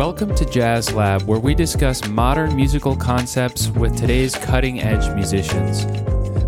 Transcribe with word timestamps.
Welcome 0.00 0.34
to 0.36 0.46
Jazz 0.46 0.94
Lab, 0.94 1.24
where 1.24 1.38
we 1.38 1.54
discuss 1.54 2.08
modern 2.08 2.56
musical 2.56 2.96
concepts 2.96 3.68
with 3.68 3.98
today's 3.98 4.34
cutting 4.34 4.80
edge 4.80 5.14
musicians. 5.14 5.84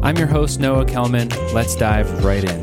I'm 0.02 0.16
your 0.16 0.26
host, 0.26 0.58
Noah 0.58 0.86
Kellman. 0.86 1.28
Let's 1.52 1.76
dive 1.76 2.24
right 2.24 2.42
in. 2.42 2.60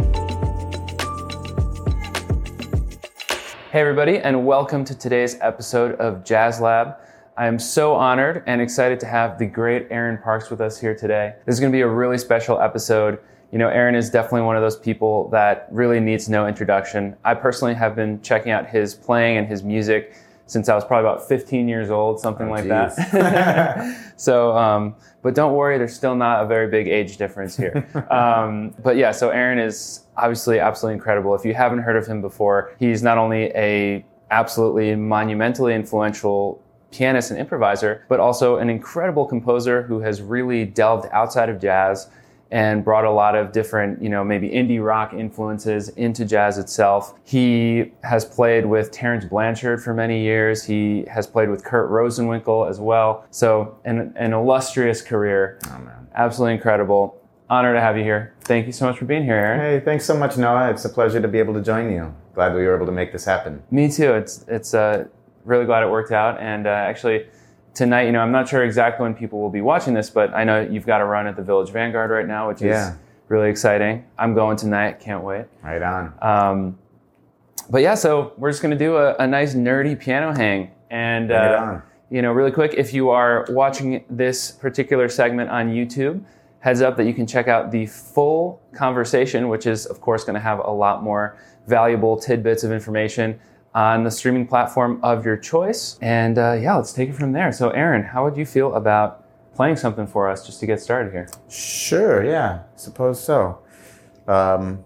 Hey, 3.72 3.82
everybody, 3.82 4.18
and 4.18 4.48
welcome 4.48 4.84
to 4.86 4.98
today's 4.98 5.38
episode 5.42 5.94
of 6.00 6.26
Jazz 6.26 6.60
Lab. 6.60 6.96
I 7.38 7.46
am 7.46 7.60
so 7.60 7.94
honored 7.94 8.42
and 8.48 8.60
excited 8.60 9.00
to 9.02 9.06
have 9.06 9.38
the 9.38 9.46
great 9.46 9.86
Aaron 9.92 10.18
Parks 10.18 10.50
with 10.50 10.60
us 10.60 10.80
here 10.80 10.96
today. 10.96 11.36
This 11.46 11.54
is 11.54 11.60
going 11.60 11.72
to 11.72 11.78
be 11.78 11.82
a 11.82 11.88
really 11.88 12.18
special 12.18 12.60
episode. 12.60 13.20
You 13.52 13.60
know, 13.60 13.70
Aaron 13.70 13.94
is 13.94 14.10
definitely 14.10 14.42
one 14.42 14.56
of 14.56 14.64
those 14.64 14.80
people 14.80 15.30
that 15.30 15.68
really 15.70 16.00
needs 16.00 16.30
no 16.30 16.48
introduction. 16.48 17.16
I 17.24 17.36
personally 17.36 17.76
have 17.76 17.96
been 17.96 18.20
checking 18.24 18.52
out 18.52 18.68
his 18.68 18.96
playing 18.96 19.38
and 19.38 19.48
his 19.48 19.62
music 19.62 20.16
since 20.50 20.68
I 20.68 20.74
was 20.74 20.84
probably 20.84 21.08
about 21.08 21.28
15 21.28 21.68
years 21.68 21.92
old, 21.92 22.20
something 22.20 22.48
Oh, 22.48 22.52
like 22.52 22.64
geez. 22.64 22.96
that. 22.96 24.14
so, 24.18 24.58
um, 24.58 24.96
but 25.22 25.36
don't 25.36 25.54
worry, 25.54 25.78
there's 25.78 25.96
still 25.96 26.16
not 26.16 26.44
a 26.44 26.48
very 26.48 26.68
big 26.68 26.88
age 26.88 27.18
difference 27.18 27.56
here. 27.56 27.88
um, 28.12 28.74
but 28.82 28.98
yeah, 28.98 29.12
so 29.12 29.30
Aaron 29.30 29.60
is 29.60 30.08
obviously 30.18 30.60
absolutely 30.60 30.96
incredible. 30.96 31.36
If 31.36 31.46
you 31.46 31.54
haven't 31.54 31.80
heard 31.80 31.96
of 31.96 32.08
him 32.08 32.20
before, 32.22 32.74
he's 32.80 33.04
not 33.04 33.20
only 33.20 33.52
a 33.56 34.04
absolutely 34.32 34.96
monumentally 34.96 35.76
influential 35.76 36.60
pianist 36.92 37.30
and 37.30 37.40
improviser, 37.40 38.04
but 38.10 38.20
also 38.20 38.58
an 38.58 38.72
incredible 38.72 39.28
composer 39.28 39.84
who 39.84 40.00
has 40.00 40.20
really 40.20 40.66
delved 40.66 41.08
outside 41.12 41.48
of 41.50 41.62
jazz 41.62 42.10
and 42.52 42.84
brought 42.84 43.06
a 43.06 43.12
lot 43.12 43.36
of 43.36 43.52
different, 43.52 44.02
you 44.02 44.10
know, 44.10 44.24
maybe 44.24 44.50
indie 44.50 44.84
rock 44.84 45.14
influences 45.14 45.90
into 45.90 46.26
jazz 46.26 46.58
itself. 46.58 47.14
He 47.24 47.92
has 48.04 48.26
played 48.26 48.66
with 48.66 48.92
Terence 48.92 49.26
Blanchard 49.26 49.84
for 49.84 49.94
many 49.94 50.24
years. 50.24 50.64
He 50.64 51.06
has 51.12 51.28
played 51.28 51.50
with 51.50 51.64
Kurt 51.64 51.90
Rosenwinkel 51.90 52.70
as 52.70 52.80
well. 52.80 53.26
So, 53.30 53.78
an, 53.86 54.14
an 54.16 54.34
illustrious 54.34 55.02
career. 55.02 55.60
Oh, 55.68 55.80
man. 55.80 56.08
Absolutely 56.16 56.56
incredible. 56.56 57.22
Honor 57.52 57.74
to 57.74 57.82
have 57.82 57.98
you 57.98 58.04
here. 58.04 58.36
Thank 58.42 58.68
you 58.68 58.72
so 58.72 58.86
much 58.86 58.98
for 58.98 59.06
being 59.06 59.24
here, 59.24 59.36
Aaron. 59.36 59.60
Hey, 59.60 59.80
thanks 59.80 60.06
so 60.06 60.16
much, 60.16 60.38
Noah. 60.38 60.70
It's 60.70 60.86
a 60.86 60.90
pleasure 60.90 61.20
to 61.20 61.28
be 61.28 61.40
able 61.40 61.54
to 61.56 61.62
join 61.62 61.92
you. 61.92 62.14
Glad 62.36 62.54
we 62.54 62.64
were 62.66 62.76
able 62.76 62.86
to 62.86 62.92
make 62.92 63.12
this 63.12 63.26
happen. 63.26 63.64
Me 63.72 63.92
too. 63.92 64.14
It's 64.14 64.46
it's 64.48 64.76
uh, 64.76 65.06
really 65.46 65.66
glad 65.66 65.82
it 65.82 65.90
worked 65.90 66.12
out. 66.12 66.40
And 66.40 66.68
uh, 66.68 66.70
actually, 66.70 67.26
tonight, 67.80 68.04
you 68.04 68.12
know, 68.12 68.20
I'm 68.20 68.32
not 68.34 68.50
sure 68.50 68.64
exactly 68.66 69.04
when 69.04 69.16
people 69.16 69.40
will 69.40 69.50
be 69.50 69.62
watching 69.62 69.94
this, 69.94 70.10
but 70.10 70.34
I 70.34 70.44
know 70.44 70.60
you've 70.62 70.86
got 70.86 71.00
a 71.00 71.06
run 71.06 71.28
at 71.28 71.38
the 71.38 71.42
Village 71.42 71.70
Vanguard 71.72 72.12
right 72.12 72.28
now, 72.28 72.50
which 72.50 72.62
Yeah. 72.62 72.90
is 72.92 72.98
really 73.30 73.50
exciting. 73.50 74.04
I'm 74.18 74.34
going 74.36 74.58
tonight. 74.58 75.00
Can't 75.00 75.24
wait. 75.24 75.46
Right 75.64 75.82
on. 75.82 76.14
Um, 76.22 76.78
but 77.70 77.82
yeah, 77.82 77.96
so 77.96 78.34
we're 78.38 78.52
just 78.52 78.62
going 78.62 78.78
to 78.78 78.78
do 78.78 78.98
a, 78.98 79.16
a 79.16 79.26
nice 79.26 79.56
nerdy 79.56 79.98
piano 79.98 80.34
hang. 80.34 80.72
And, 80.90 81.32
uh, 81.32 81.78
you 82.10 82.22
know, 82.22 82.34
really 82.34 82.52
quick, 82.52 82.74
if 82.76 82.94
you 82.94 83.12
are 83.12 83.46
watching 83.50 84.04
this 84.10 84.52
particular 84.52 85.08
segment 85.08 85.50
on 85.50 85.70
YouTube, 85.70 86.22
heads 86.60 86.82
up 86.82 86.98
that 86.98 87.06
you 87.06 87.14
can 87.14 87.26
check 87.26 87.48
out 87.48 87.72
the 87.72 87.86
full 87.86 88.62
conversation, 88.74 89.48
which 89.48 89.66
is, 89.66 89.86
of 89.86 90.02
course, 90.02 90.26
going 90.26 90.34
to 90.34 90.42
have 90.42 90.60
a 90.60 90.72
lot 90.72 91.02
more 91.02 91.38
valuable 91.66 92.18
tidbits 92.18 92.66
of 92.66 92.74
information 92.74 93.40
on 93.74 94.04
the 94.04 94.12
streaming 94.12 94.48
platform 94.48 95.00
of 95.04 95.26
your 95.26 95.38
choice. 95.38 95.98
And 96.02 96.38
uh, 96.38 96.54
yeah, 96.54 96.76
let's 96.76 96.94
take 96.94 97.10
it 97.10 97.16
from 97.16 97.32
there. 97.34 97.52
So, 97.52 97.70
Aaron, 97.70 98.04
how 98.04 98.24
would 98.24 98.38
you 98.38 98.46
feel 98.46 98.74
about 98.76 99.26
playing 99.56 99.76
something 99.76 100.08
for 100.08 100.30
us 100.30 100.46
just 100.46 100.60
to 100.62 100.66
get 100.66 100.82
started 100.82 101.12
here? 101.12 101.28
Sure, 101.50 102.24
yeah, 102.24 102.64
suppose 102.76 103.24
so. 103.24 103.60
Um, 104.28 104.86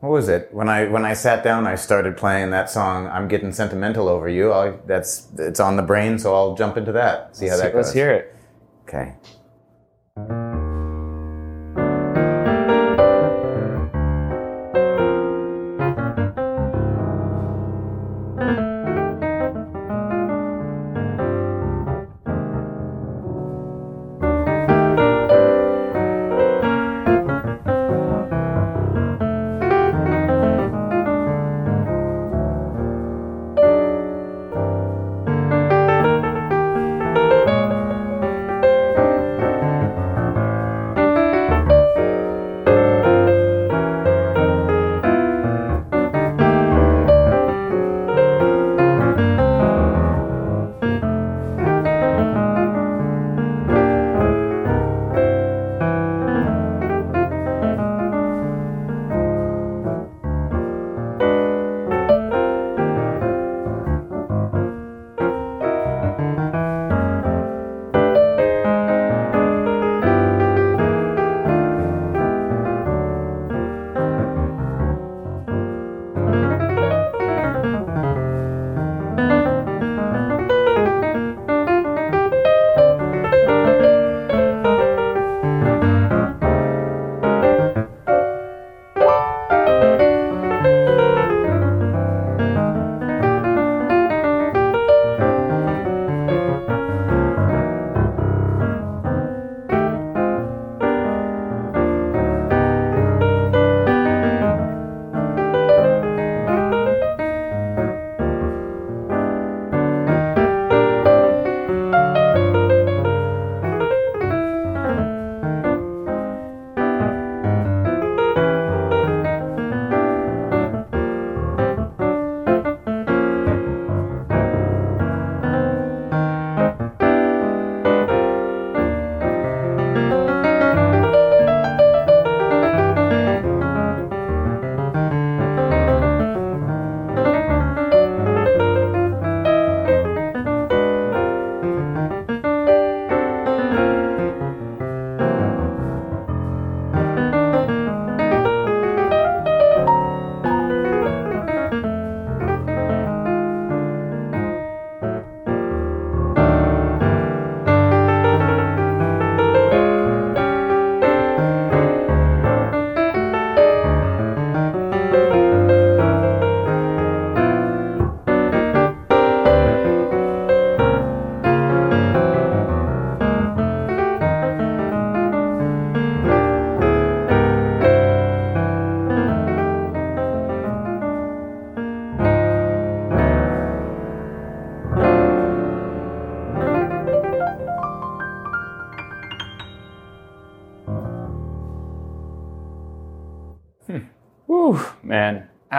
what 0.00 0.10
was 0.10 0.28
it? 0.28 0.52
When 0.52 0.68
I 0.68 0.86
when 0.88 1.04
I 1.04 1.14
sat 1.14 1.42
down, 1.42 1.66
I 1.66 1.74
started 1.74 2.16
playing 2.16 2.50
that 2.50 2.70
song. 2.70 3.06
I'm 3.08 3.28
getting 3.28 3.52
sentimental 3.52 4.08
over 4.08 4.28
you. 4.28 4.52
I, 4.52 4.74
that's 4.86 5.28
it's 5.38 5.58
on 5.58 5.76
the 5.76 5.82
brain, 5.82 6.18
so 6.18 6.34
I'll 6.34 6.54
jump 6.54 6.76
into 6.76 6.92
that. 6.92 7.34
See 7.34 7.48
how 7.48 7.56
that 7.56 7.72
goes. 7.72 7.86
Let's 7.86 7.92
hear 7.92 8.12
it. 8.12 8.34
Okay. 8.88 9.14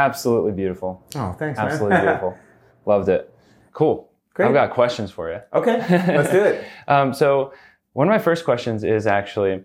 Absolutely 0.07 0.51
beautiful. 0.51 1.03
Oh, 1.15 1.35
thanks. 1.37 1.59
Absolutely 1.59 1.97
beautiful. 1.99 2.37
Loved 2.85 3.09
it. 3.09 3.33
Cool. 3.73 4.09
Great. 4.33 4.47
I've 4.47 4.53
got 4.53 4.71
questions 4.71 5.11
for 5.11 5.31
you. 5.31 5.39
okay, 5.53 5.77
let's 6.15 6.31
do 6.31 6.43
it. 6.43 6.65
Um, 6.87 7.13
so 7.13 7.53
one 7.93 8.07
of 8.07 8.11
my 8.11 8.19
first 8.19 8.45
questions 8.45 8.83
is 8.83 9.07
actually, 9.07 9.63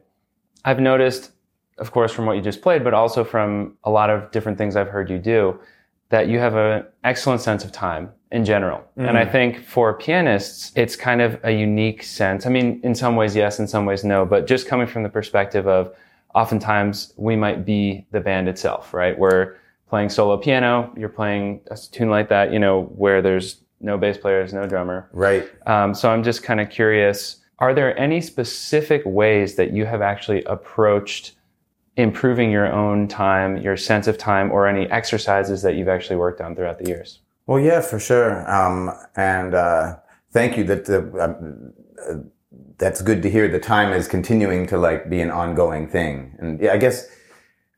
I've 0.65 0.81
noticed, 0.81 1.31
of 1.79 1.93
course, 1.93 2.13
from 2.13 2.27
what 2.27 2.37
you 2.37 2.43
just 2.43 2.63
played, 2.63 2.83
but 2.83 2.95
also 2.95 3.23
from 3.23 3.77
a 3.85 3.91
lot 3.91 4.11
of 4.11 4.31
different 4.33 4.59
things 4.59 4.75
I've 4.75 4.89
heard 4.89 5.09
you 5.11 5.19
do, 5.19 5.61
that 6.09 6.29
you 6.29 6.39
have 6.39 6.55
an 6.57 6.85
excellent 7.05 7.41
sense 7.43 7.65
of 7.65 7.71
time 7.73 8.11
in 8.33 8.45
general. 8.45 8.83
And 8.97 9.17
I 9.19 9.25
think 9.27 9.65
for 9.65 9.95
pianists, 9.95 10.73
it's 10.75 10.97
kind 10.97 11.21
of 11.21 11.39
a 11.45 11.53
unique 11.53 12.03
sense. 12.03 12.45
I 12.47 12.51
mean, 12.51 12.81
in 12.83 12.95
some 12.95 13.15
ways, 13.17 13.37
yes, 13.37 13.59
in 13.61 13.69
some 13.69 13.85
ways, 13.87 14.05
no, 14.05 14.25
but 14.25 14.47
just 14.47 14.67
coming 14.67 14.87
from 14.87 15.03
the 15.03 15.09
perspective 15.09 15.67
of 15.69 15.95
oftentimes 16.35 17.13
we 17.17 17.37
might 17.37 17.65
be 17.65 18.07
the 18.11 18.21
band 18.21 18.49
itself, 18.49 18.95
right? 18.95 19.19
We're 19.19 19.57
playing 19.93 20.09
solo 20.09 20.39
piano, 20.39 20.91
you're 20.97 21.11
playing 21.11 21.61
a 21.71 21.77
tune 21.77 22.09
like 22.09 22.31
that, 22.31 22.51
you 22.51 22.59
know, 22.59 22.85
where 22.97 23.21
there's 23.21 23.61
no 23.83 23.99
bass 23.99 24.17
players, 24.17 24.55
no 24.55 24.67
drummer. 24.67 25.11
Right. 25.13 25.47
Um, 25.67 25.93
so 25.93 26.11
I'm 26.11 26.23
just 26.23 26.43
kind 26.43 26.63
of 26.63 26.71
curious 26.71 27.41
are 27.59 27.75
there 27.75 27.97
any 27.99 28.23
specific 28.23 29.03
ways 29.05 29.57
that 29.57 29.75
you 29.75 29.85
have 29.85 30.01
actually 30.01 30.45
approached 30.45 31.33
improving 31.97 32.51
your 32.51 32.73
own 32.73 33.07
time, 33.07 33.59
your 33.59 33.77
sense 33.77 34.07
of 34.07 34.17
time, 34.17 34.51
or 34.51 34.67
any 34.67 34.91
exercises 34.91 35.61
that 35.61 35.75
you've 35.77 35.91
actually 35.91 36.17
worked 36.17 36.41
on 36.41 36.57
throughout 36.57 36.79
the 36.79 36.89
years? 36.89 37.21
Well, 37.47 37.61
yeah, 37.61 37.83
for 37.83 38.01
sure. 38.01 38.51
Um, 38.51 38.91
and 39.15 39.55
uh, 39.55 39.97
thank 40.31 40.57
you. 40.57 40.65
That 40.65 40.87
the, 40.87 41.01
um, 41.23 41.75
uh, 42.09 42.15
that's 42.79 43.03
good 43.03 43.23
to 43.25 43.31
hear. 43.31 43.47
The 43.47 43.61
time 43.61 43.93
is 43.93 44.09
continuing 44.09 44.67
to 44.69 44.79
like 44.79 45.11
be 45.11 45.21
an 45.21 45.31
ongoing 45.31 45.87
thing, 45.87 46.35
and 46.39 46.59
yeah, 46.63 46.73
I 46.73 46.79
guess, 46.79 47.07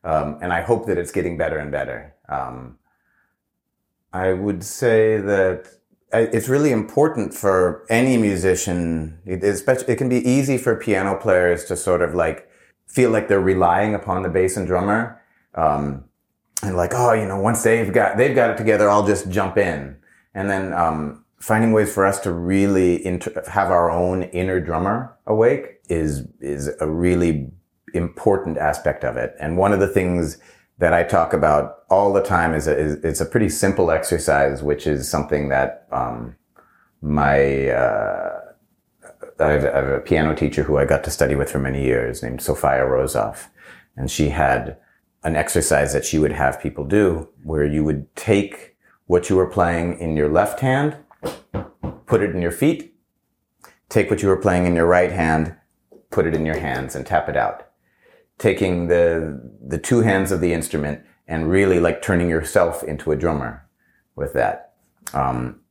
um, 0.05 0.37
and 0.41 0.53
I 0.53 0.61
hope 0.61 0.85
that 0.85 0.97
it's 0.97 1.11
getting 1.11 1.37
better 1.37 1.57
and 1.57 1.71
better. 1.71 2.13
Um, 2.29 2.77
I 4.13 4.31
would 4.33 4.63
say 4.63 5.17
that 5.17 5.67
it's 6.13 6.47
really 6.47 6.71
important 6.71 7.33
for 7.33 7.85
any 7.89 8.15
musician. 8.17 9.19
It, 9.25 9.43
especially, 9.43 9.93
it 9.93 9.97
can 9.97 10.07
be 10.07 10.25
easy 10.27 10.57
for 10.57 10.75
piano 10.75 11.17
players 11.17 11.65
to 11.65 11.75
sort 11.75 12.01
of 12.01 12.15
like 12.15 12.49
feel 12.87 13.09
like 13.09 13.27
they're 13.27 13.41
relying 13.41 13.93
upon 13.95 14.23
the 14.23 14.29
bass 14.29 14.55
and 14.55 14.65
drummer. 14.65 15.21
Um, 15.55 16.05
and 16.63 16.77
like, 16.77 16.91
oh, 16.93 17.13
you 17.13 17.25
know, 17.25 17.39
once 17.39 17.63
they've 17.63 17.91
got 17.91 18.17
they've 18.17 18.35
got 18.35 18.51
it 18.51 18.57
together, 18.57 18.89
I'll 18.89 19.05
just 19.05 19.29
jump 19.29 19.57
in. 19.57 19.97
And 20.33 20.49
then 20.49 20.73
um, 20.73 21.25
finding 21.39 21.73
ways 21.73 21.93
for 21.93 22.05
us 22.05 22.19
to 22.21 22.31
really 22.31 23.05
inter- 23.05 23.43
have 23.47 23.71
our 23.71 23.91
own 23.91 24.23
inner 24.23 24.59
drummer 24.59 25.17
awake 25.25 25.79
is 25.89 26.27
is 26.39 26.69
a 26.79 26.87
really 26.87 27.51
important 27.95 28.57
aspect 28.57 29.03
of 29.03 29.17
it. 29.17 29.35
And 29.39 29.57
one 29.57 29.73
of 29.73 29.79
the 29.79 29.87
things 29.87 30.37
that 30.77 30.93
I 30.93 31.03
talk 31.03 31.33
about 31.33 31.83
all 31.89 32.11
the 32.11 32.21
time 32.21 32.53
is, 32.53 32.67
a, 32.67 32.77
is 32.77 32.93
it's 33.03 33.21
a 33.21 33.25
pretty 33.25 33.49
simple 33.49 33.91
exercise, 33.91 34.61
which 34.61 34.85
is 34.87 35.09
something 35.09 35.49
that 35.49 35.87
um, 35.91 36.35
my 37.01 37.69
uh, 37.69 38.41
I 39.39 39.51
have, 39.51 39.65
I 39.65 39.75
have 39.75 39.87
a 39.89 39.99
piano 39.99 40.33
teacher 40.33 40.63
who 40.63 40.77
I 40.77 40.85
got 40.85 41.03
to 41.03 41.11
study 41.11 41.35
with 41.35 41.51
for 41.51 41.59
many 41.59 41.83
years 41.83 42.23
named 42.23 42.41
Sophia 42.41 42.85
Rosoff. 42.85 43.47
And 43.97 44.09
she 44.09 44.29
had 44.29 44.77
an 45.23 45.35
exercise 45.35 45.91
that 45.93 46.05
she 46.05 46.19
would 46.19 46.31
have 46.31 46.61
people 46.61 46.85
do 46.85 47.29
where 47.43 47.65
you 47.65 47.83
would 47.83 48.13
take 48.15 48.77
what 49.07 49.29
you 49.29 49.35
were 49.35 49.49
playing 49.49 49.99
in 49.99 50.15
your 50.15 50.29
left 50.29 50.59
hand, 50.61 50.97
put 52.05 52.21
it 52.21 52.31
in 52.31 52.41
your 52.41 52.51
feet, 52.51 52.95
take 53.89 54.09
what 54.09 54.21
you 54.21 54.29
were 54.29 54.37
playing 54.37 54.65
in 54.65 54.75
your 54.75 54.85
right 54.85 55.11
hand, 55.11 55.55
put 56.11 56.25
it 56.25 56.33
in 56.33 56.45
your 56.45 56.57
hands 56.57 56.95
and 56.95 57.05
tap 57.05 57.27
it 57.27 57.35
out. 57.35 57.64
Taking 58.37 58.87
the, 58.87 59.41
the 59.65 59.77
two 59.77 60.01
hands 60.01 60.31
of 60.31 60.41
the 60.41 60.53
instrument 60.53 61.01
and 61.27 61.49
really 61.49 61.79
like 61.79 62.01
turning 62.01 62.29
yourself 62.29 62.83
into 62.83 63.11
a 63.11 63.15
drummer 63.15 63.67
with 64.15 64.33
that. 64.33 64.73
Um, 65.13 65.61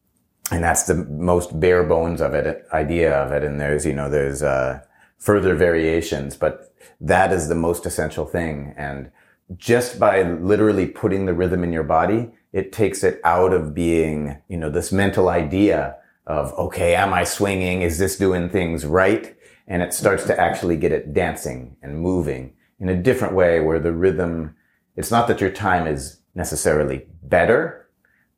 and 0.50 0.62
that's 0.62 0.84
the 0.84 0.94
most 0.94 1.58
bare 1.58 1.84
bones 1.84 2.20
of 2.20 2.34
it 2.34 2.66
idea 2.72 3.14
of 3.14 3.32
it. 3.32 3.42
And 3.42 3.60
there's 3.60 3.86
you 3.86 3.92
know 3.92 4.10
there's 4.10 4.42
uh, 4.42 4.80
further 5.18 5.54
variations 5.54 6.36
but 6.36 6.74
that 7.00 7.32
is 7.32 7.48
the 7.48 7.54
most 7.54 7.86
essential 7.86 8.26
thing. 8.26 8.74
And 8.76 9.10
just 9.56 9.98
by 9.98 10.22
literally 10.22 10.86
putting 10.86 11.26
the 11.26 11.34
rhythm 11.34 11.64
in 11.64 11.72
your 11.72 11.84
body 11.84 12.30
it 12.52 12.72
takes 12.72 13.02
it 13.02 13.20
out 13.24 13.52
of 13.52 13.74
being 13.74 14.40
you 14.48 14.56
know 14.56 14.70
this 14.70 14.92
mental 14.92 15.28
idea 15.28 15.96
of 16.26 16.52
okay 16.54 16.94
am 16.94 17.12
i 17.12 17.24
swinging? 17.24 17.82
Is 17.82 17.98
this 17.98 18.16
doing 18.16 18.48
things 18.48 18.84
right 18.86 19.36
and 19.66 19.82
it 19.82 19.94
starts 19.94 20.24
to 20.24 20.38
actually 20.38 20.76
get 20.76 20.92
it 20.92 21.12
dancing 21.12 21.76
and 21.82 22.00
moving 22.00 22.54
in 22.78 22.88
a 22.88 23.02
different 23.02 23.34
way 23.34 23.60
where 23.60 23.78
the 23.78 23.92
rhythm 23.92 24.54
it's 24.96 25.10
not 25.10 25.26
that 25.26 25.40
your 25.40 25.50
time 25.50 25.86
is 25.86 26.20
necessarily 26.34 27.06
better 27.22 27.84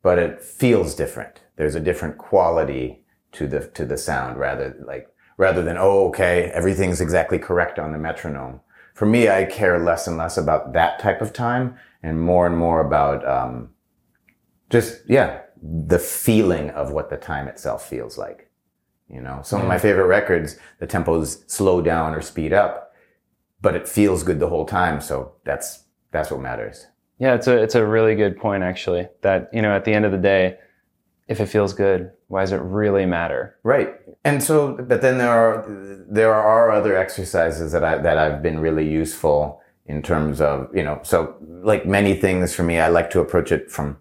but 0.07 0.19
it 0.19 0.41
feels 0.41 0.95
different. 0.95 1.41
There's 1.57 1.75
a 1.75 1.81
different 1.81 2.17
quality 2.17 3.03
to 3.33 3.45
the 3.45 3.67
to 3.69 3.85
the 3.85 3.97
sound 3.97 4.37
rather 4.37 4.73
like 4.85 5.09
rather 5.37 5.61
than 5.61 5.75
oh 5.77 6.07
okay 6.07 6.45
everything's 6.53 7.01
exactly 7.01 7.37
correct 7.37 7.77
on 7.77 7.91
the 7.91 7.97
metronome. 7.97 8.61
For 8.93 9.05
me 9.05 9.27
i 9.27 9.43
care 9.43 9.77
less 9.79 10.07
and 10.07 10.15
less 10.15 10.37
about 10.37 10.71
that 10.73 10.99
type 10.99 11.21
of 11.21 11.33
time 11.33 11.77
and 12.01 12.21
more 12.21 12.47
and 12.47 12.57
more 12.57 12.79
about 12.79 13.27
um, 13.27 13.71
just 14.69 15.01
yeah 15.09 15.41
the 15.61 15.99
feeling 15.99 16.69
of 16.69 16.91
what 16.91 17.09
the 17.09 17.17
time 17.17 17.47
itself 17.49 17.87
feels 17.87 18.17
like 18.17 18.46
you 19.09 19.21
know 19.21 19.39
some 19.43 19.61
of 19.61 19.67
my 19.67 19.77
favorite 19.77 20.07
records 20.07 20.57
the 20.79 20.87
tempos 20.87 21.49
slow 21.49 21.81
down 21.81 22.13
or 22.13 22.21
speed 22.21 22.53
up 22.53 22.93
but 23.61 23.75
it 23.75 23.87
feels 23.87 24.23
good 24.23 24.39
the 24.39 24.49
whole 24.49 24.65
time 24.65 24.99
so 25.01 25.31
that's 25.43 25.83
that's 26.11 26.31
what 26.31 26.39
matters 26.41 26.87
Yeah, 27.19 27.33
it's 27.33 27.47
a 27.47 27.57
it's 27.57 27.75
a 27.75 27.85
really 27.85 28.15
good 28.15 28.37
point 28.37 28.63
actually. 28.63 29.07
That 29.21 29.49
you 29.51 29.61
know, 29.61 29.75
at 29.75 29.85
the 29.85 29.93
end 29.93 30.05
of 30.05 30.11
the 30.11 30.17
day, 30.19 30.57
if 31.27 31.39
it 31.39 31.47
feels 31.47 31.73
good, 31.73 32.11
why 32.27 32.41
does 32.41 32.51
it 32.51 32.61
really 32.61 33.05
matter? 33.05 33.57
Right. 33.63 33.95
And 34.23 34.43
so, 34.43 34.77
but 34.89 35.01
then 35.01 35.17
there 35.17 35.31
are 35.31 35.65
there 36.07 36.33
are 36.33 36.71
other 36.71 36.95
exercises 36.95 37.71
that 37.71 37.83
I 37.83 37.97
that 37.97 38.17
I've 38.17 38.41
been 38.43 38.59
really 38.59 38.87
useful 38.87 39.61
in 39.87 40.01
terms 40.01 40.41
of 40.41 40.69
you 40.75 40.83
know. 40.83 40.99
So, 41.03 41.35
like 41.63 41.85
many 41.85 42.13
things 42.13 42.53
for 42.53 42.63
me, 42.63 42.79
I 42.79 42.89
like 42.89 43.09
to 43.11 43.19
approach 43.19 43.51
it 43.51 43.71
from 43.71 43.97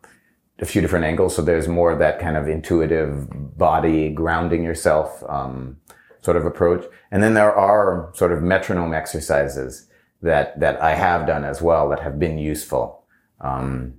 a 0.58 0.64
few 0.64 0.80
different 0.80 1.04
angles. 1.04 1.34
So 1.36 1.42
there's 1.42 1.68
more 1.68 1.90
of 1.92 1.98
that 1.98 2.18
kind 2.18 2.36
of 2.36 2.48
intuitive 2.48 3.28
body 3.58 4.08
grounding 4.10 4.62
yourself 4.62 5.22
um, 5.28 5.76
sort 6.22 6.36
of 6.36 6.44
approach, 6.46 6.84
and 7.10 7.22
then 7.22 7.34
there 7.34 7.54
are 7.54 8.10
sort 8.14 8.32
of 8.32 8.42
metronome 8.42 8.94
exercises 8.94 9.88
that 10.22 10.58
that 10.60 10.80
I 10.80 10.94
have 10.94 11.26
done 11.26 11.44
as 11.44 11.60
well 11.62 11.88
that 11.90 12.00
have 12.00 12.18
been 12.18 12.38
useful. 12.38 13.04
Um, 13.40 13.94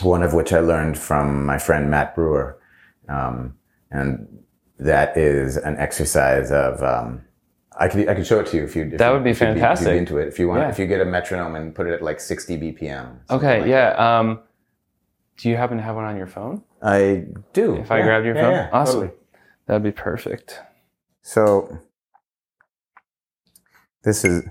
one 0.00 0.22
of 0.22 0.32
which 0.32 0.52
I 0.54 0.60
learned 0.60 0.98
from 0.98 1.44
my 1.44 1.58
friend 1.58 1.90
Matt 1.90 2.14
Brewer. 2.14 2.58
Um, 3.08 3.54
and 3.90 4.26
that 4.78 5.14
is 5.16 5.58
an 5.58 5.76
exercise 5.76 6.50
of, 6.50 6.82
um, 6.82 7.22
I 7.78 7.88
could, 7.88 8.08
I 8.08 8.14
could 8.14 8.26
show 8.26 8.40
it 8.40 8.46
to 8.46 8.56
you 8.56 8.64
if 8.64 8.74
you, 8.74 8.84
if 8.84 8.96
That 8.98 9.08
you- 9.08 9.12
would 9.14 9.24
be 9.24 9.30
if 9.30 9.40
you'd 9.40 9.48
If 9.50 9.54
fantastic. 9.56 9.88
be 9.92 9.98
into 9.98 10.16
it. 10.16 10.28
If 10.28 10.38
you 10.38 10.48
want, 10.48 10.60
Yeah. 10.62 10.68
if 10.70 10.78
you 10.78 10.86
get 10.86 11.02
a 11.02 11.04
metronome 11.04 11.54
and 11.56 11.74
put 11.74 11.86
it 11.86 11.92
at 11.92 12.00
like 12.02 12.18
60 12.20 12.56
BPM. 12.56 13.18
Okay, 13.30 13.60
like 13.60 13.68
yeah. 13.68 14.18
Do 15.38 15.48
you 15.48 15.56
happen 15.56 15.76
to 15.78 15.82
have 15.82 15.96
one 15.96 16.04
on 16.04 16.16
your 16.16 16.26
phone? 16.26 16.62
I 16.82 17.24
do. 17.52 17.76
If 17.76 17.90
I 17.90 17.98
Yeah. 17.98 18.04
grabbed 18.04 18.26
your 18.26 18.34
Yeah, 18.36 18.40
phone, 18.42 18.52
yeah, 18.52 18.70
awesome. 18.72 19.00
totally. 19.00 19.18
That'd 19.66 19.82
be 19.82 19.92
perfect. 19.92 20.60
So 21.22 21.78
this 24.02 24.24
is, 24.24 24.44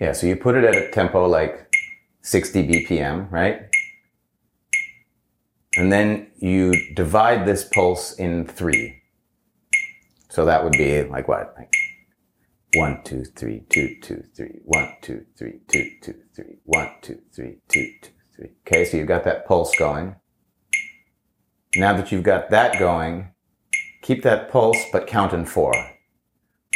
yeah, 0.00 0.12
so 0.12 0.26
you 0.26 0.36
put 0.36 0.54
it 0.56 0.64
at 0.64 0.76
a 0.76 0.90
tempo 0.90 1.26
like 1.26 1.66
60 2.22 2.66
BPM, 2.68 3.30
right? 3.30 3.62
And 5.76 5.92
then 5.92 6.30
you 6.36 6.72
divide 6.94 7.46
this 7.46 7.64
pulse 7.64 8.12
in 8.14 8.46
three. 8.46 9.02
So 10.30 10.44
that 10.44 10.62
would 10.64 10.72
be 10.72 11.02
like 11.04 11.28
what? 11.28 11.54
Like 11.56 11.72
one, 12.74 13.02
two, 13.04 13.24
three, 13.24 13.60
two, 13.70 13.96
two, 14.02 14.22
three, 14.36 14.60
one, 14.64 14.94
two, 15.02 15.24
three, 15.38 15.60
two, 15.68 15.90
two, 16.02 16.14
three, 16.34 16.58
one, 16.64 16.90
two, 17.00 17.20
three, 17.34 17.58
two, 17.68 17.86
two, 18.02 18.10
Okay, 18.40 18.84
so 18.84 18.96
you've 18.96 19.08
got 19.08 19.24
that 19.24 19.46
pulse 19.46 19.74
going. 19.76 20.16
Now 21.76 21.96
that 21.96 22.12
you've 22.12 22.22
got 22.22 22.50
that 22.50 22.78
going, 22.78 23.32
keep 24.02 24.22
that 24.22 24.50
pulse, 24.50 24.78
but 24.92 25.06
count 25.06 25.32
in 25.32 25.44
four. 25.44 25.72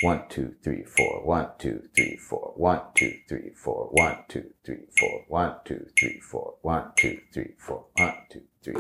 One, 0.03 0.25
two, 0.29 0.57
three, 0.65 0.83
four. 0.85 1.25
One, 1.25 1.51
two, 1.59 1.83
three, 1.95 2.17
four. 2.17 2.53
One, 2.57 2.81
two, 2.97 3.15
three, 3.29 3.53
four. 3.55 3.89
One, 3.93 4.17
two, 4.29 4.51
three, 4.67 4.81
four. 4.99 5.25
One, 5.29 5.55
two, 5.65 5.87
three, 5.97 6.19
four. 6.21 6.57
One, 6.63 6.87
two, 6.97 7.21
three, 7.33 7.55
four. 7.61 7.87
One, 7.95 8.17
two, 8.29 8.43
three. 8.65 8.75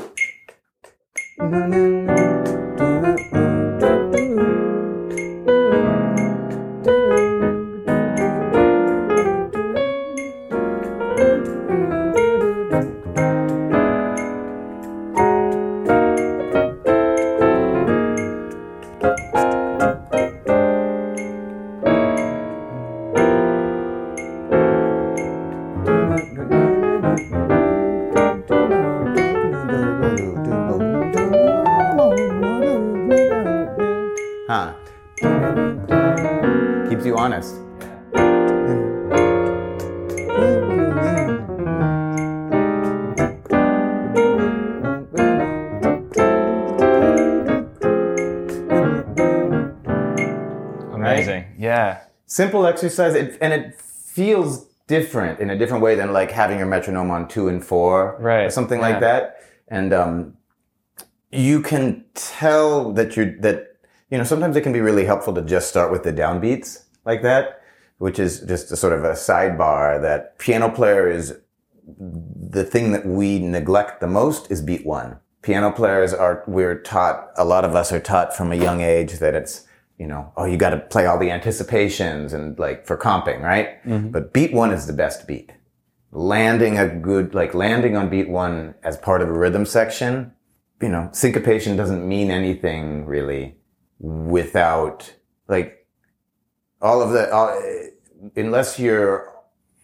Simple 52.32 52.66
exercise, 52.66 53.14
it, 53.14 53.36
and 53.42 53.52
it 53.52 53.74
feels 53.78 54.64
different 54.86 55.38
in 55.38 55.50
a 55.50 55.58
different 55.58 55.82
way 55.82 55.94
than 55.94 56.14
like 56.14 56.30
having 56.30 56.56
your 56.56 56.66
metronome 56.66 57.10
on 57.10 57.28
two 57.28 57.46
and 57.48 57.62
four, 57.62 58.16
Right. 58.18 58.44
or 58.46 58.50
something 58.50 58.80
Yeah. 58.80 58.88
like 58.88 59.00
that. 59.00 59.36
And 59.68 59.92
um, 59.92 60.32
you 61.30 61.60
can 61.60 62.06
tell 62.14 62.90
that 62.94 63.16
you're 63.18 63.38
that 63.40 63.76
you 64.10 64.16
know 64.16 64.24
sometimes 64.24 64.56
it 64.56 64.62
can 64.62 64.72
be 64.72 64.80
really 64.80 65.04
helpful 65.04 65.34
to 65.34 65.42
just 65.42 65.68
start 65.68 65.90
with 65.92 66.04
the 66.04 66.12
downbeats 66.12 66.84
like 67.04 67.20
that, 67.20 67.60
which 67.98 68.18
is 68.18 68.40
just 68.40 68.72
a 68.72 68.76
sort 68.76 68.94
of 68.94 69.04
a 69.04 69.12
sidebar 69.12 70.00
that 70.00 70.38
piano 70.38 70.70
player 70.70 71.10
is 71.10 71.36
the 72.58 72.64
thing 72.64 72.92
that 72.92 73.04
we 73.04 73.40
neglect 73.40 74.00
the 74.00 74.06
most 74.06 74.50
is 74.50 74.62
beat 74.62 74.86
one. 74.86 75.18
Piano 75.42 75.70
players 75.70 76.14
are, 76.14 76.44
we're 76.46 76.78
taught, 76.80 77.28
a 77.36 77.44
lot 77.44 77.64
of 77.66 77.74
us 77.74 77.92
are 77.92 78.00
taught 78.00 78.34
from 78.34 78.52
a 78.52 78.54
young 78.54 78.80
age 78.80 79.18
that 79.18 79.34
it's, 79.34 79.66
you 80.02 80.08
know, 80.08 80.32
oh, 80.36 80.46
you 80.46 80.56
got 80.56 80.70
to 80.70 80.78
play 80.78 81.06
all 81.06 81.16
the 81.16 81.30
anticipations 81.30 82.32
and 82.32 82.58
like 82.58 82.84
for 82.88 82.96
comping, 82.96 83.40
right? 83.40 83.80
Mm-hmm. 83.84 84.08
But 84.08 84.32
beat 84.32 84.52
one 84.52 84.72
is 84.72 84.88
the 84.88 84.92
best 84.92 85.28
beat. 85.28 85.52
Landing 86.10 86.76
a 86.76 86.88
good, 86.88 87.36
like 87.36 87.54
landing 87.54 87.96
on 87.96 88.10
beat 88.10 88.28
one 88.28 88.74
as 88.82 88.96
part 88.96 89.22
of 89.22 89.28
a 89.28 89.32
rhythm 89.32 89.64
section, 89.64 90.32
you 90.80 90.88
know, 90.88 91.08
syncopation 91.12 91.76
doesn't 91.76 92.06
mean 92.08 92.32
anything 92.32 93.06
really 93.06 93.54
without 94.00 95.14
like 95.46 95.86
all 96.80 97.00
of 97.00 97.10
the, 97.12 97.32
all, 97.32 97.56
unless 98.34 98.80
you're 98.80 99.32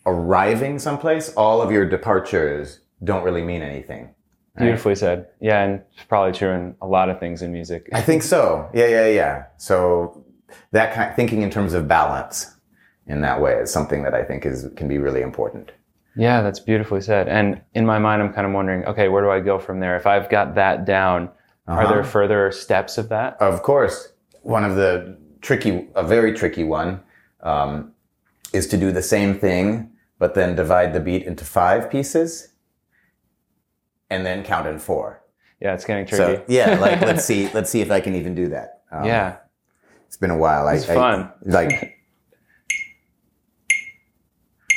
arriving 0.05 0.81
someplace, 0.81 1.33
all 1.35 1.63
of 1.63 1.71
your 1.71 1.89
departures 1.89 2.81
don't 3.05 3.23
really 3.23 3.43
mean 3.43 3.63
anything. 3.63 4.17
Beautifully 4.59 4.95
said. 4.95 5.27
Yeah, 5.41 5.63
and 5.63 5.83
it's 5.95 6.05
probably 6.05 6.33
true 6.33 6.51
in 6.51 6.75
a 6.83 6.87
lot 6.87 7.09
of 7.11 7.19
things 7.21 7.43
in 7.43 7.53
music. 7.53 7.89
I 7.93 8.01
think 8.01 8.23
so. 8.23 8.69
Yeah, 8.75 8.87
yeah, 8.89 9.07
yeah. 9.09 9.45
So 9.57 10.25
that 10.73 10.95
kind 10.95 11.11
of 11.11 11.17
thinking 11.17 11.43
in 11.43 11.51
terms 11.51 11.75
of 11.75 11.87
balance 11.89 12.55
in 13.07 13.21
that 13.23 13.41
way 13.41 13.55
is 13.55 13.73
something 13.73 14.03
that 14.05 14.15
I 14.15 14.23
think 14.25 14.45
is 14.47 14.67
can 14.77 14.89
be 14.89 14.99
really 14.99 15.23
important. 15.23 15.73
Yeah, 16.17 16.43
that's 16.43 16.61
beautifully 16.61 17.01
said. 17.01 17.29
And 17.29 17.61
in 17.75 17.87
my 17.87 17.99
mind, 17.99 18.21
I'm 18.23 18.33
kind 18.33 18.47
of 18.47 18.53
wondering, 18.53 18.85
okay, 18.87 19.09
where 19.09 19.23
do 19.23 19.31
I 19.31 19.41
go 19.41 19.59
from 19.59 19.79
there? 19.81 19.97
If 19.97 20.07
I've 20.07 20.29
got 20.29 20.55
that 20.57 20.85
down, 20.85 21.31
are 21.69 21.83
Uh-huh. 21.83 21.93
there 21.95 22.05
further 22.05 22.51
steps 22.51 22.99
of 22.99 23.09
that? 23.11 23.37
Of 23.41 23.63
course, 23.63 24.13
one 24.43 24.65
of 24.65 24.75
the 24.77 25.17
tricky, 25.43 25.87
a 25.95 26.03
very 26.03 26.33
tricky 26.33 26.65
one, 26.65 27.01
um, 27.43 27.93
is 28.53 28.67
to 28.69 28.77
do 28.77 28.91
the 28.91 29.03
same 29.03 29.35
thing, 29.39 29.91
but 30.19 30.35
then 30.35 30.57
divide 30.57 30.93
the 30.93 31.01
beat 31.01 31.23
into 31.23 31.45
five 31.45 31.89
pieces, 31.91 32.49
and 34.11 34.25
then 34.25 34.45
count 34.45 34.67
in 34.67 34.79
four. 34.79 35.23
Yeah, 35.61 35.75
it's 35.75 35.85
getting 35.85 36.07
tricky. 36.07 36.37
So 36.37 36.45
yeah, 36.49 36.79
like 36.79 37.01
let's 37.01 37.25
see, 37.25 37.51
let's 37.53 37.71
see 37.71 37.81
if 37.81 37.91
I 37.91 38.01
can 38.01 38.15
even 38.15 38.35
do 38.35 38.49
that. 38.49 38.83
Um, 38.91 39.05
yeah, 39.05 39.37
It's 40.07 40.17
been 40.17 40.31
a 40.31 40.37
while. 40.37 40.69
It's 40.69 40.89
I, 40.89 40.95
fun. 40.95 41.21
I, 41.21 41.51
like 41.51 41.99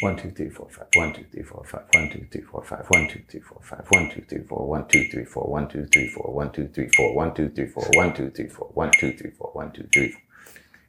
one, 0.02 0.18
two, 0.18 0.32
three, 0.32 0.50
four, 0.50 0.68
five. 0.70 0.88
One, 0.96 1.14
two, 1.14 1.26
three, 1.32 1.44
four, 1.44 1.64
five. 1.64 1.84
One, 1.94 2.10
two, 2.10 2.26
three, 2.32 2.42
four, 2.42 2.64
five. 2.64 2.86
One, 2.90 3.08
two, 3.08 3.22
three, 3.30 3.40
four, 3.40 3.62
five. 3.62 3.86
One, 3.90 4.10
two, 4.10 4.24
three, 4.28 4.42
four. 4.44 4.68
One, 4.68 4.88
two, 4.88 5.06
three, 5.12 5.26
four. 5.26 5.48
One, 5.48 5.68
two, 5.70 5.86
three, 5.86 6.08
four. 6.08 6.34
One, 6.34 6.52
two, 6.52 6.68
three, 6.68 6.88
four. 6.88 7.12
One, 7.14 7.34
two, 7.36 7.50
three, 7.52 7.68
four. 7.68 7.88
One, 7.94 8.14
two, 8.16 8.32
three, 8.32 8.50
four. 8.50 8.68
One, 8.74 8.92
two, 8.92 9.12
three, 9.12 9.30
four. 9.30 9.52
One, 9.54 9.72
two, 9.72 9.88
three, 9.94 10.16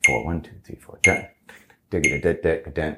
four. 0.06 0.24
One, 0.24 0.40
two, 0.40 0.54
three, 0.64 0.76
four. 0.76 0.98
Dun. 1.02 1.26
Dig 1.90 2.06
it, 2.06 2.22
dig 2.22 2.44
it, 2.46 2.74
dun. 2.74 2.96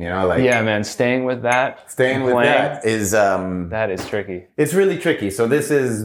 You 0.00 0.08
know, 0.08 0.26
like 0.26 0.42
yeah, 0.42 0.62
man. 0.62 0.82
Staying 0.82 1.26
with 1.26 1.42
that, 1.42 1.90
staying 1.90 2.22
with 2.22 2.32
playing, 2.32 2.50
that 2.50 2.86
is 2.86 3.12
um 3.12 3.68
that 3.68 3.90
is 3.90 4.08
tricky. 4.08 4.46
it's 4.56 4.72
really 4.72 4.96
tricky. 4.96 5.30
So 5.30 5.46
this 5.46 5.70
is 5.70 6.04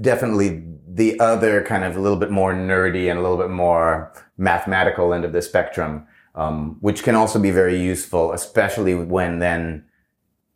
definitely 0.00 0.62
the 0.88 1.20
other 1.20 1.62
kind 1.62 1.84
of 1.84 1.94
a 1.94 2.00
little 2.00 2.16
bit 2.16 2.30
more 2.30 2.54
nerdy 2.54 3.10
and 3.10 3.18
a 3.18 3.22
little 3.22 3.36
bit 3.36 3.50
more 3.50 4.14
mathematical 4.38 5.12
end 5.12 5.26
of 5.26 5.34
the 5.34 5.42
spectrum, 5.42 6.06
um, 6.34 6.78
which 6.80 7.02
can 7.02 7.14
also 7.14 7.38
be 7.38 7.50
very 7.50 7.78
useful, 7.78 8.32
especially 8.32 8.94
when 8.94 9.40
then, 9.40 9.84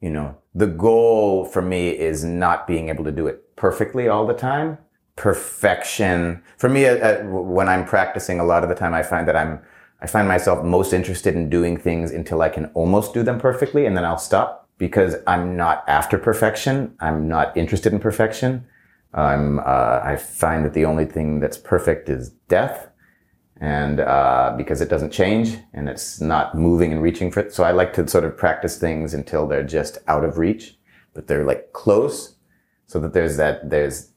you 0.00 0.09
know, 0.09 0.38
the 0.54 0.66
goal 0.66 1.45
for 1.45 1.61
me 1.61 1.90
is 1.90 2.25
not 2.25 2.66
being 2.66 2.88
able 2.88 3.04
to 3.04 3.12
do 3.12 3.26
it 3.26 3.54
perfectly 3.54 4.09
all 4.09 4.26
the 4.26 4.33
time. 4.33 4.78
Perfection 5.14 6.42
for 6.57 6.71
me, 6.71 6.87
uh, 6.87 6.97
uh, 6.97 7.23
when 7.25 7.68
I'm 7.68 7.85
practicing, 7.85 8.40
a 8.40 8.45
lot 8.45 8.62
of 8.62 8.71
the 8.71 8.75
time 8.75 8.95
I 8.95 9.02
find 9.02 9.28
that 9.28 9.37
I'm 9.37 9.61
I 10.00 10.07
find 10.07 10.28
myself 10.28 10.64
most 10.64 10.93
interested 10.93 11.35
in 11.35 11.50
doing 11.50 11.76
things 11.76 12.12
until 12.12 12.40
I 12.40 12.49
can 12.49 12.67
almost 12.67 13.14
do 13.14 13.23
them 13.23 13.40
perfectly 13.40 13.87
and 13.87 13.97
then 13.97 14.05
I'll 14.05 14.19
stop 14.19 14.69
because 14.78 15.17
I'm 15.26 15.57
not 15.57 15.85
after 15.88 16.19
perfection. 16.19 16.95
I'm 17.00 17.28
not 17.28 17.57
interested 17.57 17.93
in 17.93 17.99
perfection. 17.99 18.64
I'm, 19.12 19.59
uh, 19.59 20.00
I 20.02 20.17
find 20.17 20.64
that 20.64 20.75
the 20.75 20.85
only 20.85 21.05
thing 21.05 21.40
that's 21.40 21.57
perfect 21.57 22.09
is 22.09 22.31
death. 22.49 22.88
And, 23.61 23.99
uh, 23.99 24.55
because 24.57 24.81
it 24.81 24.88
doesn't 24.88 25.11
change 25.11 25.59
and 25.75 25.88
it's 25.88 26.21
not 26.21 26.55
moving 26.55 26.93
and 26.93 27.02
reaching 27.02 27.33
for 27.33 27.40
it. 27.40 27.52
So 27.52 27.64
I 27.64 27.73
like 27.73 27.93
to 27.95 28.07
sort 28.07 28.23
of 28.23 28.37
practice 28.37 28.78
things 28.78 29.14
until 29.14 29.49
they're 29.49 29.64
just 29.64 29.99
out 30.07 30.23
of 30.23 30.38
reach, 30.38 30.78
but 31.12 31.26
they're 31.26 31.45
like 31.45 31.73
close 31.73 32.37
so 32.87 33.00
that 33.00 33.14
there's 33.14 33.37
that, 33.37 33.69
there's 33.69 34.12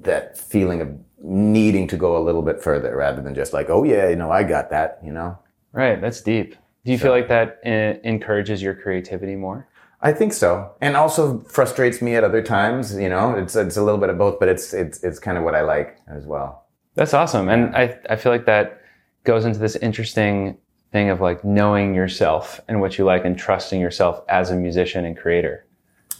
that 0.00 0.36
feeling 0.36 0.80
of 0.80 0.88
needing 1.20 1.86
to 1.88 1.96
go 1.96 2.16
a 2.16 2.22
little 2.22 2.42
bit 2.42 2.62
further 2.62 2.96
rather 2.96 3.20
than 3.22 3.34
just 3.34 3.52
like, 3.52 3.68
oh 3.70 3.84
yeah, 3.84 4.08
you 4.08 4.16
know, 4.16 4.30
I 4.30 4.42
got 4.42 4.70
that, 4.70 4.98
you 5.04 5.12
know? 5.12 5.38
Right, 5.72 6.00
that's 6.00 6.20
deep. 6.20 6.56
Do 6.84 6.92
you 6.92 6.98
feel 6.98 7.12
like 7.12 7.28
that 7.28 7.60
uh, 7.64 8.00
encourages 8.08 8.62
your 8.62 8.74
creativity 8.74 9.36
more? 9.36 9.68
I 10.02 10.12
think 10.12 10.32
so, 10.32 10.72
and 10.80 10.96
also 10.96 11.40
frustrates 11.40 12.00
me 12.00 12.14
at 12.14 12.24
other 12.24 12.42
times. 12.42 12.96
You 12.96 13.10
know, 13.10 13.36
it's 13.36 13.54
it's 13.54 13.76
a 13.76 13.82
little 13.82 14.00
bit 14.00 14.08
of 14.08 14.16
both, 14.16 14.40
but 14.40 14.48
it's 14.48 14.72
it's 14.72 15.04
it's 15.04 15.18
kind 15.18 15.36
of 15.36 15.44
what 15.44 15.54
I 15.54 15.60
like 15.60 15.98
as 16.08 16.24
well. 16.24 16.64
That's 16.94 17.12
awesome. 17.12 17.50
And 17.50 17.76
I, 17.76 17.98
I 18.08 18.16
feel 18.16 18.32
like 18.32 18.46
that 18.46 18.82
goes 19.24 19.44
into 19.44 19.58
this 19.58 19.76
interesting 19.76 20.56
thing 20.90 21.10
of 21.10 21.20
like 21.20 21.44
knowing 21.44 21.94
yourself 21.94 22.60
and 22.66 22.80
what 22.80 22.96
you 22.98 23.04
like 23.04 23.26
and 23.26 23.38
trusting 23.38 23.78
yourself 23.80 24.22
as 24.28 24.50
a 24.50 24.56
musician 24.56 25.04
and 25.04 25.16
creator. 25.16 25.66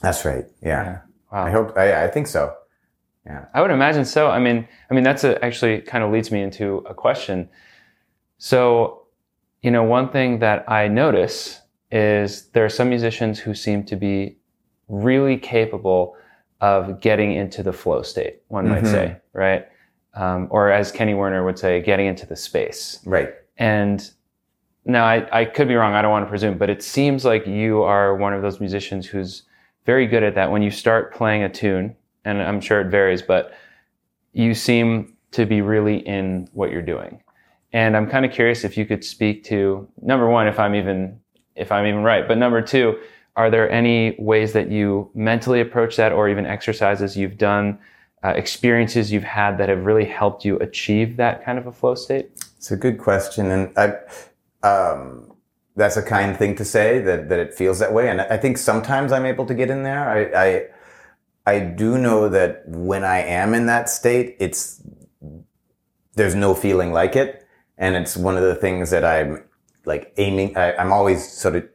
That's 0.02 0.24
right. 0.24 0.44
Yeah, 0.62 1.00
Wow. 1.32 1.44
I 1.44 1.50
hope. 1.50 1.76
I, 1.76 2.04
I 2.04 2.08
think 2.08 2.26
so. 2.26 2.54
I 3.54 3.60
would 3.60 3.70
imagine 3.70 4.04
so. 4.04 4.28
I 4.30 4.38
mean, 4.38 4.66
I 4.90 4.94
mean 4.94 5.04
that's 5.04 5.24
a, 5.24 5.42
actually 5.44 5.80
kind 5.82 6.02
of 6.02 6.10
leads 6.10 6.30
me 6.30 6.42
into 6.42 6.78
a 6.88 6.94
question. 6.94 7.48
So, 8.38 9.02
you 9.62 9.70
know, 9.70 9.82
one 9.84 10.08
thing 10.08 10.38
that 10.40 10.68
I 10.70 10.88
notice 10.88 11.60
is 11.92 12.48
there 12.50 12.64
are 12.64 12.68
some 12.70 12.88
musicians 12.88 13.38
who 13.38 13.54
seem 13.54 13.84
to 13.84 13.96
be 13.96 14.38
really 14.88 15.36
capable 15.36 16.16
of 16.60 17.00
getting 17.00 17.32
into 17.32 17.62
the 17.62 17.72
flow 17.72 18.02
state. 18.02 18.42
One 18.48 18.68
might 18.68 18.84
Mhm. 18.84 18.90
say, 18.90 19.16
right? 19.32 19.66
Um, 20.14 20.48
or 20.50 20.70
as 20.70 20.90
Kenny 20.92 21.14
Werner 21.14 21.44
would 21.44 21.58
say, 21.58 21.80
getting 21.80 22.06
into 22.06 22.26
the 22.26 22.36
space. 22.36 23.00
Right. 23.06 23.32
And 23.58 24.10
now 24.84 25.04
I, 25.04 25.40
I 25.40 25.44
could 25.44 25.68
be 25.68 25.74
wrong. 25.74 25.94
I 25.94 26.02
don't 26.02 26.10
want 26.10 26.24
to 26.24 26.28
presume, 26.28 26.58
but 26.58 26.68
it 26.70 26.82
seems 26.82 27.24
like 27.24 27.46
you 27.46 27.82
are 27.82 28.16
one 28.16 28.32
of 28.32 28.42
those 28.42 28.60
musicians 28.60 29.06
who's 29.06 29.44
very 29.86 30.06
good 30.06 30.22
at 30.22 30.34
that. 30.34 30.50
When 30.50 30.62
you 30.62 30.70
start 30.70 31.14
playing 31.14 31.42
a 31.42 31.48
tune, 31.48 31.96
and 32.24 32.42
I'm 32.42 32.60
sure 32.60 32.80
it 32.80 32.88
varies, 32.88 33.22
but 33.22 33.52
you 34.32 34.54
seem 34.54 35.16
to 35.32 35.46
be 35.46 35.60
really 35.60 35.98
in 35.98 36.48
what 36.52 36.70
you're 36.70 36.82
doing. 36.82 37.22
And 37.72 37.96
I'm 37.96 38.08
kind 38.08 38.24
of 38.24 38.32
curious 38.32 38.64
if 38.64 38.76
you 38.76 38.84
could 38.84 39.04
speak 39.04 39.44
to 39.44 39.88
number 40.02 40.28
one, 40.28 40.48
if 40.48 40.58
I'm 40.58 40.74
even 40.74 41.20
if 41.56 41.70
I'm 41.70 41.86
even 41.86 42.02
right, 42.02 42.26
but 42.26 42.38
number 42.38 42.62
two, 42.62 42.98
are 43.36 43.50
there 43.50 43.70
any 43.70 44.16
ways 44.18 44.52
that 44.52 44.70
you 44.70 45.10
mentally 45.14 45.60
approach 45.60 45.96
that, 45.96 46.12
or 46.12 46.28
even 46.28 46.46
exercises 46.46 47.16
you've 47.16 47.38
done, 47.38 47.78
uh, 48.24 48.30
experiences 48.30 49.12
you've 49.12 49.24
had 49.24 49.58
that 49.58 49.68
have 49.68 49.84
really 49.84 50.04
helped 50.04 50.44
you 50.44 50.56
achieve 50.58 51.16
that 51.16 51.44
kind 51.44 51.58
of 51.58 51.66
a 51.66 51.72
flow 51.72 51.94
state? 51.94 52.30
It's 52.56 52.70
a 52.70 52.76
good 52.76 52.98
question, 52.98 53.50
and 53.50 53.78
I, 53.78 54.66
um, 54.66 55.32
that's 55.76 55.96
a 55.96 56.02
kind 56.02 56.36
thing 56.36 56.56
to 56.56 56.64
say 56.64 56.98
that 57.00 57.28
that 57.28 57.38
it 57.38 57.54
feels 57.54 57.78
that 57.78 57.92
way. 57.92 58.08
And 58.08 58.20
I 58.20 58.36
think 58.36 58.58
sometimes 58.58 59.12
I'm 59.12 59.24
able 59.24 59.46
to 59.46 59.54
get 59.54 59.70
in 59.70 59.82
there. 59.82 60.08
I, 60.08 60.46
I, 60.46 60.64
I 61.46 61.60
do 61.60 61.98
know 61.98 62.28
that 62.28 62.62
when 62.66 63.04
I 63.04 63.18
am 63.18 63.54
in 63.54 63.66
that 63.66 63.88
state, 63.88 64.36
it's 64.38 64.82
there's 66.14 66.34
no 66.34 66.54
feeling 66.54 66.92
like 66.92 67.16
it, 67.16 67.46
and 67.78 67.96
it's 67.96 68.16
one 68.16 68.36
of 68.36 68.42
the 68.42 68.54
things 68.54 68.90
that 68.90 69.04
I'm 69.04 69.44
like 69.84 70.12
aiming. 70.16 70.56
I, 70.56 70.76
I'm 70.76 70.92
always 70.92 71.26
sort 71.30 71.56
of 71.56 71.68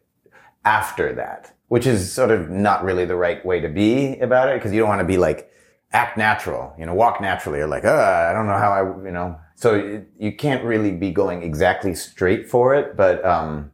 after 0.64 1.14
that, 1.14 1.56
which 1.68 1.86
is 1.86 2.12
sort 2.12 2.32
of 2.32 2.50
not 2.50 2.84
really 2.84 3.06
the 3.06 3.16
right 3.16 3.44
way 3.46 3.60
to 3.60 3.70
be 3.70 4.20
about 4.20 4.50
it 4.50 4.56
because 4.56 4.74
you 4.74 4.80
don't 4.80 4.90
want 4.90 5.02
to 5.02 5.06
be 5.06 5.18
like 5.18 5.52
act 5.96 6.18
natural, 6.18 6.74
you 6.78 6.86
know, 6.86 6.94
walk 6.94 7.22
naturally 7.22 7.60
or 7.60 7.68
like, 7.68 7.86
uh, 7.86 8.28
I 8.30 8.34
don't 8.34 8.48
know 8.48 8.58
how 8.58 8.72
I, 8.72 9.06
you 9.06 9.12
know, 9.12 9.40
so 9.56 9.76
it, 9.76 10.10
you 10.20 10.36
can't 10.36 10.64
really 10.64 10.92
be 10.92 11.12
going 11.12 11.42
exactly 11.42 11.96
straight 11.96 12.50
for 12.50 12.76
it. 12.76 12.98
But, 12.98 13.24
um, 13.24 13.72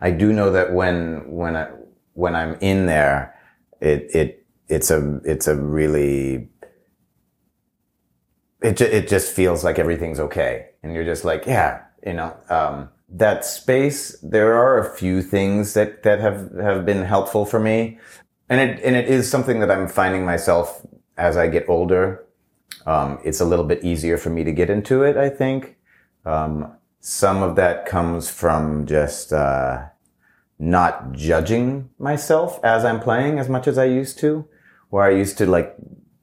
I 0.00 0.10
do 0.10 0.32
know 0.32 0.50
that 0.52 0.72
when, 0.72 1.30
when 1.30 1.56
I, 1.56 1.68
when 2.14 2.34
I'm 2.34 2.54
in 2.60 2.86
there, 2.86 3.34
it, 3.80 4.14
it, 4.14 4.43
it's 4.74 4.90
a, 4.90 5.20
it's 5.24 5.46
a 5.46 5.56
really, 5.56 6.48
it, 8.62 8.76
ju- 8.76 8.84
it 8.84 9.08
just 9.08 9.32
feels 9.32 9.62
like 9.62 9.78
everything's 9.78 10.20
okay. 10.20 10.70
And 10.82 10.92
you're 10.92 11.04
just 11.04 11.24
like, 11.24 11.46
yeah, 11.46 11.82
you 12.04 12.14
know, 12.14 12.36
um, 12.50 12.88
that 13.08 13.44
space, 13.44 14.18
there 14.22 14.54
are 14.54 14.78
a 14.78 14.96
few 14.96 15.22
things 15.22 15.74
that, 15.74 16.02
that 16.02 16.20
have, 16.20 16.52
have 16.60 16.84
been 16.84 17.04
helpful 17.04 17.46
for 17.46 17.60
me. 17.60 17.98
And 18.48 18.60
it, 18.60 18.82
and 18.84 18.96
it 18.96 19.06
is 19.06 19.30
something 19.30 19.60
that 19.60 19.70
I'm 19.70 19.88
finding 19.88 20.24
myself 20.24 20.84
as 21.16 21.36
I 21.36 21.46
get 21.46 21.68
older. 21.68 22.24
Um, 22.86 23.18
it's 23.24 23.40
a 23.40 23.44
little 23.44 23.64
bit 23.64 23.84
easier 23.84 24.18
for 24.18 24.30
me 24.30 24.44
to 24.44 24.52
get 24.52 24.68
into 24.68 25.02
it, 25.02 25.16
I 25.16 25.30
think. 25.30 25.76
Um, 26.26 26.72
some 27.00 27.42
of 27.42 27.56
that 27.56 27.86
comes 27.86 28.28
from 28.28 28.86
just, 28.86 29.32
uh, 29.32 29.84
not 30.58 31.12
judging 31.12 31.90
myself 31.98 32.58
as 32.64 32.84
I'm 32.84 33.00
playing 33.00 33.38
as 33.38 33.48
much 33.48 33.66
as 33.66 33.76
I 33.76 33.84
used 33.84 34.18
to, 34.20 34.46
where 34.94 35.02
I 35.02 35.10
used 35.10 35.38
to 35.38 35.46
like, 35.46 35.74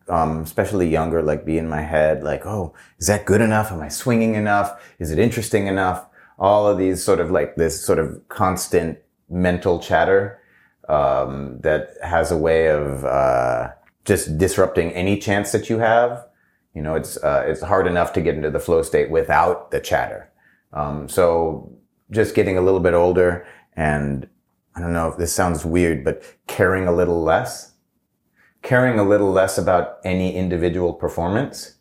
um, 0.08 0.44
especially 0.44 0.88
younger, 0.88 1.22
like 1.22 1.46
be 1.46 1.58
in 1.58 1.68
my 1.68 1.82
head, 1.82 2.24
like, 2.24 2.46
oh, 2.46 2.74
is 3.00 3.08
that 3.08 3.25
good 3.25 3.42
enough? 3.42 3.70
Am 3.70 3.82
I 3.82 3.90
swinging 3.90 4.36
enough? 4.36 4.82
Is 4.98 5.12
it 5.12 5.20
interesting 5.20 5.68
enough? 5.68 6.06
All 6.40 6.66
of 6.66 6.78
these 6.78 7.04
sort 7.04 7.20
of 7.20 7.32
like 7.32 7.58
this 7.58 7.84
sort 7.84 8.00
of 8.00 8.25
constant 8.30 8.98
mental 9.30 9.78
chatter, 9.80 10.40
um, 10.88 11.60
that 11.63 11.96
has 12.01 12.32
a 12.32 12.38
way 12.38 12.68
of, 12.68 13.04
uh, 13.04 13.72
just 14.06 14.38
disrupting 14.38 14.92
any 14.94 15.18
chance 15.18 15.51
that 15.51 15.70
you 15.70 15.80
have. 15.80 16.25
You 16.74 16.82
know, 16.82 16.96
it's, 16.96 17.18
uh, 17.18 17.44
it's 17.46 17.62
hard 17.62 17.88
enough 17.88 18.13
to 18.13 18.22
get 18.22 18.36
into 18.36 18.51
the 18.51 18.62
flow 18.62 18.84
state 18.84 19.12
without 19.12 19.72
the 19.72 19.82
chatter. 19.82 20.32
Um, 20.72 21.10
so 21.10 21.74
just 22.10 22.36
getting 22.36 22.58
a 22.58 22.62
little 22.62 22.80
bit 22.80 22.94
older 22.94 23.46
and 23.75 24.30
I 24.75 24.80
don't 24.80 24.94
know 24.94 25.10
if 25.10 25.18
this 25.18 25.34
sounds 25.34 25.66
weird, 25.66 26.06
but 26.06 26.24
caring 26.48 26.88
a 26.88 26.94
little 26.94 27.22
less, 27.22 27.71
caring 28.62 29.00
a 29.00 29.03
little 29.03 29.32
less 29.32 29.58
about 29.58 29.98
any 30.03 30.36
individual 30.36 30.94
performance. 30.94 31.75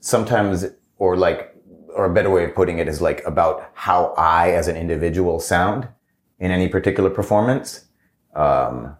Sometimes, 0.00 0.66
or 0.98 1.16
like, 1.16 1.54
or 1.94 2.04
a 2.04 2.14
better 2.14 2.30
way 2.30 2.44
of 2.44 2.54
putting 2.54 2.78
it 2.78 2.88
is 2.88 3.00
like 3.00 3.24
about 3.26 3.70
how 3.74 4.14
I 4.16 4.50
as 4.50 4.68
an 4.68 4.76
individual 4.76 5.40
sound 5.40 5.88
in 6.38 6.50
any 6.50 6.68
particular 6.68 7.10
performance. 7.10 7.86
Um, 8.34 8.96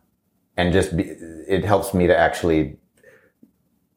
and 0.56 0.72
just 0.72 0.96
be, 0.96 1.04
it 1.04 1.64
helps 1.64 1.92
me 1.92 2.06
to 2.06 2.16
actually 2.16 2.78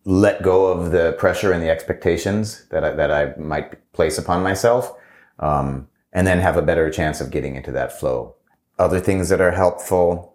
let 0.04 0.44
go 0.44 0.68
of 0.68 0.92
the 0.92 1.14
pressure 1.18 1.52
and 1.52 1.64
the 1.64 1.70
expectations 1.70 2.66
that 2.72 2.84
I, 2.84 2.92
that 2.92 3.12
I 3.12 3.36
might 3.38 3.92
place 3.94 4.18
upon 4.18 4.44
myself. 4.44 4.94
Um, 5.40 5.88
and 6.12 6.26
then 6.26 6.40
have 6.40 6.58
a 6.58 6.62
better 6.62 6.90
chance 6.90 7.22
of 7.22 7.32
getting 7.32 7.56
into 7.56 7.72
that 7.72 7.98
flow. 7.98 8.36
Other 8.78 9.00
things 9.00 9.30
that 9.30 9.42
are 9.42 9.52
helpful 9.52 10.29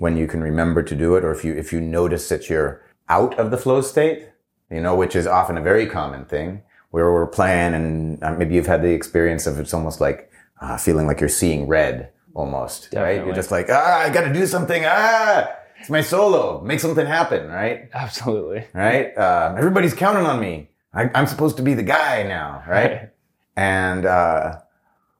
when 0.00 0.16
you 0.16 0.26
can 0.26 0.42
remember 0.42 0.82
to 0.82 0.96
do 0.96 1.14
it, 1.14 1.24
or 1.24 1.30
if 1.30 1.44
you, 1.44 1.52
if 1.52 1.72
you 1.74 1.80
notice 1.80 2.30
that 2.30 2.48
you're 2.48 2.82
out 3.10 3.38
of 3.38 3.50
the 3.50 3.58
flow 3.58 3.82
state, 3.82 4.30
you 4.70 4.80
know, 4.80 4.96
which 4.96 5.14
is 5.14 5.26
often 5.26 5.58
a 5.58 5.60
very 5.60 5.86
common 5.86 6.24
thing 6.24 6.62
where 6.90 7.12
we're 7.12 7.26
playing 7.26 7.74
and 7.74 8.24
uh, 8.24 8.32
maybe 8.32 8.54
you've 8.54 8.66
had 8.66 8.82
the 8.82 8.92
experience 8.92 9.46
of 9.46 9.60
it's 9.60 9.74
almost 9.74 10.00
like 10.00 10.32
uh, 10.62 10.78
feeling 10.78 11.06
like 11.06 11.20
you're 11.20 11.28
seeing 11.28 11.66
red 11.66 12.10
almost, 12.32 12.90
Definitely. 12.90 13.18
right? 13.18 13.26
You're 13.26 13.34
just 13.34 13.50
like, 13.50 13.66
ah, 13.68 14.00
I 14.00 14.08
got 14.08 14.22
to 14.22 14.32
do 14.32 14.46
something. 14.46 14.82
Ah, 14.86 15.50
it's 15.78 15.90
my 15.90 16.00
solo. 16.00 16.62
Make 16.62 16.80
something 16.80 17.06
happen, 17.06 17.48
right? 17.48 17.90
Absolutely. 17.92 18.64
Right? 18.72 19.16
Uh, 19.16 19.54
everybody's 19.58 19.94
counting 19.94 20.24
on 20.24 20.40
me. 20.40 20.70
I, 20.94 21.10
am 21.12 21.26
supposed 21.26 21.58
to 21.58 21.62
be 21.62 21.74
the 21.74 21.82
guy 21.82 22.22
now, 22.22 22.64
right? 22.66 22.90
right. 22.90 23.10
And, 23.54 24.06
uh, 24.06 24.60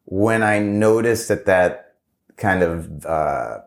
when 0.06 0.42
I 0.42 0.58
notice 0.58 1.28
that 1.28 1.46
that 1.46 1.94
kind 2.36 2.62
of 2.62 3.06
uh, 3.06 3.58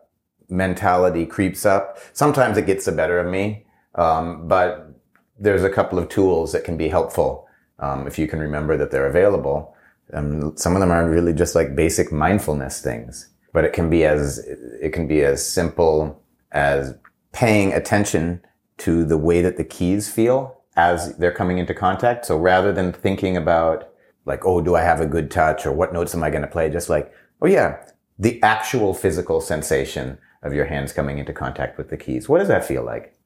mentality 0.48 1.26
creeps 1.26 1.64
up, 1.66 1.98
sometimes 2.12 2.56
it 2.56 2.66
gets 2.66 2.84
the 2.84 2.92
better 2.92 3.18
of 3.18 3.30
me. 3.30 3.66
Um, 3.94 4.48
but 4.48 4.90
there's 5.38 5.64
a 5.64 5.70
couple 5.70 5.98
of 5.98 6.08
tools 6.08 6.52
that 6.52 6.64
can 6.64 6.76
be 6.76 6.88
helpful 6.88 7.46
um, 7.78 8.06
if 8.06 8.18
you 8.18 8.26
can 8.26 8.38
remember 8.38 8.76
that 8.76 8.90
they're 8.90 9.06
available. 9.06 9.74
Um, 10.12 10.56
some 10.56 10.74
of 10.74 10.80
them 10.80 10.90
are 10.90 11.08
really 11.08 11.32
just 11.32 11.54
like 11.54 11.74
basic 11.74 12.12
mindfulness 12.12 12.80
things, 12.80 13.30
but 13.52 13.64
it 13.64 13.72
can 13.72 13.90
be 13.90 14.04
as 14.04 14.38
it 14.80 14.92
can 14.92 15.06
be 15.06 15.22
as 15.22 15.46
simple 15.46 16.22
as 16.52 16.94
paying 17.32 17.72
attention 17.72 18.40
to 18.78 19.04
the 19.04 19.18
way 19.18 19.42
that 19.42 19.56
the 19.56 19.64
keys 19.64 20.10
feel 20.10 20.60
as 20.76 21.16
they're 21.18 21.32
coming 21.32 21.58
into 21.58 21.74
contact. 21.74 22.26
So 22.26 22.36
rather 22.36 22.72
than 22.72 22.92
thinking 22.92 23.36
about 23.36 23.90
like, 24.24 24.44
oh, 24.44 24.60
do 24.60 24.74
I 24.74 24.82
have 24.82 25.00
a 25.00 25.06
good 25.06 25.30
touch 25.30 25.66
or 25.66 25.72
what 25.72 25.92
notes 25.92 26.14
am 26.14 26.22
I 26.22 26.30
going 26.30 26.42
to 26.42 26.48
play? 26.48 26.70
Just 26.70 26.88
like, 26.88 27.12
oh 27.42 27.46
yeah, 27.46 27.76
the 28.18 28.42
actual 28.42 28.94
physical 28.94 29.40
sensation 29.40 30.18
of 30.44 30.54
your 30.54 30.66
hands 30.66 30.92
coming 30.92 31.18
into 31.18 31.32
contact 31.32 31.76
with 31.76 31.90
the 31.90 31.96
keys. 31.96 32.28
What 32.28 32.38
does 32.38 32.48
that 32.48 32.64
feel 32.64 32.84
like? 32.84 33.18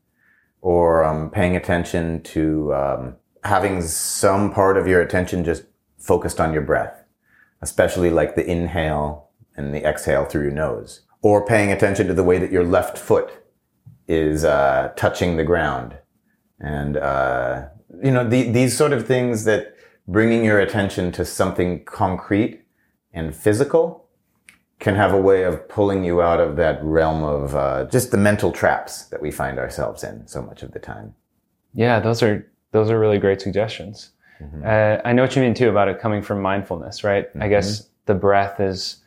Or 0.61 1.05
um, 1.05 1.31
paying 1.31 1.57
attention 1.57 2.23
to 2.23 2.75
um, 2.75 3.17
having 3.45 3.83
some 3.83 4.53
part 4.53 4.77
of 4.77 4.87
your 4.87 5.01
attention 5.03 5.45
just 5.45 5.65
focused 5.99 6.41
on 6.41 6.53
your 6.53 6.63
breath, 6.63 7.05
especially 7.61 8.11
like 8.11 8.35
the 8.35 8.49
inhale 8.49 9.29
and 9.57 9.75
the 9.75 9.87
exhale 9.87 10.25
through 10.25 10.45
your 10.45 10.53
nose. 10.53 11.03
Or 11.21 11.45
paying 11.45 11.73
attention 11.73 12.07
to 12.07 12.15
the 12.15 12.25
way 12.25 12.39
that 12.39 12.53
your 12.53 12.65
left 12.65 12.97
foot 12.97 13.31
is 14.07 14.45
uh, 14.45 14.93
touching 14.97 15.37
the 15.37 15.45
ground. 15.45 15.99
And, 16.61 16.97
uh, 16.97 17.67
you 18.03 18.11
know, 18.11 18.29
the, 18.29 18.51
these 18.51 18.77
sort 18.77 18.93
of 18.93 19.07
things 19.07 19.45
that 19.45 19.75
bringing 20.07 20.45
your 20.45 20.61
attention 20.61 21.13
to 21.13 21.25
something 21.25 21.85
concrete 21.85 22.65
and 23.13 23.35
physical 23.35 24.08
can 24.79 24.95
have 24.95 25.13
a 25.13 25.21
way 25.21 25.43
of 25.43 25.69
pulling 25.69 26.05
you 26.05 26.23
out 26.23 26.41
of 26.41 26.57
that 26.57 26.83
realm 26.85 27.23
of 27.23 27.55
uh, 27.57 27.87
just 27.87 28.11
the 28.11 28.17
mental 28.17 28.53
traps 28.53 29.05
that 29.07 29.21
we 29.21 29.31
find 29.31 29.59
ourselves 29.59 30.05
in 30.05 30.27
so 30.27 30.41
much 30.41 30.63
of 30.63 30.73
the 30.73 30.79
time. 30.79 31.15
Yeah, 31.75 32.01
those 32.01 32.23
are 32.23 32.49
those 32.71 32.91
are 32.91 32.99
really 32.99 33.19
great 33.19 33.41
suggestions. 33.41 34.11
Mm-hmm. 34.41 34.63
Uh, 34.65 35.03
I 35.05 35.13
know 35.13 35.23
what 35.23 35.35
you 35.35 35.43
mean 35.43 35.55
too 35.55 35.69
about 35.69 35.89
it 35.89 35.99
coming 35.99 36.23
from 36.23 36.41
mindfulness, 36.41 37.03
right? 37.03 37.29
Mm-hmm. 37.29 37.43
I 37.43 37.49
guess 37.49 37.89
the 38.07 38.15
breath 38.15 38.61
is 38.61 39.03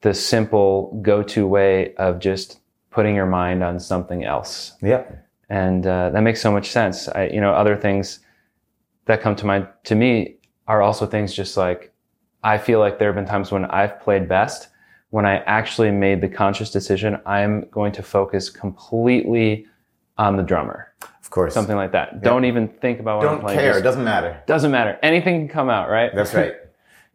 the 0.00 0.14
simple 0.14 0.98
go-to 1.02 1.46
way 1.46 1.94
of 1.96 2.18
just 2.18 2.58
putting 2.90 3.14
your 3.14 3.26
mind 3.26 3.62
on 3.62 3.78
something 3.78 4.24
else. 4.24 4.72
Yeah, 4.80 5.04
and 5.48 5.86
uh, 5.86 6.10
that 6.10 6.22
makes 6.22 6.40
so 6.40 6.50
much 6.50 6.70
sense. 6.70 7.08
I, 7.08 7.26
you 7.26 7.40
know, 7.40 7.52
other 7.52 7.76
things 7.76 8.20
that 9.04 9.20
come 9.20 9.36
to 9.36 9.46
mind 9.46 9.68
to 9.84 9.94
me 9.94 10.36
are 10.66 10.80
also 10.80 11.06
things 11.06 11.34
just 11.34 11.56
like 11.56 11.92
I 12.42 12.56
feel 12.56 12.78
like 12.78 12.98
there 12.98 13.08
have 13.08 13.16
been 13.16 13.26
times 13.26 13.52
when 13.52 13.66
I've 13.66 14.00
played 14.00 14.28
best 14.28 14.68
when 15.12 15.26
I 15.26 15.36
actually 15.44 15.90
made 15.90 16.22
the 16.22 16.28
conscious 16.28 16.70
decision 16.70 17.20
I'm 17.26 17.68
going 17.70 17.92
to 17.92 18.02
focus 18.02 18.48
completely 18.48 19.66
on 20.16 20.38
the 20.38 20.42
drummer. 20.42 20.90
Of 21.20 21.28
course. 21.28 21.52
Something 21.52 21.76
like 21.76 21.92
that. 21.92 22.22
Don't 22.22 22.46
even 22.46 22.66
think 22.66 22.98
about 22.98 23.18
what 23.18 23.24
Don't 23.24 23.34
I'm 23.34 23.40
playing. 23.40 23.58
Don't 23.58 23.72
care. 23.72 23.78
It 23.78 23.82
doesn't 23.82 24.04
matter. 24.04 24.42
Doesn't 24.46 24.70
matter. 24.70 24.98
Anything 25.02 25.40
can 25.40 25.48
come 25.48 25.68
out, 25.68 25.90
right? 25.90 26.10
That's 26.14 26.34
right. 26.34 26.54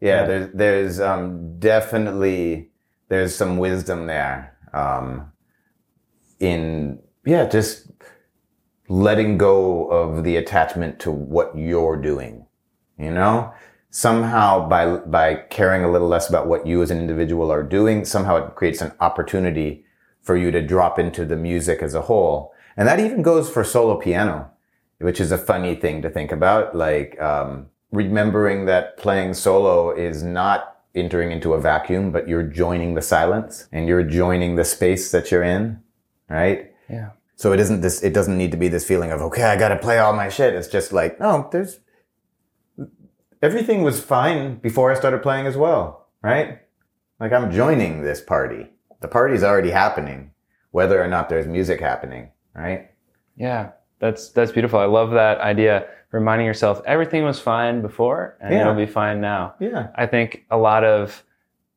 Yeah, 0.00 0.20
yeah. 0.20 0.26
there's 0.26 0.50
there's 0.54 1.00
um, 1.00 1.58
definitely 1.58 2.70
there's 3.08 3.34
some 3.34 3.58
wisdom 3.58 4.06
there 4.06 4.56
um, 4.72 5.32
in 6.38 7.00
yeah 7.26 7.46
just 7.46 7.90
letting 8.88 9.38
go 9.38 9.88
of 9.88 10.22
the 10.22 10.36
attachment 10.36 11.00
to 11.00 11.10
what 11.10 11.58
you're 11.58 11.96
doing. 11.96 12.46
You 12.96 13.10
know, 13.10 13.52
somehow 13.90 14.68
by, 14.68 14.96
by 14.98 15.34
caring 15.34 15.84
a 15.84 15.90
little 15.90 16.08
less 16.08 16.28
about 16.28 16.46
what 16.46 16.66
you 16.66 16.82
as 16.82 16.90
an 16.90 16.98
individual 16.98 17.50
are 17.50 17.62
doing, 17.62 18.04
somehow 18.04 18.36
it 18.36 18.54
creates 18.54 18.80
an 18.80 18.92
opportunity 19.00 19.84
for 20.20 20.36
you 20.36 20.50
to 20.50 20.60
drop 20.60 20.98
into 20.98 21.24
the 21.24 21.36
music 21.36 21.82
as 21.82 21.94
a 21.94 22.02
whole. 22.02 22.52
And 22.76 22.86
that 22.86 23.00
even 23.00 23.22
goes 23.22 23.50
for 23.50 23.64
solo 23.64 23.96
piano, 23.96 24.50
which 24.98 25.20
is 25.20 25.32
a 25.32 25.38
funny 25.38 25.74
thing 25.74 26.02
to 26.02 26.10
think 26.10 26.32
about. 26.32 26.76
Like, 26.76 27.20
um, 27.20 27.66
remembering 27.90 28.66
that 28.66 28.98
playing 28.98 29.34
solo 29.34 29.90
is 29.90 30.22
not 30.22 30.76
entering 30.94 31.32
into 31.32 31.54
a 31.54 31.60
vacuum, 31.60 32.12
but 32.12 32.28
you're 32.28 32.42
joining 32.42 32.94
the 32.94 33.02
silence 33.02 33.68
and 33.72 33.88
you're 33.88 34.02
joining 34.02 34.56
the 34.56 34.64
space 34.64 35.10
that 35.12 35.30
you're 35.30 35.42
in, 35.42 35.80
right? 36.28 36.72
Yeah. 36.88 37.10
So 37.36 37.52
it 37.52 37.60
isn't 37.60 37.80
this, 37.80 38.02
it 38.02 38.12
doesn't 38.12 38.36
need 38.36 38.50
to 38.50 38.56
be 38.56 38.68
this 38.68 38.84
feeling 38.84 39.12
of, 39.12 39.22
okay, 39.22 39.44
I 39.44 39.56
got 39.56 39.68
to 39.68 39.78
play 39.78 39.98
all 39.98 40.12
my 40.12 40.28
shit. 40.28 40.54
It's 40.54 40.68
just 40.68 40.92
like, 40.92 41.20
no, 41.20 41.48
there's, 41.52 41.78
everything 43.42 43.82
was 43.82 44.00
fine 44.00 44.56
before 44.56 44.90
I 44.90 44.94
started 44.94 45.22
playing 45.22 45.46
as 45.46 45.56
well, 45.56 46.08
right? 46.22 46.60
Like 47.20 47.32
I'm 47.32 47.50
joining 47.50 48.02
this 48.02 48.20
party. 48.20 48.70
The 49.00 49.08
party's 49.08 49.42
already 49.42 49.70
happening, 49.70 50.32
whether 50.70 51.02
or 51.02 51.08
not 51.08 51.28
there's 51.28 51.46
music 51.46 51.80
happening, 51.80 52.30
right? 52.54 52.90
Yeah. 53.36 53.70
That's, 54.00 54.30
that's 54.30 54.52
beautiful. 54.52 54.78
I 54.78 54.84
love 54.84 55.10
that 55.12 55.38
idea. 55.40 55.88
Reminding 56.10 56.46
yourself 56.46 56.80
everything 56.86 57.24
was 57.24 57.38
fine 57.38 57.82
before 57.82 58.36
and 58.40 58.54
yeah. 58.54 58.62
it'll 58.62 58.74
be 58.74 58.86
fine 58.86 59.20
now. 59.20 59.54
Yeah. 59.60 59.88
I 59.96 60.06
think 60.06 60.46
a 60.50 60.56
lot 60.56 60.84
of 60.84 61.24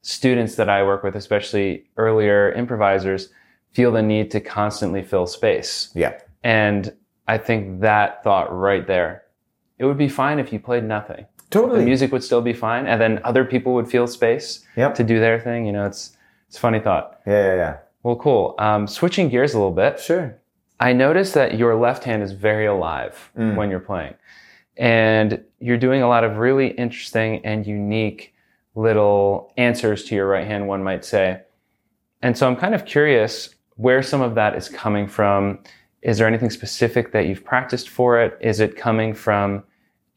students 0.01 0.55
that 0.55 0.69
I 0.69 0.83
work 0.83 1.03
with, 1.03 1.15
especially 1.15 1.89
earlier 1.97 2.51
improvisers, 2.53 3.29
feel 3.71 3.91
the 3.91 4.01
need 4.01 4.31
to 4.31 4.39
constantly 4.39 5.01
fill 5.03 5.27
space. 5.27 5.91
Yeah. 5.93 6.19
And 6.43 6.93
I 7.27 7.37
think 7.37 7.81
that 7.81 8.23
thought 8.23 8.53
right 8.55 8.85
there, 8.85 9.23
it 9.77 9.85
would 9.85 9.97
be 9.97 10.09
fine 10.09 10.39
if 10.39 10.53
you 10.53 10.59
played 10.59 10.83
nothing. 10.83 11.25
Totally. 11.51 11.79
The 11.79 11.85
music 11.85 12.11
would 12.11 12.23
still 12.23 12.41
be 12.41 12.53
fine. 12.53 12.87
And 12.87 12.99
then 12.99 13.19
other 13.23 13.45
people 13.45 13.73
would 13.75 13.87
feel 13.87 14.07
space 14.07 14.65
yep. 14.75 14.95
to 14.95 15.03
do 15.03 15.19
their 15.19 15.39
thing. 15.39 15.65
You 15.65 15.73
know, 15.73 15.85
it's, 15.85 16.17
it's 16.47 16.57
a 16.57 16.59
funny 16.59 16.79
thought. 16.79 17.19
Yeah, 17.27 17.43
yeah, 17.43 17.55
yeah. 17.55 17.77
Well, 18.03 18.15
cool. 18.15 18.55
Um, 18.57 18.87
switching 18.87 19.29
gears 19.29 19.53
a 19.53 19.57
little 19.57 19.71
bit. 19.73 19.99
Sure. 19.99 20.35
I 20.79 20.93
noticed 20.93 21.35
that 21.35 21.59
your 21.59 21.75
left 21.75 22.03
hand 22.03 22.23
is 22.23 22.31
very 22.31 22.65
alive 22.65 23.31
mm. 23.37 23.55
when 23.55 23.69
you're 23.69 23.79
playing. 23.79 24.15
And 24.77 25.43
you're 25.59 25.77
doing 25.77 26.01
a 26.01 26.07
lot 26.07 26.23
of 26.23 26.37
really 26.37 26.69
interesting 26.69 27.45
and 27.45 27.67
unique 27.67 28.33
little 28.73 29.53
answers 29.57 30.05
to 30.05 30.15
your 30.15 30.27
right 30.27 30.47
hand, 30.47 30.67
one 30.67 30.81
might 30.81 31.05
say. 31.05 31.41
And 32.23 32.35
so 32.37 32.47
I'm 32.47 32.55
kind 32.55 32.73
of 32.73 32.85
curious 32.85 33.53
where 33.75 34.01
some 34.01 34.21
of 34.21 34.35
that 34.35 34.55
is 34.55 34.69
coming 34.69 35.07
from. 35.07 35.59
Is 36.01 36.17
there 36.17 36.27
anything 36.27 36.49
specific 36.49 37.11
that 37.11 37.27
you've 37.27 37.43
practiced 37.43 37.89
for 37.89 38.19
it? 38.19 38.37
Is 38.41 38.59
it 38.59 38.75
coming 38.75 39.13
from 39.13 39.63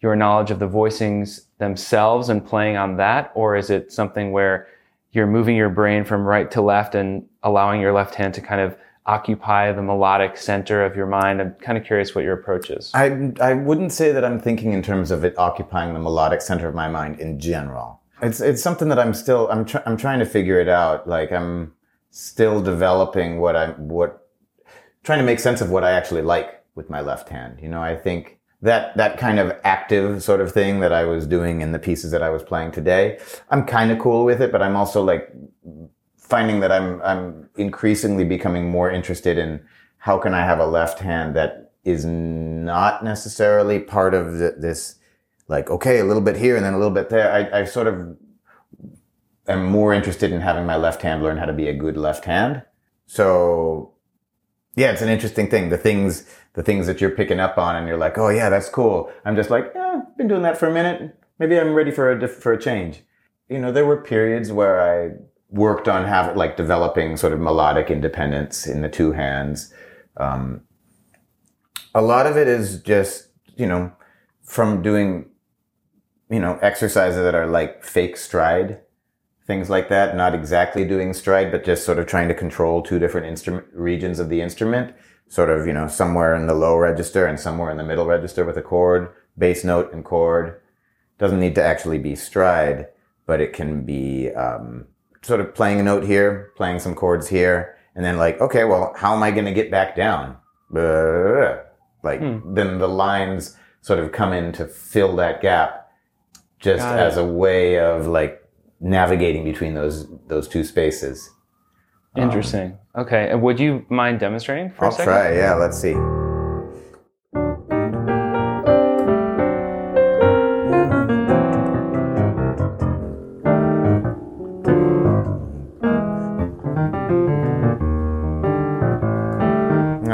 your 0.05 0.15
knowledge 0.15 0.51
of 0.51 0.59
the 0.59 0.69
voicings 0.69 1.47
themselves 1.57 2.29
and 2.29 2.47
playing 2.47 2.77
on 2.77 2.99
that? 2.99 3.33
Or 3.35 3.57
is 3.57 3.71
it 3.71 3.91
something 3.91 4.33
where 4.33 4.69
you're 5.13 5.27
moving 5.27 5.57
your 5.57 5.71
brain 5.71 6.05
from 6.05 6.25
right 6.25 6.51
to 6.51 6.61
left 6.61 6.95
and 6.95 7.27
allowing 7.43 7.81
your 7.81 7.95
left 7.95 8.15
hand 8.15 8.35
to 8.35 8.43
kind 8.43 8.61
of 8.61 8.77
occupy 9.07 9.73
the 9.73 9.81
melodic 9.81 10.37
center 10.37 10.85
of 10.85 10.95
your 10.95 11.07
mind? 11.07 11.41
I'm 11.41 11.55
kind 11.55 11.79
of 11.79 11.85
curious 11.85 12.15
what 12.15 12.23
your 12.23 12.35
approach 12.35 12.69
is. 12.69 12.91
I, 12.93 13.33
I 13.41 13.55
wouldn't 13.55 13.93
say 13.93 14.13
that 14.13 14.27
I'm 14.27 14.39
thinking 14.39 14.75
in 14.75 14.83
terms 14.83 15.11
of 15.11 15.25
it 15.25 15.39
occupying 15.39 15.95
the 15.95 16.01
melodic 16.01 16.43
center 16.43 16.69
of 16.69 16.75
my 16.75 16.89
mind 16.89 17.19
in 17.19 17.41
general. 17.41 18.03
It's, 18.21 18.41
it's 18.43 18.63
something 18.63 18.89
that 18.91 18.99
I'm 18.99 19.15
still, 19.15 19.49
I'm, 19.51 19.65
tr- 19.65 19.85
I'm 19.87 19.97
trying 19.97 20.19
to 20.19 20.27
figure 20.27 20.61
it 20.61 20.69
out. 20.69 21.09
Like 21.09 21.33
I'm 21.33 21.73
still 22.11 22.61
developing 22.61 23.41
what 23.41 23.57
I'm, 23.57 23.89
what, 23.89 24.29
trying 25.03 25.21
to 25.21 25.25
make 25.25 25.41
sense 25.41 25.63
of 25.63 25.71
what 25.71 25.83
I 25.83 25.93
actually 25.93 26.23
like 26.23 26.63
with 26.75 26.91
my 26.91 27.01
left 27.01 27.31
hand. 27.31 27.61
You 27.63 27.71
know, 27.71 27.81
I 27.81 27.97
think 27.97 28.39
that, 28.65 28.97
that 28.97 29.19
kind 29.19 29.39
of 29.39 29.55
active 29.63 30.23
sort 30.23 30.41
of 30.41 30.51
thing 30.51 30.81
that 30.81 30.93
I 30.93 31.05
was 31.05 31.27
doing 31.27 31.61
in 31.61 31.73
the 31.73 31.79
pieces 31.79 32.11
that 32.13 32.23
I 32.23 32.31
was 32.31 32.43
playing 32.43 32.73
today, 32.73 33.19
I'm 33.51 33.65
kind 33.67 33.91
of 33.91 33.99
cool 33.99 34.25
with 34.25 34.41
it, 34.41 34.51
but 34.51 34.63
I'm 34.63 34.75
also 34.75 35.05
like 35.05 35.31
finding 36.17 36.61
that 36.61 36.73
I'm 36.73 37.03
I'm 37.03 37.51
increasingly 37.57 38.25
becoming 38.25 38.71
more 38.71 38.91
interested 38.91 39.37
in 39.37 39.61
how 39.99 40.19
can 40.19 40.33
I 40.33 40.45
have 40.45 40.59
a 40.59 40.67
left 40.67 40.99
hand 41.01 41.37
that 41.37 41.73
is 41.85 42.07
not 42.07 43.05
necessarily 43.05 43.79
part 43.79 44.15
of 44.15 44.39
the, 44.39 44.55
this 44.59 44.97
like 45.47 45.69
okay 45.71 45.99
a 45.99 46.05
little 46.05 46.23
bit 46.23 46.37
here 46.37 46.57
and 46.57 46.65
then 46.65 46.73
a 46.73 46.79
little 46.79 46.95
bit 46.95 47.11
there. 47.11 47.31
I, 47.31 47.61
I 47.61 47.65
sort 47.65 47.87
of 47.87 48.17
am 49.47 49.67
more 49.67 49.93
interested 49.93 50.33
in 50.33 50.41
having 50.41 50.65
my 50.65 50.77
left 50.77 51.03
hand 51.03 51.23
learn 51.23 51.37
how 51.37 51.45
to 51.45 51.53
be 51.53 51.69
a 51.69 51.75
good 51.75 51.99
left 51.99 52.25
hand. 52.25 52.63
So 53.07 53.93
yeah, 54.75 54.91
it's 54.91 55.03
an 55.03 55.11
interesting 55.11 55.51
thing. 55.51 55.69
The 55.69 55.77
things 55.77 56.27
the 56.55 56.63
things 56.63 56.87
that 56.87 57.01
you're 57.01 57.11
picking 57.11 57.41
up 57.41 57.59
on 57.59 57.77
and 57.77 57.87
you're 57.87 57.99
like, 57.99 58.17
oh 58.17 58.29
yeah, 58.29 58.49
that's 58.49 58.69
cool. 58.69 59.13
I'm 59.25 59.37
just 59.37 59.51
like, 59.51 59.73
yeah, 59.75 60.03
been 60.17 60.29
doing 60.29 60.43
that 60.43 60.57
for 60.57 60.67
a 60.67 60.73
minute. 60.73 61.17
Maybe 61.39 61.59
I'm 61.59 61.75
ready 61.75 61.91
for 61.91 62.11
a 62.11 62.29
for 62.29 62.53
a 62.53 62.61
change. 62.61 63.03
You 63.49 63.59
know, 63.59 63.73
there 63.73 63.85
were 63.85 64.01
periods 64.01 64.53
where 64.53 64.81
I 64.81 65.17
worked 65.51 65.89
on 65.89 66.05
having 66.05 66.37
like 66.37 66.57
developing 66.57 67.17
sort 67.17 67.33
of 67.33 67.41
melodic 67.41 67.91
independence 67.91 68.67
in 68.67 68.83
the 68.83 68.89
two 68.89 69.13
hands. 69.13 69.73
Um, 70.17 70.63
a 71.95 72.03
lot 72.03 72.27
of 72.27 72.37
it 72.37 72.49
is 72.49 72.81
just 72.83 73.29
you 73.57 73.67
know 73.67 73.93
from 74.43 74.83
doing 74.83 75.27
you 76.31 76.41
know 76.41 76.59
exercises 76.63 77.23
that 77.23 77.35
are 77.35 77.47
like 77.47 77.85
fake 77.85 78.17
stride 78.17 78.81
things 79.47 79.69
like 79.69 79.89
that 79.89 80.17
not 80.17 80.35
exactly 80.35 80.85
doing 80.85 81.13
stride 81.13 81.53
but 81.53 81.65
just 81.65 81.85
sort 81.85 81.99
of 81.99 82.07
trying 82.07 82.29
to 82.29 82.35
control 82.35 82.83
two 82.83 82.99
different 82.99 83.27
instrument 83.27 83.67
regions 83.73 84.19
of 84.19 84.29
the 84.29 84.41
instrument 84.41 84.95
sort 85.35 85.51
of 85.51 85.67
you 85.67 85.73
know 85.73 85.89
somewhere 85.89 86.35
in 86.35 86.47
the 86.47 86.55
low 86.55 86.77
register 86.77 87.27
and 87.27 87.39
somewhere 87.41 87.71
in 87.71 87.77
the 87.77 87.89
middle 87.91 88.07
register 88.07 88.45
with 88.45 88.57
a 88.57 88.63
chord 88.63 89.03
bass 89.37 89.65
note 89.65 89.93
and 89.93 90.05
chord 90.05 90.61
doesn't 91.19 91.41
need 91.41 91.55
to 91.55 91.63
actually 91.63 91.99
be 91.99 92.15
stride 92.15 92.87
but 93.27 93.41
it 93.41 93.53
can 93.53 93.85
be 93.85 94.31
um, 94.35 94.87
sort 95.25 95.41
of 95.41 95.55
playing 95.55 95.81
a 95.81 95.83
note 95.83 96.05
here, 96.05 96.53
playing 96.57 96.79
some 96.79 96.95
chords 96.95 97.29
here, 97.29 97.77
and 97.95 98.05
then 98.05 98.19
like, 98.19 98.41
okay, 98.41 98.65
well, 98.65 98.93
how 98.97 99.15
am 99.15 99.23
I 99.23 99.31
going 99.31 99.47
to 99.47 99.53
get 99.53 99.71
back 99.71 99.97
down? 99.97 100.37
Like 102.03 102.21
hmm. 102.21 102.55
then 102.55 102.79
the 102.79 102.89
lines 102.89 103.57
sort 103.81 103.99
of 103.99 104.13
come 104.13 104.33
in 104.33 104.53
to 104.53 104.67
fill 104.67 105.17
that 105.17 105.41
gap 105.41 105.89
just 106.59 106.83
Got 106.83 106.99
as 106.99 107.17
it. 107.17 107.23
a 107.23 107.25
way 107.25 107.79
of 107.79 108.07
like 108.07 108.43
navigating 108.81 109.45
between 109.45 109.75
those 109.75 110.07
those 110.27 110.49
two 110.49 110.65
spaces. 110.65 111.31
Interesting. 112.17 112.73
Um, 112.73 112.79
okay. 112.97 113.31
And 113.31 113.43
would 113.43 113.59
you 113.61 113.85
mind 113.89 114.21
demonstrating 114.21 114.71
for 114.71 114.85
I'll 114.85 114.91
a 114.91 114.93
second? 114.93 115.13
try. 115.13 115.35
Yeah, 115.37 115.55
let's 115.55 115.79
see. 115.79 115.95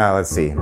Ah, 0.02 0.14
let's 0.14 0.30
see. 0.30 0.54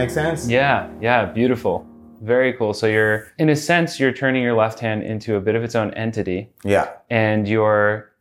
Make 0.00 0.10
sense? 0.10 0.48
Yeah, 0.48 0.88
yeah, 1.00 1.26
beautiful. 1.26 1.86
Very 2.22 2.52
cool. 2.52 2.74
So 2.74 2.86
you're, 2.86 3.32
in 3.38 3.48
a 3.48 3.56
sense, 3.56 3.98
you're 3.98 4.12
turning 4.12 4.42
your 4.42 4.54
left 4.54 4.78
hand 4.78 5.02
into 5.02 5.36
a 5.36 5.40
bit 5.40 5.54
of 5.54 5.62
its 5.62 5.74
own 5.74 5.92
entity. 5.94 6.50
Yeah. 6.64 6.90
And 7.08 7.48
you're 7.48 8.12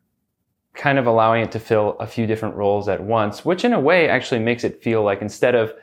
kind 0.73 0.97
of 0.97 1.05
allowing 1.07 1.43
it 1.43 1.51
to 1.51 1.59
fill 1.59 1.97
a 1.99 2.07
few 2.07 2.25
different 2.25 2.55
roles 2.55 2.87
at 2.87 3.03
once, 3.03 3.43
which 3.43 3.65
in 3.65 3.73
a 3.73 3.79
way 3.79 4.07
actually 4.07 4.39
makes 4.39 4.63
it 4.63 4.81
feel 4.81 5.03
like 5.03 5.21
instead 5.21 5.55
of 5.55 5.73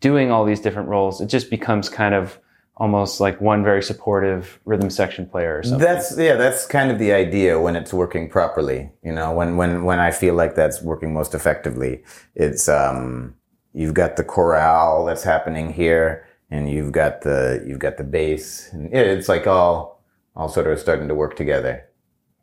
doing 0.00 0.30
all 0.30 0.44
these 0.44 0.60
different 0.60 0.88
roles, 0.88 1.20
it 1.20 1.26
just 1.26 1.48
becomes 1.48 1.88
kind 1.88 2.14
of 2.14 2.38
almost 2.76 3.20
like 3.20 3.40
one 3.40 3.62
very 3.62 3.82
supportive 3.82 4.58
rhythm 4.64 4.90
section 4.90 5.26
player 5.26 5.58
or 5.58 5.62
something. 5.62 5.78
That's 5.78 6.18
yeah, 6.18 6.34
that's 6.34 6.66
kind 6.66 6.90
of 6.90 6.98
the 6.98 7.12
idea 7.12 7.60
when 7.60 7.76
it's 7.76 7.92
working 7.92 8.28
properly. 8.28 8.90
You 9.02 9.12
know, 9.12 9.32
when 9.32 9.56
when 9.56 9.84
when 9.84 10.00
I 10.00 10.10
feel 10.10 10.34
like 10.34 10.54
that's 10.54 10.82
working 10.82 11.14
most 11.14 11.34
effectively, 11.34 12.02
it's 12.34 12.68
um 12.68 13.34
you've 13.72 13.94
got 13.94 14.16
the 14.16 14.24
chorale 14.24 15.04
that's 15.04 15.22
happening 15.22 15.72
here 15.72 16.26
and 16.50 16.70
you've 16.70 16.92
got 16.92 17.22
the 17.22 17.64
you've 17.66 17.78
got 17.78 17.96
the 17.96 18.04
bass 18.04 18.70
and 18.72 18.92
it's 18.92 19.28
like 19.28 19.46
all 19.46 20.02
all 20.36 20.48
sort 20.48 20.66
of 20.66 20.78
starting 20.78 21.08
to 21.08 21.14
work 21.14 21.36
together. 21.36 21.84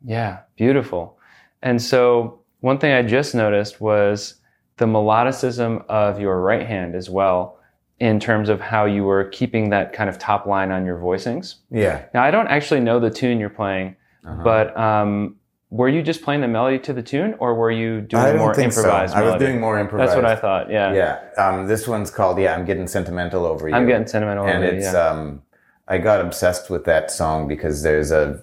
Yeah 0.04 0.40
beautiful. 0.56 1.18
And 1.62 1.80
so 1.80 2.40
one 2.60 2.78
thing 2.78 2.92
i 2.92 3.02
just 3.02 3.34
noticed 3.34 3.80
was 3.80 4.34
the 4.76 4.86
melodicism 4.86 5.84
of 5.88 6.20
your 6.20 6.40
right 6.40 6.66
hand 6.66 6.94
as 6.94 7.08
well 7.10 7.58
in 7.98 8.18
terms 8.18 8.48
of 8.48 8.60
how 8.60 8.86
you 8.86 9.04
were 9.04 9.24
keeping 9.24 9.68
that 9.70 9.92
kind 9.92 10.08
of 10.08 10.18
top 10.18 10.46
line 10.46 10.70
on 10.70 10.86
your 10.86 10.98
voicings. 10.98 11.56
Yeah. 11.70 12.04
Now 12.14 12.22
i 12.22 12.30
don't 12.30 12.48
actually 12.48 12.80
know 12.80 13.00
the 13.00 13.10
tune 13.10 13.40
you're 13.40 13.50
playing 13.50 13.96
uh-huh. 14.24 14.42
but 14.42 14.76
um, 14.76 15.36
were 15.70 15.88
you 15.88 16.02
just 16.02 16.22
playing 16.22 16.40
the 16.40 16.48
melody 16.48 16.78
to 16.80 16.92
the 16.92 17.02
tune, 17.02 17.34
or 17.38 17.54
were 17.54 17.70
you 17.70 18.00
doing 18.00 18.36
more 18.36 18.58
improvised? 18.58 19.12
So. 19.12 19.18
I 19.18 19.22
was 19.22 19.38
doing 19.38 19.60
more 19.60 19.78
improvised. 19.78 20.10
That's 20.10 20.16
what 20.16 20.24
I 20.24 20.36
thought. 20.36 20.70
Yeah. 20.70 20.92
Yeah. 20.92 21.20
Um, 21.42 21.66
this 21.66 21.86
one's 21.86 22.10
called 22.10 22.38
"Yeah, 22.38 22.54
I'm 22.54 22.64
Getting 22.64 22.88
Sentimental 22.88 23.46
Over 23.46 23.68
You." 23.68 23.74
I'm 23.74 23.86
getting 23.86 24.06
sentimental 24.06 24.44
over 24.44 24.52
you. 24.52 24.56
and 24.56 24.64
over 24.64 24.76
it's, 24.76 24.92
yeah. 24.92 25.08
um, 25.08 25.42
I 25.86 25.98
got 25.98 26.20
obsessed 26.20 26.70
with 26.70 26.84
that 26.84 27.10
song 27.10 27.48
because 27.48 27.82
there's 27.82 28.10
a 28.10 28.42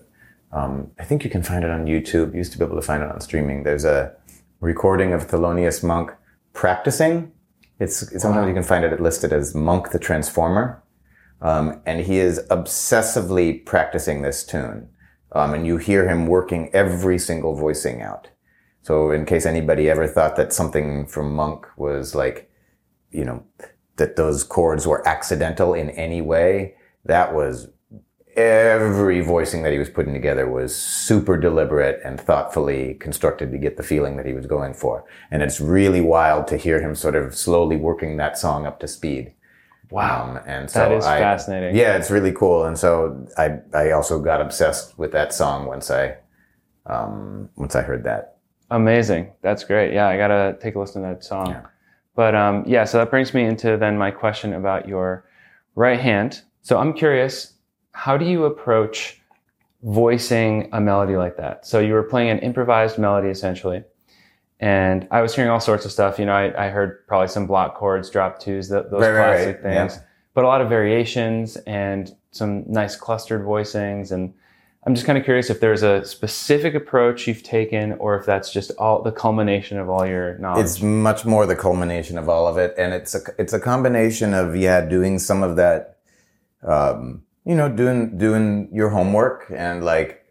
Um, 0.52 0.92
I 0.98 1.04
think 1.04 1.24
you 1.24 1.30
can 1.30 1.44
find 1.44 1.64
it 1.64 1.70
on 1.70 1.86
YouTube. 1.86 2.32
You 2.32 2.38
used 2.38 2.54
to 2.54 2.58
be 2.58 2.64
able 2.64 2.78
to 2.78 2.82
find 2.82 3.04
it 3.04 3.10
on 3.12 3.20
streaming. 3.20 3.64
There's 3.64 3.86
a 3.86 4.14
recording 4.62 5.14
of 5.14 5.28
Thelonious 5.28 5.84
Monk 5.84 6.12
practicing. 6.54 7.32
It's, 7.80 8.02
it's 8.14 8.22
sometimes 8.24 8.48
you 8.48 8.54
can 8.54 8.64
find 8.64 8.86
it 8.86 9.02
listed 9.02 9.34
as 9.34 9.54
Monk 9.54 9.92
the 9.92 10.00
Transformer. 10.00 10.82
Um, 11.42 11.82
and 11.86 12.02
he 12.02 12.18
is 12.18 12.40
obsessively 12.50 13.64
practicing 13.66 14.24
this 14.24 14.44
tune. 14.44 14.90
Um, 15.32 15.54
and 15.54 15.68
you 15.68 15.78
hear 15.78 16.08
him 16.08 16.28
working 16.28 16.70
every 16.74 17.20
single 17.20 17.56
voicing 17.56 18.02
out. 18.02 18.30
So 18.82 19.12
in 19.12 19.26
case 19.26 19.46
anybody 19.46 19.90
ever 19.90 20.08
thought 20.08 20.38
that 20.38 20.54
something 20.54 21.06
from 21.06 21.36
Monk 21.36 21.68
was 21.76 22.16
like, 22.16 22.50
you 23.12 23.26
know, 23.26 23.44
that 23.98 24.16
those 24.16 24.44
chords 24.44 24.88
were 24.88 25.06
accidental 25.08 25.74
in 25.74 25.90
any 25.90 26.22
way, 26.22 26.76
that 27.04 27.34
was 27.34 27.68
every 28.38 29.20
voicing 29.20 29.64
that 29.64 29.74
he 29.74 29.80
was 29.80 29.90
putting 29.90 30.14
together 30.14 30.48
was 30.48 30.76
super 30.76 31.38
deliberate 31.38 32.00
and 32.06 32.22
thoughtfully 32.22 32.94
constructed 32.94 33.52
to 33.52 33.58
get 33.58 33.78
the 33.78 33.84
feeling 33.84 34.16
that 34.16 34.28
he 34.28 34.34
was 34.34 34.46
going 34.46 34.76
for. 34.76 35.04
And 35.32 35.42
it's 35.42 35.60
really 35.60 36.02
wild 36.02 36.48
to 36.48 36.58
hear 36.58 36.80
him 36.80 36.94
sort 36.94 37.16
of 37.16 37.36
slowly 37.36 37.76
working 37.76 38.18
that 38.18 38.38
song 38.38 38.68
up 38.68 38.80
to 38.82 38.88
speed. 38.88 39.34
Wow. 39.90 40.32
Um, 40.32 40.40
and 40.46 40.70
so 40.70 40.80
that 40.80 40.92
is 40.92 41.06
I, 41.06 41.20
fascinating. 41.20 41.76
Yeah, 41.76 41.96
it's 41.96 42.12
really 42.12 42.32
cool. 42.32 42.66
And 42.66 42.78
so 42.78 43.28
I, 43.38 43.60
I 43.74 43.92
also 43.92 44.20
got 44.20 44.42
obsessed 44.42 44.98
with 44.98 45.12
that 45.14 45.34
song 45.34 45.66
once 45.66 45.90
I, 45.90 46.18
um, 46.86 47.50
once 47.56 47.76
I 47.76 47.82
heard 47.82 48.04
that. 48.04 48.38
Amazing. 48.70 49.32
That's 49.42 49.64
great. 49.64 49.94
Yeah, 49.94 50.08
I 50.08 50.18
gotta 50.18 50.58
take 50.60 50.76
a 50.76 50.80
listen 50.80 51.02
to 51.04 51.08
that 51.08 51.24
song. 51.24 51.52
Yeah. 51.52 51.66
But 52.16 52.36
um, 52.36 52.64
yeah, 52.68 52.84
so 52.84 52.98
that 52.98 53.10
brings 53.10 53.34
me 53.34 53.46
into 53.46 53.78
then 53.78 53.98
my 53.98 54.12
question 54.12 54.54
about 54.54 54.88
your 54.88 55.24
right 55.76 56.00
hand. 56.00 56.42
So 56.64 56.78
I'm 56.78 56.94
curious, 56.94 57.54
how 57.92 58.18
do 58.18 58.26
you 58.26 58.46
approach 58.46 59.22
voicing 59.84 60.68
a 60.74 60.82
melody 60.82 61.16
like 61.16 61.38
that? 61.38 61.66
So 61.66 61.80
you 61.80 61.94
were 61.94 62.04
playing 62.04 62.30
an 62.30 62.40
improvised 62.40 62.98
melody 62.98 63.30
essentially, 63.30 63.84
and 64.60 65.08
I 65.12 65.22
was 65.22 65.36
hearing 65.36 65.52
all 65.52 65.60
sorts 65.60 65.86
of 65.86 65.92
stuff. 65.92 66.18
You 66.20 66.26
know, 66.26 66.34
I, 66.34 66.68
I 66.68 66.70
heard 66.70 67.06
probably 67.08 67.28
some 67.28 67.48
block 67.48 67.76
chords, 67.76 68.10
drop 68.10 68.40
twos, 68.40 68.70
th- 68.70 68.86
those 68.92 69.02
Right, 69.02 69.14
classic 69.16 69.62
right. 69.64 69.74
Yeah. 69.74 69.88
things, 69.88 70.00
but 70.34 70.44
a 70.44 70.48
lot 70.48 70.62
of 70.62 70.70
variations 70.70 71.58
and 71.68 72.14
some 72.32 72.64
nice 72.68 72.96
clustered 72.96 73.44
voicings 73.44 74.12
and 74.12 74.34
I'm 74.86 74.96
just 74.96 75.06
kind 75.06 75.18
of 75.18 75.26
curious 75.26 75.50
if 75.50 75.60
there's 75.60 75.84
a 75.84 76.06
specific 76.06 76.74
approach 76.74 77.28
you've 77.28 77.44
taken, 77.44 77.94
or 77.94 78.18
if 78.18 78.26
that's 78.26 78.54
just 78.54 78.72
all 78.80 79.02
the 79.02 79.12
culmination 79.12 79.78
of 79.80 79.90
all 79.90 80.06
your 80.08 80.38
knowledge. 80.38 80.64
It's 80.64 80.82
much 80.82 81.26
more 81.26 81.46
the 81.46 81.58
culmination 81.58 82.18
of 82.18 82.30
all 82.30 82.48
of 82.48 82.58
it, 82.58 82.74
and 82.78 82.94
it's 82.94 83.14
a 83.14 83.20
it's 83.38 83.52
a 83.52 83.60
combination 83.60 84.34
of 84.34 84.56
yeah, 84.56 84.80
doing 84.80 85.20
some 85.20 85.44
of 85.44 85.58
that, 85.58 85.98
um, 86.64 87.24
you 87.44 87.54
know, 87.54 87.68
doing 87.68 88.18
doing 88.18 88.70
your 88.72 88.90
homework 88.90 89.52
and 89.54 89.84
like. 89.84 90.24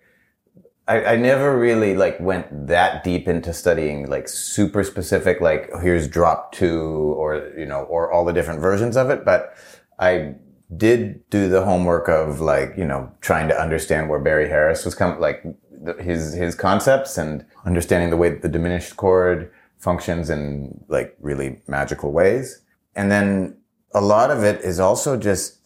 I, 0.88 1.04
I 1.04 1.16
never 1.16 1.58
really 1.58 1.96
like 1.96 2.18
went 2.20 2.68
that 2.68 3.02
deep 3.02 3.26
into 3.26 3.52
studying 3.52 4.08
like 4.08 4.28
super 4.28 4.84
specific 4.84 5.40
like 5.40 5.68
here's 5.82 6.06
drop 6.06 6.52
two 6.52 6.80
or 7.16 7.52
you 7.58 7.66
know 7.66 7.82
or 7.84 8.12
all 8.12 8.24
the 8.24 8.32
different 8.32 8.60
versions 8.60 8.96
of 8.96 9.10
it 9.10 9.24
but 9.24 9.54
I 9.98 10.34
did 10.76 11.28
do 11.30 11.48
the 11.48 11.64
homework 11.64 12.08
of 12.08 12.40
like 12.40 12.74
you 12.76 12.84
know 12.84 13.10
trying 13.20 13.48
to 13.48 13.60
understand 13.60 14.08
where 14.08 14.20
Barry 14.20 14.48
Harris 14.48 14.84
was 14.84 14.94
coming 14.94 15.20
like 15.20 15.42
the, 15.70 15.94
his 15.94 16.34
his 16.34 16.54
concepts 16.54 17.18
and 17.18 17.44
understanding 17.64 18.10
the 18.10 18.16
way 18.16 18.28
that 18.28 18.42
the 18.42 18.48
diminished 18.48 18.96
chord 18.96 19.50
functions 19.78 20.30
in 20.30 20.84
like 20.88 21.16
really 21.20 21.60
magical 21.66 22.12
ways. 22.12 22.62
And 22.94 23.10
then 23.10 23.56
a 23.92 24.00
lot 24.00 24.30
of 24.30 24.42
it 24.42 24.60
is 24.62 24.80
also 24.80 25.16
just 25.16 25.58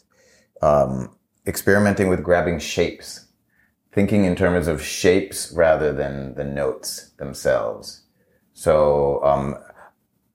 um, 0.62 1.16
experimenting 1.46 2.08
with 2.08 2.22
grabbing 2.22 2.58
shapes 2.58 3.26
thinking 3.92 4.24
in 4.24 4.36
terms 4.36 4.68
of 4.68 4.82
shapes 4.82 5.52
rather 5.52 5.92
than 5.92 6.34
the 6.34 6.44
notes 6.44 7.10
themselves. 7.18 8.02
So 8.52 9.22
um, 9.24 9.56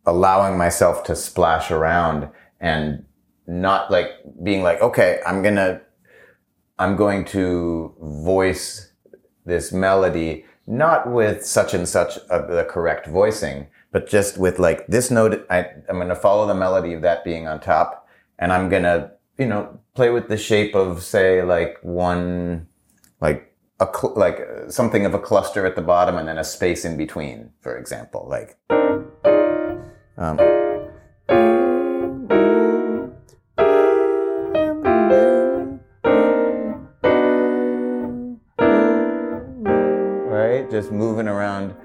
allowing 0.05 0.57
myself 0.57 1.03
to 1.05 1.15
splash 1.15 1.71
around 1.71 2.29
and 2.59 3.05
not 3.47 3.91
like 3.91 4.09
being 4.43 4.63
like, 4.63 4.81
okay, 4.81 5.19
I'm 5.25 5.41
gonna, 5.43 5.81
I'm 6.79 6.95
going 6.95 7.25
to 7.25 7.93
voice 8.01 8.91
this 9.45 9.71
melody, 9.71 10.45
not 10.67 11.09
with 11.09 11.45
such 11.45 11.73
and 11.73 11.87
such 11.87 12.17
a, 12.29 12.45
the 12.47 12.65
correct 12.69 13.07
voicing, 13.07 13.67
but 13.91 14.09
just 14.09 14.37
with 14.37 14.59
like 14.59 14.85
this 14.87 15.11
note, 15.11 15.45
I, 15.49 15.67
I'm 15.87 15.99
gonna 15.99 16.15
follow 16.15 16.47
the 16.47 16.55
melody 16.55 16.93
of 16.93 17.01
that 17.03 17.23
being 17.23 17.47
on 17.47 17.59
top, 17.59 18.07
and 18.39 18.51
I'm 18.51 18.67
gonna, 18.67 19.11
you 19.37 19.45
know, 19.45 19.79
play 19.93 20.09
with 20.09 20.27
the 20.27 20.37
shape 20.37 20.75
of 20.75 21.03
say 21.03 21.43
like 21.43 21.77
one, 21.81 22.67
like 23.21 23.55
a, 23.79 23.87
cl- 23.93 24.13
like 24.15 24.39
something 24.69 25.05
of 25.05 25.13
a 25.13 25.19
cluster 25.19 25.65
at 25.65 25.75
the 25.75 25.81
bottom 25.81 26.17
and 26.17 26.27
then 26.27 26.37
a 26.37 26.43
space 26.43 26.85
in 26.85 26.97
between, 26.97 27.51
for 27.61 27.77
example, 27.77 28.27
like, 28.29 28.57
um, 30.17 30.37
right? 40.27 40.69
Just 40.71 40.91
moving 40.91 41.27
around. 41.27 41.75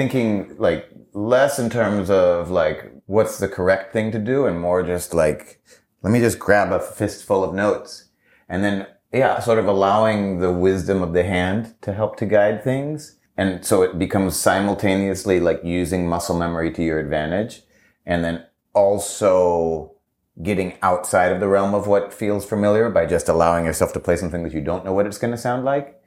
Thinking 0.00 0.56
like 0.56 0.88
less 1.12 1.58
in 1.58 1.68
terms 1.68 2.08
of 2.08 2.50
like 2.50 2.90
what's 3.04 3.36
the 3.36 3.48
correct 3.48 3.92
thing 3.92 4.10
to 4.12 4.18
do 4.18 4.46
and 4.46 4.58
more 4.58 4.82
just 4.82 5.12
like, 5.12 5.60
let 6.00 6.10
me 6.10 6.20
just 6.20 6.38
grab 6.38 6.72
a 6.72 6.80
fistful 6.80 7.44
of 7.44 7.52
notes 7.52 8.06
and 8.48 8.64
then, 8.64 8.86
yeah, 9.12 9.40
sort 9.40 9.58
of 9.58 9.66
allowing 9.66 10.40
the 10.40 10.52
wisdom 10.52 11.02
of 11.02 11.12
the 11.12 11.22
hand 11.22 11.74
to 11.82 11.92
help 11.92 12.16
to 12.16 12.24
guide 12.24 12.64
things. 12.64 13.18
And 13.36 13.62
so 13.62 13.82
it 13.82 13.98
becomes 13.98 14.36
simultaneously 14.36 15.38
like 15.38 15.60
using 15.62 16.08
muscle 16.08 16.38
memory 16.38 16.72
to 16.72 16.82
your 16.82 16.98
advantage 16.98 17.60
and 18.06 18.24
then 18.24 18.46
also 18.72 19.96
getting 20.42 20.78
outside 20.80 21.30
of 21.30 21.40
the 21.40 21.48
realm 21.48 21.74
of 21.74 21.86
what 21.86 22.14
feels 22.14 22.46
familiar 22.46 22.88
by 22.88 23.04
just 23.04 23.28
allowing 23.28 23.66
yourself 23.66 23.92
to 23.92 24.00
play 24.00 24.16
something 24.16 24.44
that 24.44 24.54
you 24.54 24.62
don't 24.62 24.82
know 24.82 24.94
what 24.94 25.04
it's 25.04 25.18
going 25.18 25.32
to 25.32 25.36
sound 25.36 25.66
like. 25.66 25.99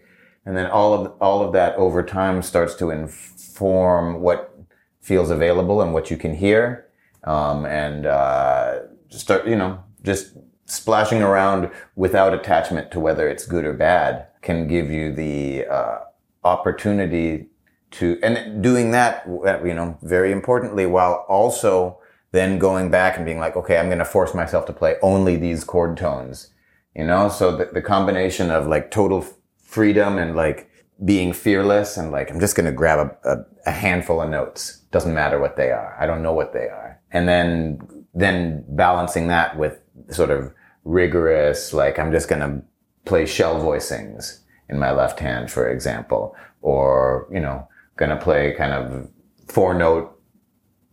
And 0.45 0.57
then 0.57 0.69
all 0.69 0.93
of, 0.93 1.13
all 1.21 1.41
of 1.41 1.53
that 1.53 1.75
over 1.75 2.03
time 2.03 2.41
starts 2.41 2.75
to 2.75 2.89
inform 2.89 4.21
what 4.21 4.53
feels 5.01 5.29
available 5.29 5.81
and 5.81 5.93
what 5.93 6.11
you 6.11 6.17
can 6.17 6.35
hear. 6.35 6.87
Um, 7.23 7.65
and, 7.65 8.05
uh, 8.05 8.79
start, 9.09 9.47
you 9.47 9.55
know, 9.55 9.83
just 10.03 10.35
splashing 10.65 11.21
around 11.21 11.71
without 11.95 12.33
attachment 12.33 12.91
to 12.91 12.99
whether 12.99 13.27
it's 13.27 13.45
good 13.45 13.65
or 13.65 13.73
bad 13.73 14.27
can 14.41 14.67
give 14.67 14.89
you 14.89 15.13
the, 15.13 15.65
uh, 15.65 15.99
opportunity 16.43 17.47
to, 17.91 18.19
and 18.23 18.61
doing 18.61 18.91
that, 18.91 19.23
you 19.27 19.73
know, 19.73 19.97
very 20.01 20.31
importantly, 20.31 20.85
while 20.85 21.25
also 21.29 21.99
then 22.31 22.57
going 22.57 22.89
back 22.89 23.15
and 23.15 23.25
being 23.25 23.39
like, 23.39 23.55
okay, 23.55 23.77
I'm 23.77 23.85
going 23.85 23.99
to 23.99 24.05
force 24.05 24.33
myself 24.33 24.65
to 24.65 24.73
play 24.73 24.95
only 25.01 25.37
these 25.37 25.63
chord 25.63 25.95
tones, 25.95 26.49
you 26.95 27.05
know? 27.05 27.29
So 27.29 27.55
the, 27.55 27.65
the 27.65 27.81
combination 27.81 28.49
of 28.49 28.67
like 28.67 28.89
total 28.89 29.25
freedom 29.73 30.17
and 30.17 30.35
like 30.35 30.69
being 31.03 31.33
fearless 31.33 31.97
and 31.97 32.11
like, 32.11 32.29
I'm 32.29 32.39
just 32.39 32.55
going 32.55 32.67
to 32.67 32.71
grab 32.71 32.99
a, 32.99 33.29
a, 33.29 33.45
a 33.65 33.71
handful 33.71 34.21
of 34.21 34.29
notes. 34.29 34.77
Doesn't 34.91 35.13
matter 35.13 35.39
what 35.39 35.57
they 35.57 35.71
are. 35.71 35.97
I 35.99 36.05
don't 36.05 36.21
know 36.21 36.33
what 36.33 36.53
they 36.53 36.67
are. 36.69 37.01
And 37.11 37.27
then, 37.27 38.05
then 38.13 38.63
balancing 38.69 39.27
that 39.27 39.57
with 39.57 39.79
sort 40.09 40.29
of 40.29 40.53
rigorous, 40.83 41.73
like 41.73 41.97
I'm 41.97 42.11
just 42.11 42.29
going 42.29 42.41
to 42.41 42.61
play 43.05 43.25
shell 43.25 43.59
voicings 43.59 44.41
in 44.69 44.77
my 44.77 44.91
left 44.91 45.19
hand, 45.19 45.51
for 45.51 45.67
example, 45.67 46.35
or, 46.61 47.27
you 47.31 47.39
know, 47.39 47.67
going 47.95 48.11
to 48.11 48.23
play 48.23 48.53
kind 48.53 48.73
of 48.73 49.09
four 49.47 49.73
note 49.73 50.11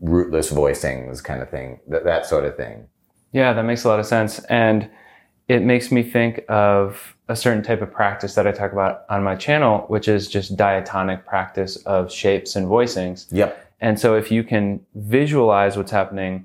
rootless 0.01 0.51
voicings 0.51 1.23
kind 1.23 1.43
of 1.43 1.51
thing, 1.51 1.81
that, 1.87 2.05
that 2.05 2.25
sort 2.25 2.45
of 2.45 2.57
thing. 2.57 2.88
Yeah, 3.33 3.53
that 3.53 3.64
makes 3.64 3.85
a 3.85 3.88
lot 3.88 4.01
of 4.01 4.07
sense. 4.07 4.38
And 4.49 4.90
it 5.49 5.62
makes 5.62 5.93
me 5.93 6.03
think 6.03 6.40
of 6.49 7.16
a 7.31 7.37
certain 7.37 7.62
type 7.62 7.81
of 7.81 7.93
practice 7.93 8.35
that 8.35 8.45
I 8.49 8.51
talk 8.51 8.73
about 8.73 9.05
on 9.09 9.23
my 9.23 9.37
channel, 9.37 9.85
which 9.87 10.09
is 10.09 10.27
just 10.27 10.57
diatonic 10.57 11.25
practice 11.25 11.77
of 11.87 12.12
shapes 12.12 12.57
and 12.57 12.66
voicings. 12.66 13.27
Yep. 13.31 13.73
And 13.81 13.99
so 14.01 14.16
if 14.16 14.33
you 14.33 14.43
can 14.43 14.81
visualize 14.97 15.77
what's 15.77 15.93
happening 15.93 16.45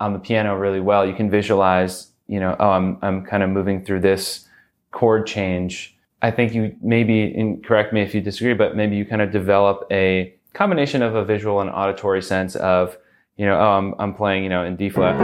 on 0.00 0.12
the 0.12 0.18
piano 0.18 0.56
really 0.56 0.80
well, 0.80 1.06
you 1.06 1.14
can 1.14 1.30
visualize, 1.30 2.08
you 2.26 2.40
know, 2.40 2.56
oh, 2.58 2.70
I'm, 2.70 2.98
I'm 3.00 3.24
kind 3.24 3.44
of 3.44 3.50
moving 3.50 3.84
through 3.84 4.00
this 4.00 4.48
chord 4.90 5.24
change. 5.24 5.96
I 6.20 6.32
think 6.32 6.52
you 6.52 6.74
maybe, 6.82 7.32
and 7.32 7.64
correct 7.64 7.92
me 7.92 8.02
if 8.02 8.12
you 8.12 8.20
disagree, 8.20 8.54
but 8.54 8.74
maybe 8.74 8.96
you 8.96 9.04
kind 9.04 9.22
of 9.22 9.30
develop 9.30 9.86
a 9.92 10.34
combination 10.52 11.00
of 11.00 11.14
a 11.14 11.24
visual 11.24 11.60
and 11.60 11.70
auditory 11.70 12.22
sense 12.22 12.56
of, 12.56 12.98
you 13.36 13.46
know, 13.46 13.56
oh, 13.56 13.70
I'm, 13.70 13.94
I'm 14.00 14.14
playing, 14.14 14.42
you 14.42 14.48
know, 14.48 14.64
in 14.64 14.74
D 14.74 14.90
flat. 14.90 15.14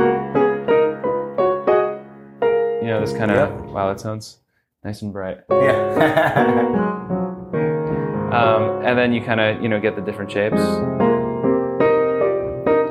You 2.81 2.87
know, 2.87 3.01
this 3.01 3.12
kind 3.12 3.33
of, 3.33 3.51
Yep. 3.51 3.70
wow, 3.70 3.88
that 3.88 3.99
sounds 3.99 4.39
nice 4.85 5.03
and 5.03 5.12
bright. 5.12 5.38
Yeah. 5.51 6.87
Um, 8.31 8.83
and 8.85 8.97
then 8.97 9.12
you 9.12 9.21
kind 9.21 9.40
of, 9.40 9.61
you 9.61 9.69
know, 9.69 9.81
get 9.81 9.97
the 9.97 10.03
different 10.03 10.31
shapes. 10.31 10.62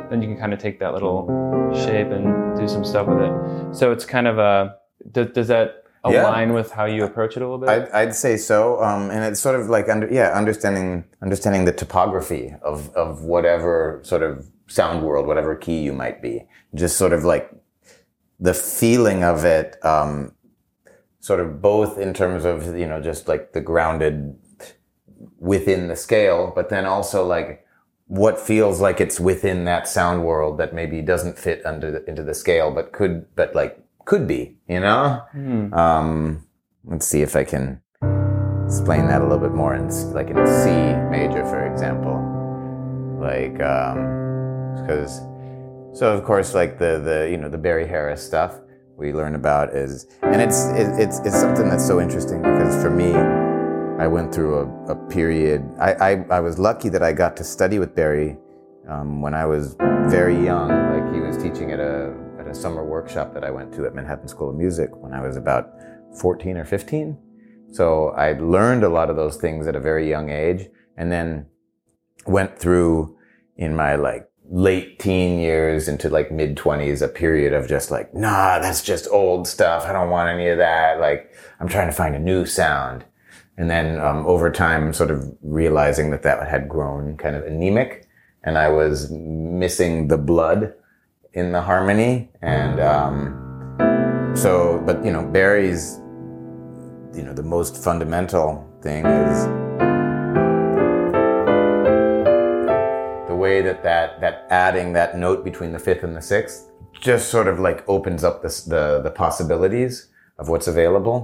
Then 0.09 0.21
you 0.21 0.27
can 0.27 0.37
kind 0.37 0.51
of 0.51 0.59
take 0.59 0.79
that 0.81 0.93
little 0.93 1.27
shape 1.73 2.07
and 2.07 2.57
do 2.57 2.67
some 2.67 2.83
stuff 2.83 3.07
with 3.07 3.19
it. 3.19 3.73
So 3.73 3.93
it's 3.93 4.03
kind 4.03 4.27
of 4.27 4.37
a 4.37 4.75
does, 5.13 5.27
does 5.27 5.47
that 5.47 5.85
Yeah. 6.05 6.23
align 6.23 6.51
with 6.51 6.71
how 6.71 6.83
you 6.85 7.05
approach 7.05 7.37
it 7.37 7.41
a 7.41 7.45
little 7.45 7.57
bit? 7.57 7.69
I'd, 7.69 7.89
I'd 7.91 8.15
say 8.15 8.35
so, 8.35 8.83
um, 8.83 9.09
and 9.11 9.23
it's 9.23 9.39
sort 9.39 9.57
of 9.57 9.69
like 9.69 9.87
under, 9.87 10.09
yeah, 10.11 10.31
understanding 10.37 11.05
understanding 11.21 11.63
the 11.63 11.71
topography 11.71 12.53
of 12.61 12.93
of 12.95 13.23
whatever 13.23 14.01
sort 14.03 14.23
of 14.23 14.45
sound 14.67 15.03
world, 15.03 15.25
whatever 15.25 15.55
key 15.55 15.79
you 15.79 15.93
might 15.93 16.21
be, 16.21 16.45
just 16.75 16.97
sort 16.97 17.13
of 17.13 17.23
like 17.23 17.49
the 18.41 18.53
feeling 18.53 19.23
of 19.23 19.45
it, 19.45 19.77
um, 19.85 20.33
sort 21.19 21.39
of 21.39 21.61
both 21.61 21.97
in 21.97 22.13
terms 22.13 22.45
of 22.45 22.77
you 22.77 22.87
know 22.87 23.01
just 23.01 23.27
like 23.27 23.53
the 23.53 23.61
grounded 23.61 24.35
within 25.37 25.87
the 25.87 25.95
scale, 25.95 26.51
but 26.55 26.69
then 26.69 26.85
also 26.85 27.25
like 27.25 27.65
what 28.07 28.39
feels 28.39 28.81
like 28.81 28.99
it's 28.99 29.19
within 29.19 29.65
that 29.65 29.87
sound 29.87 30.25
world 30.25 30.57
that 30.57 30.73
maybe 30.73 31.01
doesn't 31.01 31.37
fit 31.37 31.63
under 31.65 31.91
the, 31.91 32.09
into 32.09 32.23
the 32.23 32.33
scale, 32.33 32.71
but 32.71 32.91
could, 32.91 33.23
but 33.35 33.53
like 33.53 33.79
could 34.05 34.27
be, 34.27 34.57
you 34.67 34.79
know. 34.79 35.21
Hmm. 35.31 35.73
Um, 35.73 36.47
let's 36.85 37.05
see 37.05 37.21
if 37.21 37.35
I 37.35 37.43
can 37.43 37.81
explain 38.65 39.07
that 39.07 39.21
a 39.21 39.23
little 39.23 39.37
bit 39.37 39.53
more 39.53 39.75
in 39.75 39.89
like 40.13 40.29
in 40.29 40.37
C 40.47 40.71
major, 41.11 41.45
for 41.45 41.65
example. 41.71 42.17
Like, 43.19 43.53
because 43.53 45.19
so 45.93 46.11
of 46.11 46.23
course, 46.23 46.55
like 46.55 46.79
the 46.79 46.99
the 46.99 47.29
you 47.29 47.37
know 47.37 47.49
the 47.49 47.57
Barry 47.57 47.87
Harris 47.87 48.25
stuff 48.25 48.59
we 48.99 49.13
learn 49.13 49.35
about 49.35 49.73
is, 49.73 50.05
and 50.21 50.41
it's 50.41 50.67
it's 50.73 51.19
it's 51.19 51.39
something 51.39 51.69
that's 51.69 51.87
so 51.87 52.01
interesting 52.01 52.41
because 52.41 52.81
for 52.83 52.89
me, 52.89 53.13
I 53.97 54.07
went 54.07 54.33
through 54.33 54.59
a, 54.59 54.91
a 54.91 54.95
period. 55.07 55.63
I, 55.79 55.93
I 55.93 56.25
I 56.29 56.39
was 56.41 56.59
lucky 56.59 56.89
that 56.89 57.01
I 57.01 57.13
got 57.13 57.37
to 57.37 57.43
study 57.43 57.79
with 57.79 57.95
Barry 57.95 58.37
um, 58.87 59.21
when 59.21 59.33
I 59.33 59.45
was 59.45 59.75
very 60.07 60.35
young. 60.43 60.69
Like 60.69 61.13
he 61.13 61.21
was 61.21 61.37
teaching 61.37 61.71
at 61.71 61.79
a 61.79 62.13
at 62.39 62.47
a 62.47 62.53
summer 62.53 62.83
workshop 62.83 63.33
that 63.33 63.43
I 63.43 63.51
went 63.51 63.73
to 63.75 63.85
at 63.85 63.95
Manhattan 63.95 64.27
School 64.27 64.49
of 64.49 64.55
Music 64.55 64.89
when 64.95 65.13
I 65.13 65.21
was 65.21 65.37
about 65.37 65.69
14 66.19 66.57
or 66.57 66.65
15. 66.65 67.17
So 67.71 68.09
I 68.09 68.33
learned 68.33 68.83
a 68.83 68.89
lot 68.89 69.09
of 69.09 69.15
those 69.15 69.37
things 69.37 69.67
at 69.67 69.75
a 69.75 69.79
very 69.79 70.09
young 70.09 70.29
age, 70.29 70.67
and 70.97 71.11
then 71.11 71.45
went 72.27 72.57
through 72.59 73.17
in 73.55 73.75
my 73.75 73.95
like 73.95 74.28
late 74.51 74.97
teen 74.97 75.39
years 75.39 75.87
into 75.87 76.09
like 76.09 76.31
mid 76.31 76.57
20s 76.57 77.03
a 77.03 77.07
period 77.07 77.53
of 77.53 77.67
just 77.67 77.91
like 77.91 78.13
nah 78.15 78.57
that's 78.59 78.81
just 78.81 79.07
old 79.11 79.47
stuff. 79.47 79.85
I 79.85 79.93
don't 79.93 80.09
want 80.09 80.29
any 80.29 80.47
of 80.49 80.57
that. 80.57 80.99
Like 80.99 81.31
i'm 81.59 81.67
trying 81.67 81.87
to 81.87 81.93
find 81.93 82.15
a 82.15 82.19
new 82.19 82.45
sound. 82.45 83.05
And 83.57 83.69
then 83.69 83.99
um, 83.99 84.25
over 84.25 84.49
time 84.49 84.93
sort 84.93 85.11
of 85.11 85.35
realizing 85.41 86.11
that 86.11 86.23
that 86.23 86.47
had 86.47 86.67
grown 86.67 87.17
kind 87.17 87.35
of 87.35 87.43
anemic 87.43 88.07
and 88.43 88.57
i 88.57 88.69
was 88.69 89.11
missing 89.11 90.07
the 90.07 90.17
blood 90.17 90.73
in 91.33 91.51
the 91.51 91.61
harmony. 91.61 92.29
And 92.41 92.79
um, 92.79 94.35
so 94.35 94.81
but 94.85 95.03
you 95.05 95.11
know 95.11 95.25
barry's 95.25 95.99
you 97.15 97.23
know 97.23 97.33
the 97.33 97.43
most 97.43 97.77
fundamental 97.83 98.65
thing 98.81 99.05
is 99.05 99.45
way 103.49 103.61
that 103.67 103.79
that 103.83 104.09
that 104.23 104.35
adding 104.65 104.87
that 104.99 105.09
note 105.25 105.39
between 105.49 105.71
the 105.75 105.79
fifth 105.87 106.03
and 106.07 106.15
the 106.19 106.25
sixth 106.35 106.59
just 107.09 107.25
sort 107.35 107.47
of 107.51 107.55
like 107.67 107.79
opens 107.95 108.21
up 108.29 108.35
this, 108.43 108.57
the 108.73 108.83
the 109.07 109.11
possibilities 109.25 109.93
of 110.39 110.45
what's 110.51 110.67
available. 110.67 111.19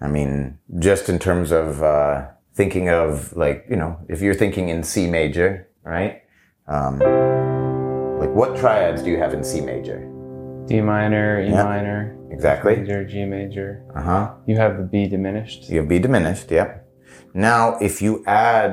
I 0.00 0.08
mean, 0.16 0.58
just 0.88 1.04
in 1.12 1.18
terms 1.18 1.50
of 1.60 1.82
uh, 1.82 2.14
thinking 2.60 2.86
of 3.02 3.08
like 3.44 3.58
you 3.70 3.76
know, 3.82 3.92
if 4.14 4.18
you're 4.22 4.38
thinking 4.44 4.66
in 4.74 4.82
C 4.92 4.94
major, 5.18 5.50
right? 5.94 6.14
Um, 6.74 6.94
like 8.22 8.32
what 8.40 8.50
triads 8.62 9.02
do 9.04 9.08
you 9.10 9.18
have 9.24 9.32
in 9.38 9.42
C 9.50 9.60
major? 9.72 9.98
D 10.70 10.80
minor, 10.94 11.28
E 11.42 11.50
Yeah. 11.50 11.64
minor, 11.64 11.98
Exactly. 12.36 12.76
major, 12.76 13.00
G 13.12 13.24
major. 13.24 13.68
Uh 13.98 14.02
huh. 14.10 14.24
You 14.46 14.56
have 14.62 14.72
the 14.80 14.86
B 14.94 15.08
diminished. 15.16 15.60
You 15.72 15.76
have 15.80 15.88
B 15.88 15.98
diminished, 15.98 16.48
yep. 16.58 16.68
Now, 17.34 17.62
if 17.88 17.94
you 18.04 18.12
add 18.26 18.72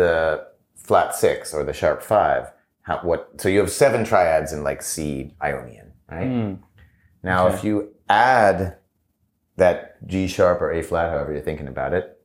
the 0.00 0.53
flat 0.84 1.14
six 1.14 1.52
or 1.52 1.64
the 1.64 1.72
sharp 1.72 2.02
five, 2.02 2.52
how, 2.82 2.98
what? 3.02 3.30
So 3.40 3.48
you 3.48 3.58
have 3.60 3.70
seven 3.72 4.04
triads 4.04 4.52
in 4.52 4.62
like 4.62 4.82
C 4.82 5.34
Ionian, 5.42 5.92
right? 6.10 6.26
Hmm. 6.28 6.54
Now, 7.22 7.46
Okay. 7.48 7.56
if 7.56 7.64
you 7.64 7.94
add 8.08 8.76
that 9.56 10.06
G 10.06 10.26
sharp 10.28 10.60
or 10.60 10.70
A 10.72 10.82
flat, 10.82 11.10
however 11.10 11.32
you're 11.32 11.40
thinking 11.40 11.68
about 11.68 11.94
it, 11.94 12.18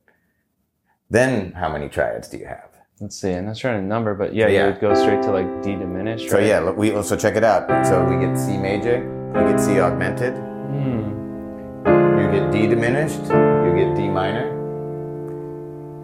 then 1.08 1.52
how 1.52 1.72
many 1.72 1.88
triads 1.88 2.28
do 2.28 2.36
you 2.36 2.46
have? 2.46 2.68
Let's 3.00 3.18
see. 3.18 3.32
I'm 3.32 3.46
not 3.46 3.56
trying 3.56 3.80
to 3.80 3.86
number, 3.86 4.14
but 4.14 4.34
yeah, 4.34 4.44
So, 4.46 4.50
yeah. 4.52 4.66
you 4.66 4.72
would 4.72 4.80
go 4.80 4.94
straight 4.94 5.22
to 5.22 5.30
like 5.30 5.62
D 5.62 5.74
diminished, 5.74 6.28
So 6.28 6.36
right? 6.36 6.46
yeah, 6.46 6.70
we 6.70 6.90
so 7.02 7.16
check 7.16 7.34
it 7.36 7.42
out. 7.44 7.66
So 7.86 8.04
we 8.04 8.20
get 8.24 8.36
C 8.36 8.58
major, 8.58 8.98
you 9.34 9.40
get 9.50 9.58
C 9.58 9.80
augmented, 9.80 10.34
Hmm. 10.34 12.20
you 12.20 12.30
get 12.30 12.52
D 12.52 12.66
diminished, 12.66 13.22
you 13.22 13.72
get 13.74 13.96
D 13.96 14.06
minor, 14.08 14.46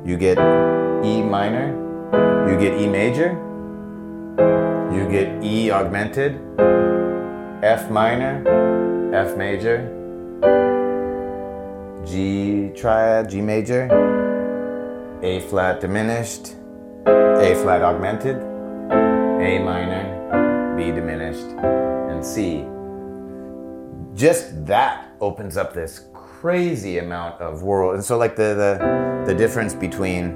you 0.06 0.16
get 0.16 0.38
E 1.04 1.20
minor, 1.22 1.74
you 2.12 2.56
get 2.58 2.80
E 2.80 2.86
major, 2.86 3.32
you 4.92 5.08
get 5.10 5.42
E 5.42 5.70
augmented, 5.70 6.40
F 7.62 7.90
minor, 7.90 8.42
F 9.14 9.36
major, 9.36 9.92
G 12.04 12.70
triad, 12.76 13.28
G 13.30 13.40
major, 13.40 13.88
A 15.22 15.40
flat 15.48 15.80
diminished, 15.80 16.54
A 17.06 17.54
flat 17.62 17.82
augmented, 17.82 18.36
A 18.36 19.58
minor, 19.58 20.74
B 20.76 20.92
diminished, 20.92 21.46
and 22.10 22.24
C. 22.24 22.64
Just 24.14 24.64
that 24.66 25.12
opens 25.20 25.56
up 25.56 25.74
this 25.74 26.06
crazy 26.12 26.98
amount 26.98 27.40
of 27.40 27.62
world 27.62 27.94
and 27.94 28.04
so 28.04 28.16
like 28.16 28.36
the 28.36 28.54
the, 28.54 29.32
the 29.32 29.34
difference 29.34 29.74
between 29.74 30.34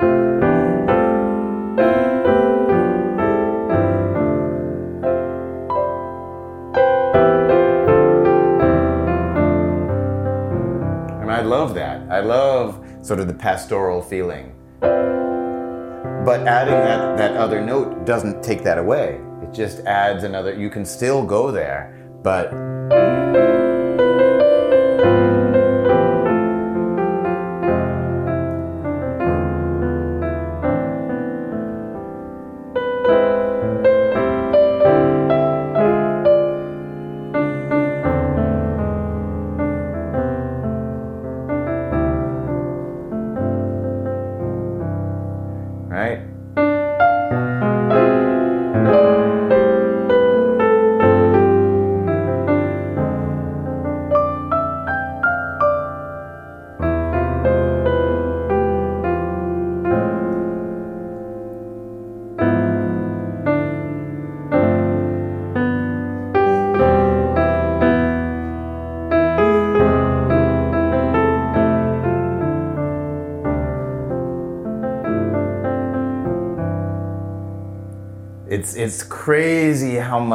sort 13.11 13.19
of 13.19 13.27
the 13.27 13.35
pastoral 13.35 14.01
feeling. 14.01 14.55
But 14.81 16.47
adding 16.47 16.75
that, 16.75 17.19
that 17.19 17.37
other 17.37 17.61
note 17.61 18.07
doesn't 18.07 18.41
take 18.41 18.63
that 18.63 18.79
away. 18.79 19.21
It 19.43 19.53
just 19.53 19.81
adds 19.81 20.23
another 20.23 20.55
you 20.55 20.71
can 20.71 20.85
still 20.85 21.27
go 21.27 21.51
there 21.51 22.09
but 22.23 22.53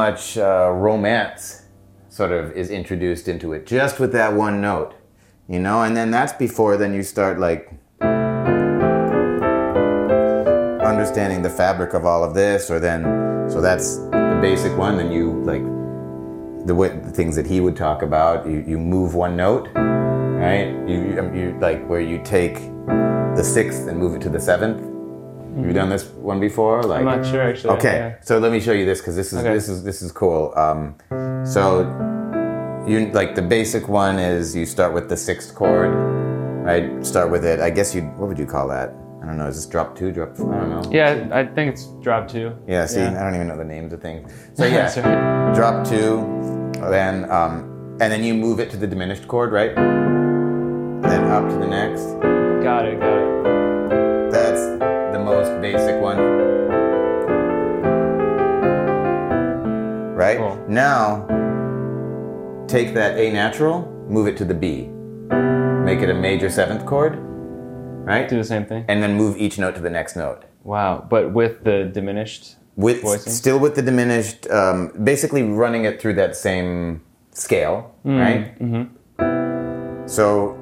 much 0.09 0.37
uh, 0.37 0.69
romance 0.71 1.63
sort 2.09 2.31
of 2.31 2.51
is 2.51 2.69
introduced 2.69 3.27
into 3.27 3.53
it 3.53 3.65
just 3.65 3.99
with 3.99 4.11
that 4.11 4.31
one 4.31 4.61
note, 4.61 4.93
you 5.49 5.59
know. 5.59 5.81
And 5.81 5.97
then 5.97 6.11
that's 6.11 6.33
before 6.33 6.77
then 6.77 6.93
you 6.93 7.01
start 7.01 7.39
like 7.39 7.71
understanding 10.91 11.41
the 11.41 11.49
fabric 11.49 11.95
of 11.95 12.05
all 12.05 12.23
of 12.23 12.35
this, 12.35 12.69
or 12.69 12.79
then 12.79 13.01
so 13.49 13.59
that's 13.61 13.97
the 13.97 14.37
basic 14.39 14.77
one. 14.77 14.97
Then 14.97 15.11
you 15.11 15.41
like 15.43 15.65
the, 16.67 16.75
way, 16.75 16.89
the 16.89 17.11
things 17.11 17.35
that 17.35 17.47
he 17.47 17.59
would 17.59 17.75
talk 17.75 18.03
about. 18.03 18.45
You 18.45 18.63
you 18.67 18.77
move 18.77 19.15
one 19.15 19.35
note, 19.35 19.69
right? 19.73 20.69
You 20.87 20.97
you, 21.13 21.33
you 21.33 21.57
like 21.59 21.83
where 21.89 22.05
you 22.11 22.21
take 22.23 22.57
the 23.39 23.43
sixth 23.43 23.87
and 23.87 23.97
move 23.97 24.13
it 24.13 24.21
to 24.21 24.29
the 24.29 24.39
seventh 24.39 24.84
Have 25.65 25.73
you 25.73 25.81
done 25.81 25.89
this 25.89 26.05
one 26.05 26.39
before? 26.39 26.83
Like, 26.83 26.99
I'm 26.99 27.05
not 27.05 27.25
sure 27.25 27.41
actually. 27.41 27.71
Okay, 27.77 27.97
Yeah. 27.97 28.15
so 28.21 28.37
let 28.37 28.51
me 28.51 28.59
show 28.59 28.71
you 28.71 28.85
this 28.85 28.99
because 28.99 29.15
this 29.15 29.33
is 29.33 29.39
Okay. 29.39 29.51
this 29.51 29.67
is 29.67 29.83
this 29.83 30.03
is 30.03 30.11
cool. 30.11 30.53
Um, 30.55 30.93
so 31.43 31.79
you 32.87 33.09
like 33.13 33.33
the 33.33 33.41
basic 33.41 33.87
one 33.89 34.19
is 34.19 34.55
you 34.55 34.67
start 34.67 34.93
with 34.93 35.09
the 35.09 35.17
sixth 35.17 35.55
chord, 35.55 35.89
right? 36.63 37.03
Start 37.03 37.31
with 37.31 37.43
it. 37.45 37.59
I 37.61 37.71
guess 37.71 37.95
you 37.95 38.03
what 38.19 38.27
would 38.27 38.37
you 38.37 38.45
call 38.45 38.67
that? 38.67 38.93
I 39.23 39.25
don't 39.25 39.39
know. 39.39 39.47
Is 39.47 39.55
this 39.55 39.65
drop 39.65 39.95
two, 39.97 40.11
drop? 40.11 40.37
Four? 40.37 40.53
I 40.53 40.59
don't 40.59 40.69
know. 40.69 40.91
Yeah, 40.91 41.27
I 41.31 41.45
think 41.45 41.73
it's 41.73 41.87
drop 42.03 42.27
two. 42.27 42.51
Yeah. 42.67 42.85
See, 42.85 42.99
Yeah. 42.99 43.19
I 43.19 43.23
don't 43.23 43.33
even 43.33 43.47
know 43.47 43.57
the 43.57 43.63
names 43.63 43.91
of 43.91 44.01
things. 44.03 44.31
So 44.53 44.65
yeah, 44.65 44.85
right. 45.01 45.55
drop 45.55 45.83
two, 45.87 46.21
then 46.91 47.25
um, 47.31 47.97
and 47.99 48.11
then 48.13 48.23
you 48.23 48.35
move 48.35 48.59
it 48.59 48.69
to 48.69 48.77
the 48.77 48.85
diminished 48.85 49.27
chord, 49.27 49.51
right? 49.51 49.73
Then 49.73 51.23
up 51.37 51.49
to 51.49 51.57
the 51.57 51.67
next. 51.67 52.03
Got 52.63 52.85
it, 52.85 52.99
got 52.99 53.09
it. 53.09 53.14
Right? 60.37 60.55
Cool. 60.55 60.65
Now, 60.67 61.25
take 62.67 62.93
that 62.93 63.17
A 63.17 63.31
natural, 63.31 63.87
move 64.09 64.27
it 64.27 64.37
to 64.37 64.45
the 64.45 64.53
B. 64.53 64.89
Make 65.85 65.99
it 65.99 66.09
a 66.09 66.13
major 66.13 66.49
seventh 66.49 66.85
chord, 66.85 67.17
right? 68.05 68.27
Do 68.27 68.37
the 68.37 68.43
same 68.43 68.65
thing. 68.65 68.85
And 68.87 69.01
then 69.03 69.15
move 69.15 69.37
each 69.37 69.57
note 69.59 69.75
to 69.75 69.81
the 69.81 69.89
next 69.89 70.15
note. 70.15 70.43
Wow, 70.63 71.05
but 71.09 71.31
with 71.33 71.63
the 71.63 71.85
diminished. 71.85 72.55
With 72.75 73.03
Voicing? 73.03 73.31
still 73.31 73.59
with 73.59 73.75
the 73.75 73.81
diminished, 73.81 74.49
um, 74.49 74.91
basically 75.03 75.43
running 75.43 75.85
it 75.85 76.01
through 76.01 76.15
that 76.15 76.35
same 76.35 77.01
scale, 77.31 77.95
right? 78.03 78.59
Mm-hmm. 78.59 80.07
So, 80.07 80.57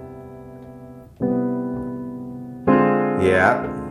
yeah. 3.21 3.82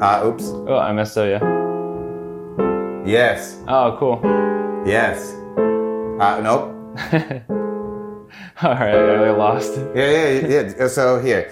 Ah, 0.00 0.22
oops. 0.24 0.44
Oh, 0.68 0.76
I 0.76 0.92
messed 0.92 1.16
up. 1.16 1.26
Yeah. 1.26 1.40
Yes. 3.06 3.58
Oh, 3.66 3.96
cool. 3.98 4.20
Yes. 4.86 5.32
Ah, 6.20 6.40
nope. 6.42 6.72
All 8.62 8.72
right, 8.72 8.94
I 8.94 9.30
lost. 9.30 9.78
Yeah, 9.94 10.28
yeah, 10.28 10.72
yeah. 10.78 10.88
So 10.88 11.18
here. 11.20 11.50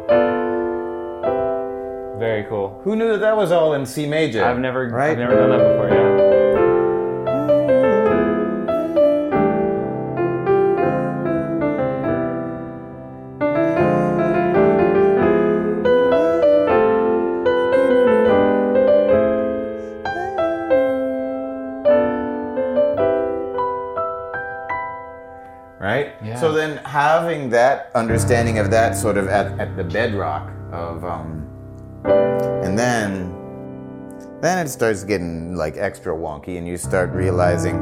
Wow. 0.00 2.16
Very 2.18 2.44
cool. 2.44 2.80
Who 2.84 2.96
knew 2.96 3.08
that 3.12 3.20
that 3.20 3.36
was 3.36 3.52
all 3.52 3.74
in 3.74 3.86
C 3.86 4.06
major? 4.06 4.44
I've 4.44 4.58
never, 4.58 4.88
Right? 4.88 5.12
I've 5.12 5.18
never 5.18 5.36
done 5.36 5.50
that 5.50 5.58
before. 5.58 5.88
Yeah. 5.88 6.29
Having 26.90 27.48
that 27.48 27.92
understanding 27.94 28.58
of 28.58 28.68
that 28.68 28.96
sort 28.96 29.16
of 29.16 29.28
at, 29.28 29.46
at 29.60 29.76
the 29.76 29.84
bedrock 29.84 30.50
of 30.72 31.04
um 31.04 31.46
and 32.64 32.76
then 32.76 33.32
then 34.40 34.58
it 34.58 34.68
starts 34.68 35.04
getting 35.04 35.54
like 35.54 35.76
extra 35.76 36.12
wonky 36.12 36.58
and 36.58 36.66
you 36.66 36.76
start 36.76 37.08
realizing 37.10 37.76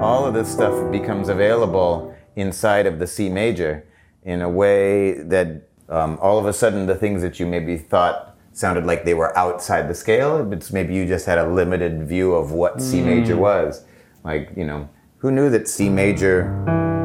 all 0.00 0.24
of 0.24 0.32
this 0.32 0.50
stuff 0.50 0.90
becomes 0.90 1.28
available 1.28 2.16
inside 2.36 2.86
of 2.86 2.98
the 2.98 3.06
C 3.06 3.28
major 3.28 3.86
in 4.22 4.40
a 4.40 4.48
way 4.48 5.22
that 5.24 5.68
um, 5.90 6.18
all 6.22 6.38
of 6.38 6.46
a 6.46 6.52
sudden 6.54 6.86
the 6.86 6.94
things 6.94 7.20
that 7.20 7.38
you 7.38 7.44
maybe 7.44 7.76
thought 7.76 8.31
sounded 8.52 8.86
like 8.86 9.04
they 9.04 9.14
were 9.14 9.36
outside 9.36 9.88
the 9.88 9.94
scale, 9.94 10.52
it's 10.52 10.72
maybe 10.72 10.94
you 10.94 11.06
just 11.06 11.26
had 11.26 11.38
a 11.38 11.46
limited 11.46 12.06
view 12.06 12.32
of 12.32 12.52
what 12.52 12.80
C 12.80 13.00
major 13.00 13.34
mm. 13.34 13.40
was. 13.40 13.84
Like, 14.24 14.50
you 14.56 14.64
know, 14.64 14.88
who 15.18 15.30
knew 15.30 15.50
that 15.50 15.68
C 15.68 15.88
major 15.88 16.44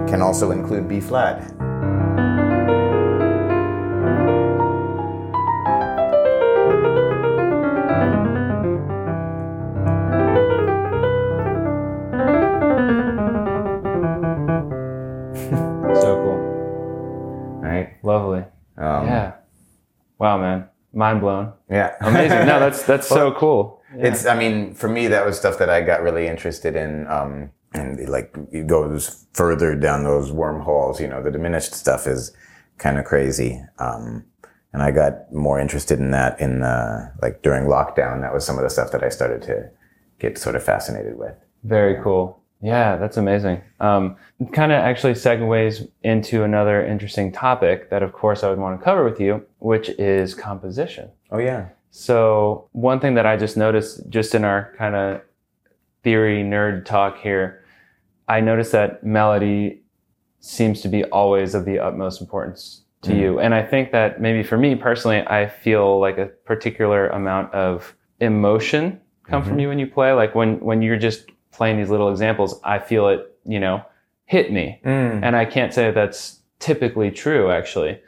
can 0.08 0.22
also 0.22 0.52
include 0.52 0.88
B 0.88 1.00
flat? 1.00 1.67
Amazing. 22.08 22.46
No, 22.48 22.60
that's 22.60 22.84
that's 22.84 23.08
so 23.08 23.32
cool. 23.34 23.82
It's, 23.96 24.26
I 24.26 24.38
mean, 24.38 24.74
for 24.74 24.88
me, 24.88 25.08
that 25.08 25.26
was 25.26 25.38
stuff 25.38 25.58
that 25.60 25.70
I 25.70 25.82
got 25.82 26.02
really 26.02 26.28
interested 26.28 26.76
in. 26.76 27.08
Um, 27.08 27.52
and 27.74 28.08
like, 28.10 28.36
it 28.52 28.68
goes 28.68 29.26
further 29.34 29.76
down 29.76 30.04
those 30.04 30.32
wormholes. 30.32 31.00
You 31.00 31.08
know, 31.08 31.24
the 31.24 31.32
diminished 31.32 31.74
stuff 31.74 32.06
is 32.06 32.36
kind 32.78 33.00
of 33.00 33.06
crazy. 33.06 33.62
Um, 33.80 34.26
and 34.74 34.84
I 34.84 34.92
got 34.92 35.32
more 35.34 35.60
interested 35.60 36.00
in 36.00 36.12
that 36.12 36.40
in, 36.40 36.64
uh, 36.64 37.12
like 37.22 37.42
during 37.42 37.66
lockdown. 37.66 38.22
That 38.22 38.34
was 38.34 38.46
some 38.46 38.58
of 38.58 38.64
the 38.64 38.70
stuff 38.70 38.92
that 38.92 39.04
I 39.04 39.10
started 39.10 39.42
to 39.44 39.70
get 40.20 40.38
sort 40.38 40.56
of 40.56 40.64
fascinated 40.64 41.18
with. 41.18 41.36
Very 41.64 42.02
cool. 42.04 42.42
Yeah, 42.62 42.98
that's 42.98 43.18
amazing. 43.18 43.62
Um, 43.80 44.18
kind 44.52 44.72
of 44.72 44.80
actually 44.80 45.14
segues 45.14 45.88
into 46.04 46.44
another 46.44 46.86
interesting 46.86 47.32
topic 47.32 47.90
that, 47.92 48.04
of 48.04 48.14
course, 48.14 48.44
I 48.44 48.50
would 48.50 48.60
want 48.60 48.80
to 48.80 48.84
cover 48.84 49.04
with 49.04 49.20
you, 49.20 49.46
which 49.60 49.90
is 49.90 50.34
composition. 50.34 51.10
Oh, 51.32 51.38
yeah. 51.38 51.70
So, 52.00 52.70
one 52.74 53.00
thing 53.00 53.16
that 53.16 53.26
I 53.26 53.38
just 53.38 53.58
noticed 53.58 54.08
just 54.08 54.36
in 54.36 54.46
our 54.46 54.72
kind 54.78 54.96
of 54.96 55.22
theory 56.04 56.44
nerd 56.44 56.86
talk 56.86 57.18
here, 57.18 57.66
I 58.28 58.40
noticed 58.40 58.72
that 58.74 59.04
melody 59.04 59.82
seems 60.40 60.82
to 60.82 60.90
be 60.90 61.06
always 61.06 61.56
of 61.56 61.66
the 61.66 61.80
utmost 61.80 62.22
importance 62.22 62.84
to 63.02 63.10
mm-hmm. 63.10 63.20
you. 63.20 63.40
And 63.40 63.56
I 63.56 63.64
think 63.64 63.92
that 63.94 64.22
maybe 64.22 64.44
for 64.44 64.60
me 64.60 64.76
personally, 64.76 65.26
I 65.26 65.48
feel 65.48 66.00
like 66.00 66.20
a 66.20 66.28
particular 66.28 67.08
amount 67.08 67.52
of 67.56 67.96
emotion 68.20 69.02
come 69.28 69.42
from 69.42 69.54
mm-hmm. 69.54 69.60
you 69.62 69.68
when 69.70 69.80
you 69.80 69.88
play. 69.88 70.14
Like 70.14 70.36
when, 70.36 70.60
when 70.60 70.84
you're 70.84 71.00
just 71.00 71.26
playing 71.52 71.78
these 71.78 71.90
little 71.90 72.12
examples, 72.12 72.62
I 72.64 72.78
feel 72.78 73.08
it, 73.08 73.36
you 73.44 73.60
know, 73.60 73.84
hit 74.26 74.52
me. 74.52 74.80
Mm. 74.86 75.24
And 75.24 75.36
I 75.36 75.46
can't 75.46 75.74
say 75.74 75.86
that 75.86 75.96
that's 75.96 76.37
typically 76.60 77.12
true 77.12 77.52
actually. 77.52 78.00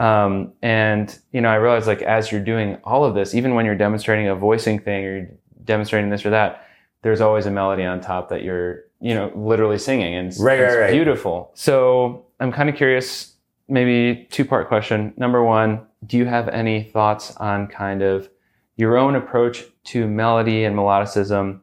Um, 0.00 0.52
and 0.62 1.18
you 1.32 1.40
know, 1.40 1.48
I 1.48 1.56
realized 1.56 1.86
like 1.86 2.02
as 2.02 2.30
you're 2.30 2.44
doing 2.44 2.78
all 2.84 3.04
of 3.04 3.14
this, 3.14 3.34
even 3.34 3.54
when 3.54 3.66
you're 3.66 3.74
demonstrating 3.74 4.28
a 4.28 4.34
voicing 4.34 4.78
thing 4.78 5.04
or 5.04 5.16
you're 5.16 5.28
demonstrating 5.64 6.10
this 6.10 6.24
or 6.24 6.30
that, 6.30 6.66
there's 7.02 7.20
always 7.20 7.46
a 7.46 7.50
melody 7.50 7.84
on 7.84 8.00
top 8.00 8.28
that 8.28 8.42
you're, 8.42 8.84
you 9.00 9.14
know, 9.14 9.30
literally 9.34 9.78
singing 9.78 10.14
and 10.14 10.34
right, 10.40 10.58
it's 10.58 10.76
right. 10.76 10.92
beautiful. 10.92 11.50
So 11.54 12.26
I'm 12.40 12.52
kind 12.52 12.68
of 12.68 12.76
curious, 12.76 13.34
maybe 13.68 14.26
two 14.30 14.44
part 14.44 14.68
question. 14.68 15.12
Number 15.16 15.42
one, 15.42 15.86
do 16.06 16.16
you 16.16 16.26
have 16.26 16.48
any 16.48 16.82
thoughts 16.82 17.36
on 17.36 17.66
kind 17.66 18.02
of 18.02 18.28
your 18.76 18.96
own 18.96 19.16
approach 19.16 19.64
to 19.84 20.06
melody 20.06 20.64
and 20.64 20.76
melodicism? 20.76 21.60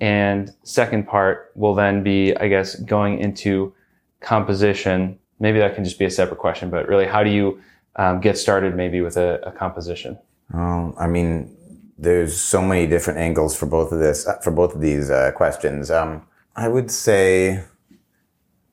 And 0.00 0.52
second 0.62 1.08
part 1.08 1.52
will 1.54 1.74
then 1.74 2.02
be, 2.02 2.36
I 2.36 2.48
guess, 2.48 2.74
going 2.74 3.18
into 3.18 3.74
composition. 4.20 5.18
Maybe 5.38 5.58
that 5.58 5.74
can 5.74 5.84
just 5.84 5.98
be 5.98 6.04
a 6.04 6.10
separate 6.10 6.38
question, 6.38 6.70
but 6.70 6.88
really, 6.88 7.06
how 7.06 7.22
do 7.22 7.30
you 7.30 7.60
um, 7.96 8.20
get 8.20 8.38
started 8.38 8.74
maybe 8.74 9.00
with 9.00 9.16
a, 9.16 9.40
a 9.42 9.52
composition? 9.52 10.18
Um, 10.52 10.94
I 10.98 11.06
mean, 11.06 11.54
there's 11.98 12.40
so 12.40 12.62
many 12.62 12.86
different 12.86 13.18
angles 13.18 13.56
for 13.56 13.66
both 13.66 13.92
of 13.92 13.98
this, 13.98 14.28
for 14.42 14.50
both 14.50 14.74
of 14.74 14.80
these 14.80 15.10
uh, 15.10 15.32
questions. 15.32 15.90
Um, 15.90 16.26
I 16.54 16.68
would 16.68 16.90
say 16.90 17.64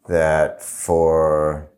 that 0.07 0.61
for, 0.61 1.69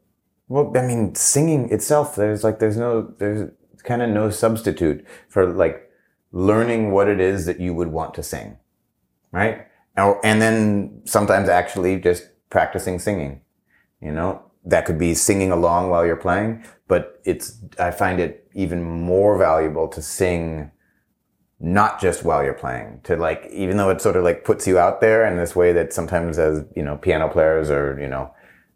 well, 0.48 0.72
I 0.76 0.82
mean, 0.82 1.16
singing 1.16 1.72
itself, 1.72 2.16
there's 2.16 2.44
like, 2.44 2.60
there's 2.60 2.78
no, 2.78 3.14
there's 3.18 3.52
kind 3.84 4.02
of 4.02 4.10
no 4.10 4.30
substitute 4.30 5.06
for 5.30 5.46
like 5.46 5.90
learning 6.32 6.92
what 6.92 7.08
it 7.08 7.20
is 7.20 7.46
that 7.46 7.60
you 7.60 7.74
would 7.74 7.90
want 7.90 8.14
to 8.16 8.24
sing, 8.24 8.58
right? 9.32 9.68
And 9.96 10.42
then 10.42 11.02
sometimes 11.06 11.48
actually 11.48 12.00
just 12.00 12.28
practicing 12.50 13.00
singing, 13.00 13.42
you 14.02 14.12
know, 14.12 14.42
that 14.66 14.86
could 14.86 14.98
be 14.98 15.14
singing 15.14 15.52
along 15.52 15.90
while 15.90 16.06
you're 16.06 16.16
playing, 16.16 16.66
but 16.88 17.22
it's, 17.24 17.60
I 17.80 17.92
find 17.92 18.20
it 18.20 18.48
even 18.54 18.84
more 18.84 19.38
valuable 19.38 19.88
to 19.90 20.02
sing 20.02 20.72
not 21.60 22.02
just 22.02 22.24
while 22.24 22.44
you're 22.44 22.54
playing 22.54 23.00
to 23.02 23.16
like 23.16 23.48
even 23.50 23.78
though 23.78 23.90
it 23.90 24.02
sort 24.02 24.18
of 24.18 24.26
like 24.26 24.44
puts 24.44 24.68
you 24.68 24.78
out 24.78 25.00
there 25.00 25.26
in 25.26 25.38
this 25.38 25.56
way 25.56 25.72
that 25.72 25.94
sometimes 25.94 26.38
as 26.38 26.66
you 26.76 26.84
know 26.84 26.98
piano 26.98 27.30
players 27.30 27.72
or 27.72 27.98
you 28.00 28.10
know 28.10 28.30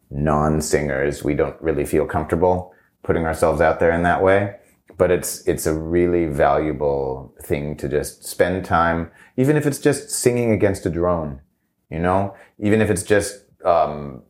non-singers 0.10 1.22
we 1.22 1.34
don't 1.34 1.62
really 1.62 1.86
feel 1.86 2.06
comfortable 2.06 2.74
putting 3.04 3.26
ourselves 3.26 3.60
out 3.60 3.82
there 3.82 3.92
in 3.92 4.04
that 4.04 4.24
way. 4.24 4.56
But 4.98 5.12
it's 5.12 5.46
it's 5.46 5.66
a 5.66 5.74
really 5.74 6.26
valuable 6.26 7.36
thing 7.44 7.76
to 7.78 7.90
just 7.90 8.24
spend 8.24 8.64
time 8.64 9.12
even 9.36 9.58
if 9.58 9.66
it's 9.66 9.80
just 9.80 10.10
singing 10.10 10.52
against 10.52 10.86
a 10.86 10.90
drone 10.90 11.42
you 11.90 12.00
know? 12.00 12.36
Even 12.60 12.82
if 12.82 12.90
it's 12.90 13.04
just 13.04 13.44
um, 13.66 14.24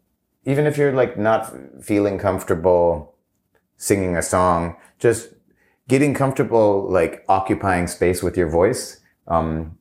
even 0.49 0.65
if 0.65 0.77
you're 0.77 0.93
like 0.93 1.17
not 1.17 1.53
feeling 1.81 2.17
comfortable 2.17 3.15
singing 3.77 4.17
a 4.17 4.21
song 4.21 4.75
just 4.97 5.29
getting 5.87 6.13
comfortable 6.13 6.89
like 6.89 7.23
occupying 7.29 7.85
space 7.85 8.23
with 8.23 8.35
your 8.35 8.49
voice 8.49 8.99
um, 9.27 9.77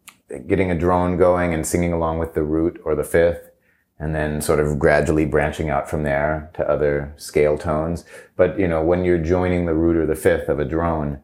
getting 0.46 0.70
a 0.70 0.78
drone 0.78 1.16
going 1.16 1.54
and 1.54 1.66
singing 1.66 1.92
along 1.92 2.18
with 2.18 2.34
the 2.34 2.42
root 2.42 2.78
or 2.84 2.94
the 2.94 3.02
fifth 3.02 3.50
and 3.98 4.14
then 4.14 4.40
sort 4.42 4.60
of 4.60 4.78
gradually 4.78 5.24
branching 5.24 5.70
out 5.70 5.88
from 5.88 6.02
there 6.04 6.50
to 6.54 6.68
other 6.70 7.12
scale 7.16 7.58
tones. 7.58 8.04
But 8.36 8.58
you 8.58 8.68
know 8.68 8.82
when 8.82 9.04
you're 9.04 9.18
joining 9.18 9.64
the 9.64 9.74
root 9.74 9.96
or 9.96 10.06
the 10.06 10.14
fifth 10.14 10.50
of 10.50 10.60
a 10.60 10.66
drone 10.66 11.20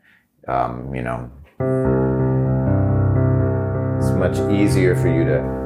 um, 0.49 0.95
you 0.95 1.03
know 1.03 1.31
it's 3.99 4.11
much 4.13 4.39
easier 4.51 4.97
for 4.97 5.09
you 5.09 5.25
to 5.25 5.64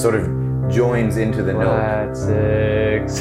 sort 0.00 0.14
of 0.14 0.70
joins 0.70 1.16
into 1.16 1.42
the 1.42 1.52
note 1.52 1.64
Flat 1.64 2.16
six. 2.16 3.18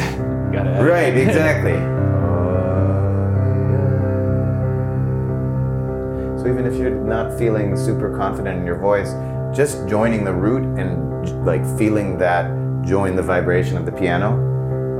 Got 0.51 0.67
it. 0.67 0.83
Right, 0.83 1.17
exactly. 1.17 1.73
so 6.41 6.47
even 6.47 6.65
if 6.65 6.75
you're 6.75 6.91
not 6.91 7.37
feeling 7.37 7.75
super 7.75 8.15
confident 8.15 8.59
in 8.59 8.65
your 8.65 8.77
voice, 8.77 9.13
just 9.55 9.87
joining 9.87 10.23
the 10.23 10.33
root 10.33 10.63
and 10.77 11.45
like 11.45 11.65
feeling 11.77 12.17
that 12.19 12.51
join 12.85 13.15
the 13.15 13.23
vibration 13.23 13.75
of 13.75 13.85
the 13.85 13.91
piano, 13.91 14.33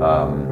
um, 0.02 0.46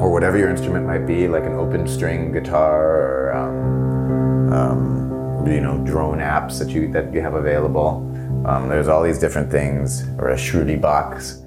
or 0.00 0.10
whatever 0.10 0.38
your 0.38 0.48
instrument 0.48 0.86
might 0.86 1.06
be, 1.06 1.28
like 1.28 1.44
an 1.44 1.54
open 1.54 1.86
string 1.86 2.32
guitar 2.32 2.82
or 2.82 3.34
um, 3.34 4.52
um, 4.52 5.46
you 5.46 5.60
know 5.60 5.78
drone 5.84 6.18
apps 6.18 6.58
that 6.58 6.70
you 6.70 6.90
that 6.92 7.12
you 7.12 7.20
have 7.20 7.34
available. 7.34 8.02
Um, 8.46 8.68
there's 8.68 8.88
all 8.88 9.02
these 9.02 9.18
different 9.18 9.50
things, 9.50 10.04
or 10.18 10.30
a 10.30 10.36
Shruti 10.36 10.80
box 10.80 11.42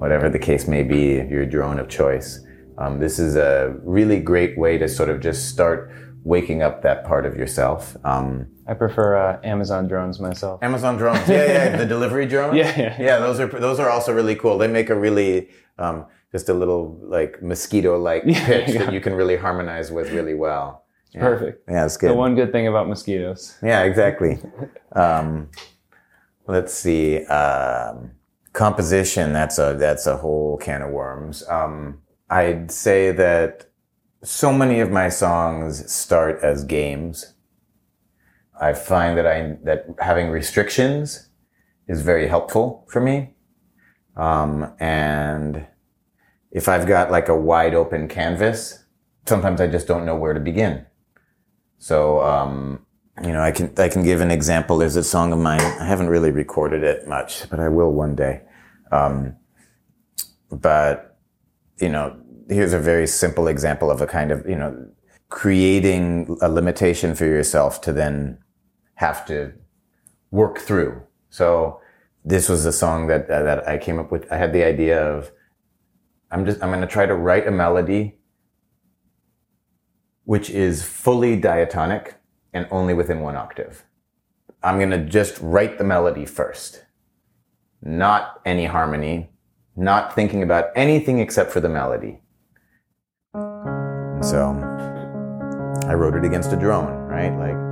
whatever 0.00 0.30
the 0.30 0.38
case 0.38 0.66
may 0.66 0.82
be, 0.82 1.26
your 1.28 1.44
drone 1.44 1.78
of 1.78 1.86
choice. 1.86 2.40
Um, 2.78 2.98
this 2.98 3.18
is 3.18 3.36
a 3.36 3.76
really 3.84 4.18
great 4.18 4.56
way 4.56 4.78
to 4.78 4.88
sort 4.88 5.10
of 5.10 5.20
just 5.20 5.50
start 5.50 5.92
waking 6.24 6.62
up 6.62 6.82
that 6.82 7.04
part 7.04 7.26
of 7.26 7.36
yourself. 7.36 7.98
Um, 8.02 8.46
I 8.66 8.72
prefer 8.72 9.16
uh, 9.16 9.40
Amazon 9.44 9.88
drones 9.88 10.18
myself. 10.18 10.62
Amazon 10.62 10.96
drones, 10.96 11.28
yeah, 11.28 11.44
yeah, 11.44 11.76
the 11.76 11.84
delivery 11.96 12.24
drones, 12.24 12.56
Yeah, 12.56 12.72
yeah. 12.80 12.96
yeah. 12.98 13.18
Those 13.18 13.40
are 13.40 13.46
those 13.46 13.78
are 13.78 13.90
also 13.90 14.14
really 14.14 14.34
cool. 14.36 14.56
They 14.56 14.68
make 14.68 14.88
a 14.88 14.94
really 14.94 15.50
um, 15.78 16.06
just 16.32 16.48
a 16.48 16.54
little 16.54 16.98
like 17.02 17.42
mosquito-like 17.42 18.22
Yeah, 18.24 18.46
pitch 18.46 18.74
that 18.78 18.92
you 18.94 19.00
can 19.02 19.12
really 19.12 19.36
harmonize 19.36 19.92
with 19.92 20.12
really 20.12 20.34
well. 20.34 20.86
Yeah. 21.12 21.20
Perfect. 21.20 21.68
Yeah, 21.68 21.84
it's 21.84 21.98
good. 21.98 22.10
The 22.10 22.14
one 22.14 22.34
good 22.36 22.52
thing 22.52 22.68
about 22.68 22.88
mosquitoes. 22.88 23.58
Yeah, 23.62 23.82
exactly. 23.82 24.38
um, 24.92 25.50
let's 26.46 26.74
see. 26.74 27.24
Um, 27.26 28.12
composition. 28.52 29.32
That's 29.32 29.58
a 29.58 29.76
that's 29.78 30.06
a 30.06 30.16
whole 30.16 30.56
can 30.58 30.82
of 30.82 30.90
worms. 30.90 31.46
Um, 31.48 32.00
I'd 32.28 32.70
say 32.70 33.12
that 33.12 33.70
so 34.22 34.52
many 34.52 34.80
of 34.80 34.90
my 34.90 35.08
songs 35.08 35.90
start 35.90 36.40
as 36.42 36.64
games. 36.64 37.34
I 38.60 38.72
find 38.74 39.16
that 39.16 39.26
I 39.26 39.56
that 39.64 39.86
having 40.00 40.30
restrictions 40.30 41.28
is 41.88 42.02
very 42.02 42.28
helpful 42.28 42.86
for 42.90 43.00
me. 43.00 43.34
Um, 44.16 44.74
and 44.78 45.66
if 46.50 46.68
I've 46.68 46.86
got 46.86 47.10
like 47.10 47.28
a 47.28 47.36
wide 47.36 47.74
open 47.74 48.08
canvas, 48.08 48.84
sometimes 49.26 49.60
I 49.60 49.66
just 49.66 49.86
don't 49.86 50.04
know 50.04 50.16
where 50.16 50.34
to 50.34 50.40
begin. 50.40 50.84
So 51.78 52.22
um, 52.22 52.84
you 53.22 53.32
know, 53.32 53.42
I 53.42 53.50
can 53.50 53.72
I 53.76 53.88
can 53.88 54.02
give 54.02 54.20
an 54.20 54.30
example. 54.30 54.78
There's 54.78 54.96
a 54.96 55.04
song 55.04 55.32
of 55.32 55.38
mine. 55.38 55.60
I 55.60 55.84
haven't 55.84 56.08
really 56.08 56.30
recorded 56.30 56.82
it 56.82 57.06
much, 57.06 57.48
but 57.50 57.60
I 57.60 57.68
will 57.68 57.92
one 57.92 58.14
day. 58.14 58.42
Um, 58.90 59.36
but 60.50 61.18
you 61.78 61.88
know, 61.88 62.18
here's 62.48 62.72
a 62.72 62.78
very 62.78 63.06
simple 63.06 63.46
example 63.46 63.90
of 63.90 64.00
a 64.00 64.06
kind 64.06 64.30
of 64.30 64.48
you 64.48 64.56
know 64.56 64.88
creating 65.28 66.36
a 66.40 66.48
limitation 66.48 67.14
for 67.14 67.24
yourself 67.24 67.80
to 67.82 67.92
then 67.92 68.38
have 68.94 69.26
to 69.26 69.52
work 70.30 70.58
through. 70.58 71.02
So 71.28 71.80
this 72.24 72.48
was 72.48 72.64
a 72.64 72.72
song 72.72 73.06
that 73.08 73.28
uh, 73.30 73.42
that 73.42 73.68
I 73.68 73.76
came 73.76 73.98
up 73.98 74.10
with. 74.10 74.30
I 74.32 74.36
had 74.36 74.52
the 74.52 74.64
idea 74.64 75.02
of 75.02 75.30
I'm 76.30 76.46
just 76.46 76.62
I'm 76.62 76.70
going 76.70 76.80
to 76.80 76.86
try 76.86 77.06
to 77.06 77.14
write 77.14 77.46
a 77.46 77.50
melody 77.50 78.16
which 80.24 80.48
is 80.48 80.82
fully 80.82 81.34
diatonic 81.34 82.19
and 82.52 82.66
only 82.70 82.94
within 82.94 83.20
one 83.20 83.36
octave. 83.36 83.84
I'm 84.62 84.78
going 84.78 84.90
to 84.90 85.04
just 85.04 85.38
write 85.40 85.78
the 85.78 85.84
melody 85.84 86.26
first. 86.26 86.84
Not 87.82 88.40
any 88.44 88.66
harmony, 88.66 89.30
not 89.76 90.14
thinking 90.14 90.42
about 90.42 90.66
anything 90.76 91.18
except 91.18 91.50
for 91.50 91.60
the 91.60 91.68
melody. 91.68 92.20
And 93.32 94.24
so 94.24 94.50
I 95.86 95.94
wrote 95.94 96.14
it 96.14 96.24
against 96.24 96.52
a 96.52 96.56
drone, 96.56 96.92
right? 97.08 97.34
Like 97.38 97.69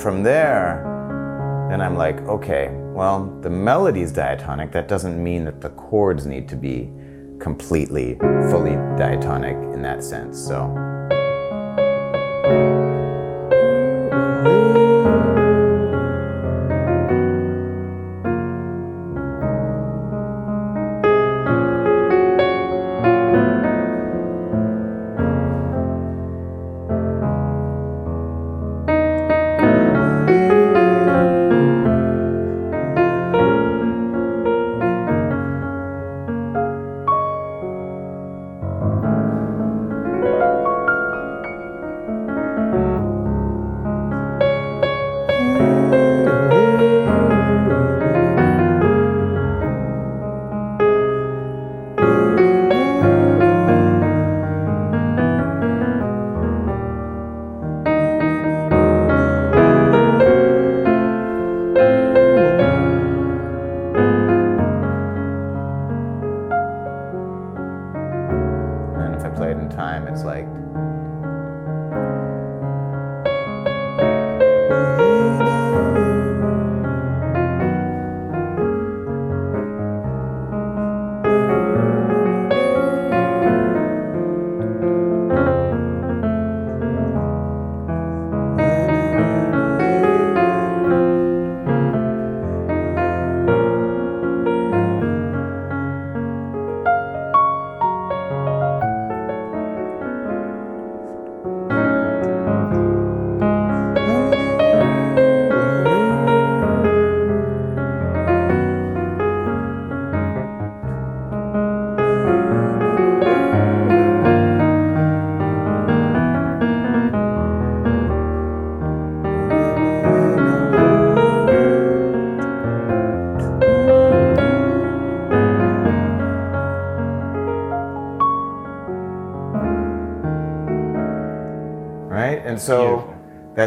from 0.00 0.22
there, 0.22 0.82
then 1.70 1.80
I'm 1.80 1.96
like, 1.96 2.20
okay, 2.22 2.70
well, 2.94 3.26
the 3.42 3.50
melody's 3.50 4.12
diatonic. 4.12 4.72
That 4.72 4.88
doesn't 4.88 5.22
mean 5.22 5.44
that 5.44 5.60
the 5.60 5.70
chords 5.70 6.26
need 6.26 6.48
to 6.48 6.56
be 6.56 6.90
completely, 7.38 8.16
fully 8.50 8.76
diatonic 8.96 9.56
in 9.74 9.82
that 9.82 10.02
sense. 10.02 10.38
So. 10.38 10.89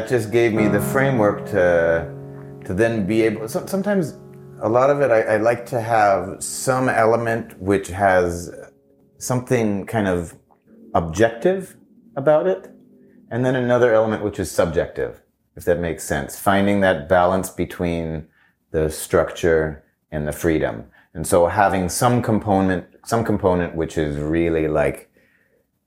That 0.03 0.09
just 0.09 0.31
gave 0.31 0.53
me 0.53 0.67
the 0.67 0.81
framework 0.81 1.45
to 1.45 2.11
to 2.65 2.73
then 2.73 3.05
be 3.05 3.21
able. 3.21 3.47
So, 3.47 3.65
sometimes 3.65 4.17
a 4.61 4.69
lot 4.69 4.89
of 4.89 5.01
it, 5.01 5.11
I, 5.11 5.35
I 5.35 5.37
like 5.37 5.65
to 5.67 5.81
have 5.81 6.41
some 6.43 6.89
element 6.89 7.59
which 7.59 7.87
has 7.89 8.53
something 9.17 9.85
kind 9.85 10.07
of 10.07 10.35
objective 10.93 11.77
about 12.15 12.47
it, 12.47 12.71
and 13.31 13.45
then 13.45 13.55
another 13.55 13.93
element 13.93 14.23
which 14.23 14.39
is 14.39 14.51
subjective, 14.51 15.21
if 15.55 15.65
that 15.65 15.79
makes 15.79 16.03
sense. 16.03 16.39
Finding 16.39 16.81
that 16.81 17.09
balance 17.09 17.49
between 17.49 18.27
the 18.71 18.89
structure 18.89 19.83
and 20.11 20.27
the 20.27 20.33
freedom. 20.33 20.85
And 21.13 21.25
so 21.25 21.47
having 21.47 21.89
some 21.89 22.21
component, 22.21 22.85
some 23.05 23.23
component 23.23 23.75
which 23.75 23.97
is 23.97 24.17
really 24.17 24.67
like 24.67 25.09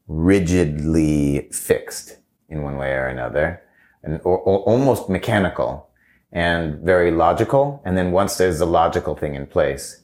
rigidly 0.09 1.49
fixed 1.53 2.19
in 2.49 2.63
one 2.63 2.77
way 2.77 2.93
or 2.93 3.09
another 3.09 3.63
and 4.07 4.21
or, 4.25 4.39
or 4.39 4.61
almost 4.61 5.11
mechanical 5.11 5.91
and 6.33 6.79
very 6.81 7.11
logical. 7.11 7.83
And 7.85 7.97
then 7.99 8.13
once 8.13 8.37
there's 8.37 8.61
a 8.61 8.67
logical 8.67 9.15
thing 9.15 9.35
in 9.35 9.47
place, 9.47 10.03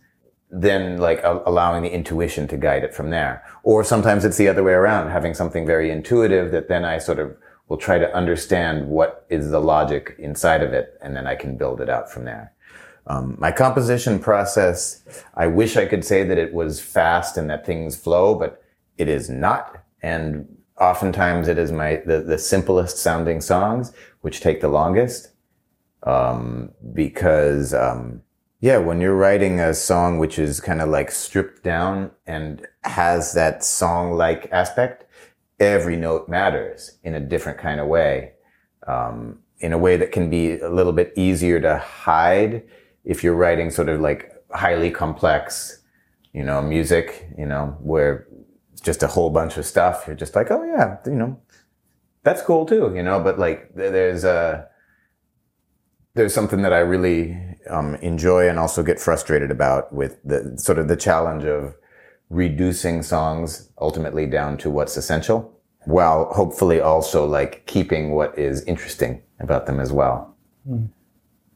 then 0.50 0.98
like 0.98 1.22
a- 1.22 1.42
allowing 1.46 1.82
the 1.82 1.94
intuition 1.94 2.46
to 2.48 2.57
guide 2.57 2.84
it 2.84 2.94
from 2.94 3.11
there. 3.11 3.42
Or 3.62 3.82
sometimes 3.82 4.24
it's 4.24 4.36
the 4.36 4.48
other 4.48 4.62
way 4.62 4.72
around, 4.72 5.11
having 5.11 5.34
something 5.34 5.66
very 5.66 5.90
intuitive 5.90 6.53
that 6.53 6.68
then 6.68 6.84
I 6.84 6.98
sort 6.98 7.18
of 7.18 7.34
will 7.68 7.78
try 7.78 7.98
to 7.98 8.14
understand 8.14 8.88
what 8.88 9.24
is 9.30 9.50
the 9.50 9.61
logic 9.61 10.14
inside 10.18 10.62
of 10.62 10.72
it. 10.74 10.98
And 11.00 11.16
then 11.16 11.26
I 11.26 11.34
can 11.34 11.57
build 11.57 11.80
it 11.80 11.88
out 11.88 12.11
from 12.11 12.24
there. 12.24 12.53
Um, 13.07 13.36
my 13.38 13.50
composition 13.50 14.18
process, 14.18 15.03
I 15.34 15.46
wish 15.46 15.76
I 15.76 15.86
could 15.86 16.05
say 16.05 16.22
that 16.22 16.38
it 16.38 16.53
was 16.53 16.80
fast 16.80 17.36
and 17.36 17.50
that 17.50 17.66
things 17.66 17.96
flow, 17.96 18.34
but 18.34 18.62
it 18.96 19.09
is 19.09 19.28
not. 19.28 19.82
And 20.03 20.46
oftentimes 20.80 21.48
it 21.48 21.58
is 21.58 21.72
my, 21.72 22.02
the, 22.06 22.20
the 22.20 22.38
simplest 22.38 22.98
sounding 22.98 23.40
songs, 23.40 23.92
which 24.20 24.40
take 24.40 24.60
the 24.60 24.68
longest. 24.68 25.28
Um, 26.04 26.72
because, 26.92 27.72
um, 27.72 28.22
yeah, 28.60 28.78
when 28.78 29.00
you're 29.00 29.16
writing 29.16 29.60
a 29.60 29.74
song 29.74 30.18
which 30.18 30.38
is 30.38 30.60
kind 30.60 30.80
of 30.80 30.88
like 30.88 31.10
stripped 31.10 31.62
down 31.62 32.10
and 32.26 32.66
has 32.82 33.34
that 33.34 33.64
song 33.64 34.12
like 34.12 34.48
aspect, 34.52 35.04
every 35.60 35.96
note 35.96 36.28
matters 36.28 36.98
in 37.04 37.14
a 37.14 37.20
different 37.20 37.58
kind 37.58 37.80
of 37.80 37.86
way. 37.86 38.32
Um, 38.86 39.38
in 39.60 39.72
a 39.72 39.78
way 39.78 39.96
that 39.96 40.10
can 40.10 40.28
be 40.28 40.58
a 40.58 40.68
little 40.68 40.92
bit 40.92 41.12
easier 41.16 41.60
to 41.60 41.78
hide 41.78 42.64
if 43.04 43.22
you're 43.22 43.34
writing 43.34 43.70
sort 43.70 43.88
of 43.88 44.00
like 44.00 44.32
highly 44.50 44.90
complex, 44.90 45.82
you 46.32 46.42
know, 46.42 46.60
music, 46.60 47.28
you 47.38 47.46
know, 47.46 47.76
where 47.80 48.26
just 48.82 49.02
a 49.02 49.06
whole 49.06 49.30
bunch 49.30 49.56
of 49.56 49.66
stuff. 49.66 50.04
You're 50.06 50.16
just 50.16 50.34
like, 50.34 50.50
oh 50.50 50.62
yeah, 50.64 50.98
you 51.06 51.14
know, 51.14 51.40
that's 52.22 52.42
cool 52.42 52.66
too, 52.66 52.92
you 52.94 53.02
know, 53.02 53.20
but 53.20 53.38
like 53.38 53.74
there's 53.74 54.24
a, 54.24 54.68
there's 56.14 56.34
something 56.34 56.62
that 56.62 56.72
I 56.72 56.78
really 56.78 57.38
um, 57.70 57.94
enjoy 57.96 58.48
and 58.48 58.58
also 58.58 58.82
get 58.82 59.00
frustrated 59.00 59.50
about 59.50 59.92
with 59.92 60.22
the 60.24 60.56
sort 60.58 60.78
of 60.78 60.88
the 60.88 60.96
challenge 60.96 61.44
of 61.44 61.74
reducing 62.28 63.02
songs 63.02 63.70
ultimately 63.80 64.26
down 64.26 64.56
to 64.58 64.70
what's 64.70 64.96
essential 64.96 65.52
while 65.84 66.32
hopefully 66.32 66.80
also 66.80 67.26
like 67.26 67.66
keeping 67.66 68.12
what 68.12 68.38
is 68.38 68.64
interesting 68.64 69.22
about 69.40 69.66
them 69.66 69.80
as 69.80 69.92
well. 69.92 70.36
Mm. 70.68 70.90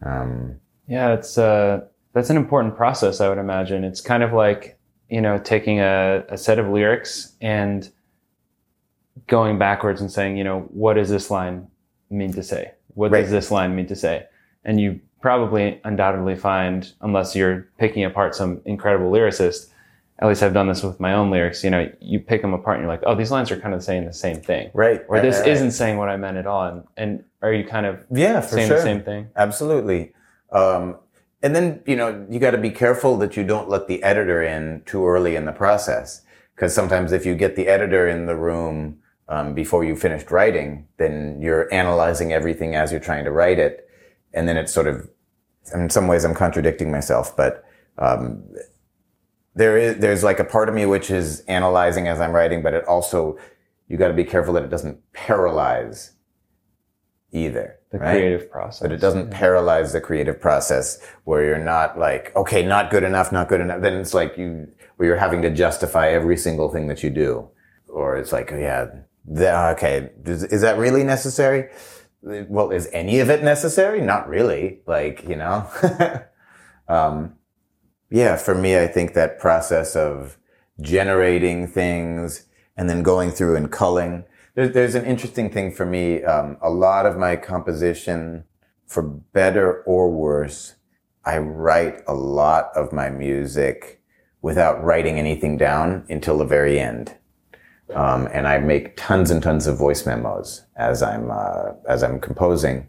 Um, 0.04 0.60
yeah, 0.88 1.14
it's 1.14 1.38
uh, 1.38 1.80
that's 2.12 2.30
an 2.30 2.36
important 2.36 2.76
process, 2.76 3.20
I 3.20 3.28
would 3.28 3.38
imagine. 3.38 3.84
It's 3.84 4.00
kind 4.00 4.22
of 4.22 4.32
like 4.32 4.78
you 5.08 5.20
know 5.20 5.38
taking 5.38 5.80
a, 5.80 6.24
a 6.28 6.38
set 6.38 6.58
of 6.58 6.68
lyrics 6.68 7.34
and 7.40 7.90
going 9.26 9.58
backwards 9.58 10.00
and 10.00 10.10
saying, 10.10 10.36
you 10.36 10.44
know, 10.44 10.60
what 10.70 10.94
does 10.94 11.08
this 11.08 11.30
line 11.30 11.66
mean 12.10 12.32
to 12.32 12.42
say? 12.42 12.72
What 12.94 13.10
right. 13.10 13.22
does 13.22 13.30
this 13.30 13.50
line 13.50 13.74
mean 13.74 13.86
to 13.86 13.96
say? 13.96 14.26
And 14.64 14.80
you 14.80 15.00
probably 15.20 15.80
undoubtedly 15.84 16.36
find, 16.36 16.92
unless 17.00 17.34
you're 17.34 17.68
picking 17.78 18.04
apart 18.04 18.34
some 18.34 18.60
incredible 18.64 19.10
lyricist, 19.10 19.70
at 20.18 20.28
least 20.28 20.42
I've 20.42 20.54
done 20.54 20.68
this 20.68 20.82
with 20.82 20.98
my 20.98 21.12
own 21.12 21.30
lyrics, 21.30 21.62
you 21.62 21.70
know, 21.70 21.90
you 22.00 22.20
pick 22.20 22.42
them 22.42 22.54
apart 22.54 22.76
and 22.76 22.84
you're 22.84 22.92
like, 22.92 23.02
oh, 23.06 23.14
these 23.14 23.30
lines 23.30 23.50
are 23.50 23.60
kind 23.60 23.74
of 23.74 23.82
saying 23.82 24.06
the 24.06 24.12
same 24.12 24.40
thing. 24.40 24.70
Right. 24.72 25.02
Or 25.08 25.16
right, 25.16 25.22
this 25.22 25.40
right, 25.40 25.48
isn't 25.48 25.72
saying 25.72 25.98
what 25.98 26.08
I 26.08 26.16
meant 26.16 26.36
at 26.36 26.46
all. 26.46 26.64
And, 26.64 26.84
and 26.96 27.24
are 27.42 27.52
you 27.52 27.64
kind 27.64 27.86
of 27.86 28.04
yeah, 28.10 28.40
saying 28.40 28.68
sure. 28.68 28.76
the 28.76 28.82
same 28.82 29.02
thing? 29.02 29.28
Absolutely. 29.36 30.12
Um, 30.52 30.96
and 31.42 31.54
then, 31.54 31.82
you 31.86 31.96
know, 31.96 32.26
you 32.30 32.38
got 32.38 32.52
to 32.52 32.58
be 32.58 32.70
careful 32.70 33.16
that 33.18 33.36
you 33.36 33.44
don't 33.44 33.68
let 33.68 33.86
the 33.88 34.02
editor 34.02 34.42
in 34.42 34.82
too 34.86 35.06
early 35.06 35.36
in 35.36 35.44
the 35.44 35.52
process. 35.52 36.22
Because 36.54 36.74
sometimes 36.74 37.12
if 37.12 37.26
you 37.26 37.34
get 37.34 37.54
the 37.54 37.68
editor 37.68 38.08
in 38.08 38.24
the 38.24 38.34
room 38.34 38.98
um, 39.28 39.54
before 39.54 39.84
you 39.84 39.94
finished 39.94 40.30
writing, 40.30 40.88
then 40.96 41.38
you're 41.42 41.72
analyzing 41.72 42.32
everything 42.32 42.74
as 42.74 42.90
you're 42.90 43.00
trying 43.00 43.24
to 43.24 43.30
write 43.30 43.58
it. 43.58 43.88
And 44.32 44.48
then 44.48 44.56
it's 44.56 44.72
sort 44.72 44.86
of, 44.86 45.08
in 45.74 45.90
some 45.90 46.06
ways 46.06 46.24
I'm 46.24 46.34
contradicting 46.34 46.90
myself, 46.90 47.36
but 47.36 47.64
um, 47.98 48.42
there 49.54 49.76
is, 49.76 49.98
there's 49.98 50.24
like 50.24 50.38
a 50.38 50.44
part 50.44 50.68
of 50.68 50.74
me 50.74 50.86
which 50.86 51.10
is 51.10 51.40
analyzing 51.40 52.08
as 52.08 52.20
I'm 52.20 52.32
writing, 52.32 52.62
but 52.62 52.72
it 52.72 52.84
also, 52.86 53.38
you 53.88 53.96
got 53.96 54.08
to 54.08 54.14
be 54.14 54.24
careful 54.24 54.54
that 54.54 54.62
it 54.62 54.70
doesn't 54.70 55.12
paralyze 55.12 56.12
either. 57.32 57.75
The 57.92 57.98
right? 57.98 58.12
creative 58.12 58.50
process. 58.50 58.80
But 58.80 58.92
it 58.92 59.00
doesn't 59.00 59.30
yeah. 59.30 59.38
paralyze 59.38 59.92
the 59.92 60.00
creative 60.00 60.40
process 60.40 60.98
where 61.24 61.44
you're 61.44 61.58
not 61.58 61.98
like, 61.98 62.34
okay, 62.34 62.64
not 62.64 62.90
good 62.90 63.04
enough, 63.04 63.30
not 63.30 63.48
good 63.48 63.60
enough. 63.60 63.80
Then 63.80 63.94
it's 63.94 64.12
like 64.12 64.36
you, 64.36 64.68
where 64.96 65.08
you're 65.08 65.16
having 65.16 65.42
to 65.42 65.50
justify 65.50 66.08
every 66.08 66.36
single 66.36 66.68
thing 66.68 66.88
that 66.88 67.02
you 67.02 67.10
do. 67.10 67.48
Or 67.88 68.16
it's 68.16 68.32
like, 68.32 68.52
oh, 68.52 68.58
yeah, 68.58 68.86
the, 69.24 69.70
okay, 69.70 70.10
is, 70.24 70.42
is 70.44 70.60
that 70.62 70.78
really 70.78 71.04
necessary? 71.04 71.70
Well, 72.22 72.70
is 72.70 72.88
any 72.92 73.20
of 73.20 73.30
it 73.30 73.44
necessary? 73.44 74.00
Not 74.00 74.28
really. 74.28 74.80
Like, 74.86 75.22
you 75.28 75.36
know, 75.36 75.70
um, 76.88 77.34
yeah, 78.10 78.36
for 78.36 78.54
me, 78.54 78.78
I 78.78 78.86
think 78.86 79.14
that 79.14 79.38
process 79.38 79.94
of 79.94 80.36
generating 80.80 81.66
things 81.66 82.46
and 82.76 82.88
then 82.90 83.02
going 83.02 83.30
through 83.30 83.56
and 83.56 83.70
culling. 83.70 84.24
There's, 84.56 84.72
there's 84.72 84.94
an 84.96 85.04
interesting 85.04 85.50
thing 85.50 85.70
for 85.70 85.86
me. 85.86 86.24
Um, 86.24 86.56
a 86.60 86.70
lot 86.70 87.06
of 87.06 87.16
my 87.16 87.36
composition, 87.36 88.42
for 88.86 89.02
better 89.02 89.84
or 89.84 90.10
worse, 90.10 90.74
I 91.24 91.38
write 91.38 92.02
a 92.08 92.14
lot 92.14 92.70
of 92.74 92.92
my 92.92 93.08
music 93.08 94.02
without 94.42 94.82
writing 94.82 95.20
anything 95.20 95.56
down 95.56 96.04
until 96.08 96.38
the 96.38 96.44
very 96.44 96.80
end. 96.80 97.16
Um, 97.94 98.28
and 98.32 98.48
I 98.48 98.58
make 98.58 98.96
tons 98.96 99.30
and 99.30 99.40
tons 99.40 99.68
of 99.68 99.78
voice 99.78 100.04
memos 100.04 100.64
as 100.74 101.04
I'm 101.04 101.30
uh, 101.30 101.74
as 101.88 102.02
I'm 102.02 102.18
composing, 102.18 102.88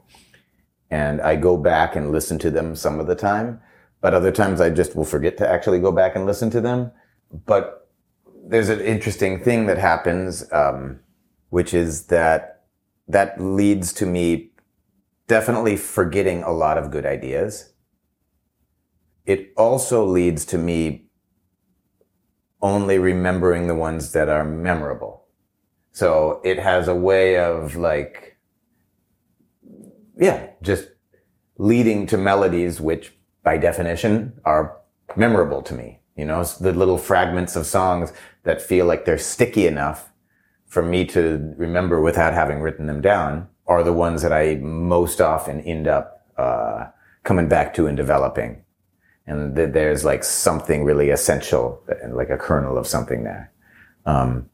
and 0.89 1.22
I 1.22 1.36
go 1.36 1.55
back 1.55 1.95
and 1.95 2.11
listen 2.11 2.39
to 2.39 2.49
them 2.49 2.76
some 2.76 2.99
of 2.99 3.05
the 3.05 3.13
time 3.13 3.61
but 4.01 4.13
other 4.13 4.32
times 4.32 4.61
I 4.61 4.70
just 4.70 4.95
will 4.95 5.05
forget 5.05 5.38
to 5.38 5.49
actually 5.49 5.80
go 5.80 5.91
back 5.91 6.15
and 6.15 6.26
listen 6.26 6.49
to 6.51 6.61
them. 6.61 6.91
But 7.45 7.89
there's 8.45 8.70
an 8.70 8.80
interesting 8.82 9.43
thing 9.43 9.65
that 9.65 9.78
happens, 9.78 10.45
um, 10.53 10.99
which 11.50 11.74
is 11.74 12.08
that 12.08 12.64
that 13.08 13.41
leads 13.41 13.93
to 13.93 14.06
me 14.06 14.52
definitely 15.28 15.78
forgetting 15.78 16.43
a 16.43 16.52
lot 16.52 16.78
of 16.78 16.91
good 16.91 17.06
ideas. 17.06 17.74
It 19.26 19.54
also 19.58 20.06
leads 20.06 20.45
to 20.45 20.58
me 20.58 21.08
only 22.62 22.98
remembering 22.98 23.68
the 23.68 23.76
ones 23.76 24.14
that 24.14 24.30
are 24.30 24.43
memorable. 24.43 25.26
So 25.91 26.41
it 26.43 26.60
has 26.60 26.88
a 26.88 26.95
way 26.95 27.38
of 27.38 27.76
like, 27.76 28.38
yeah, 30.18 30.50
just 30.62 30.89
leading 31.58 32.08
to 32.08 32.18
melodies 32.18 32.80
which 32.80 33.14
by 33.43 33.58
definition 33.58 34.39
are 34.45 34.78
memorable 35.16 35.62
to 35.64 35.74
me. 35.74 36.02
You 36.16 36.26
know, 36.26 36.43
the 36.43 36.74
little 36.74 36.98
fragments 36.98 37.56
of 37.56 37.66
songs 37.66 38.12
that 38.43 38.62
feel 38.62 38.86
like 38.86 39.06
they're 39.06 39.18
sticky 39.18 39.68
enough 39.68 40.12
for 40.68 40.84
me 40.84 41.05
to 41.05 41.53
remember 41.57 42.01
without 42.01 42.34
having 42.34 42.61
written 42.61 42.88
them 42.88 43.01
down 43.01 43.47
are 43.65 43.84
the 43.84 43.93
ones 43.93 44.22
that 44.22 44.34
I 44.34 44.55
most 44.55 45.20
often 45.22 45.61
end 45.61 45.88
up 45.88 46.26
uh, 46.38 46.88
coming 47.24 47.47
back 47.47 47.74
to 47.76 47.88
and 47.88 47.97
developing. 47.97 48.63
And 49.26 49.55
th- 49.55 49.74
there's 49.74 50.05
like 50.05 50.24
something 50.24 50.84
really 50.84 51.09
essential, 51.09 51.82
and 52.01 52.15
like 52.15 52.30
a 52.30 52.38
kernel 52.38 52.78
of 52.78 52.88
something 52.88 53.24
there. 53.24 53.51
Um, 54.05 54.49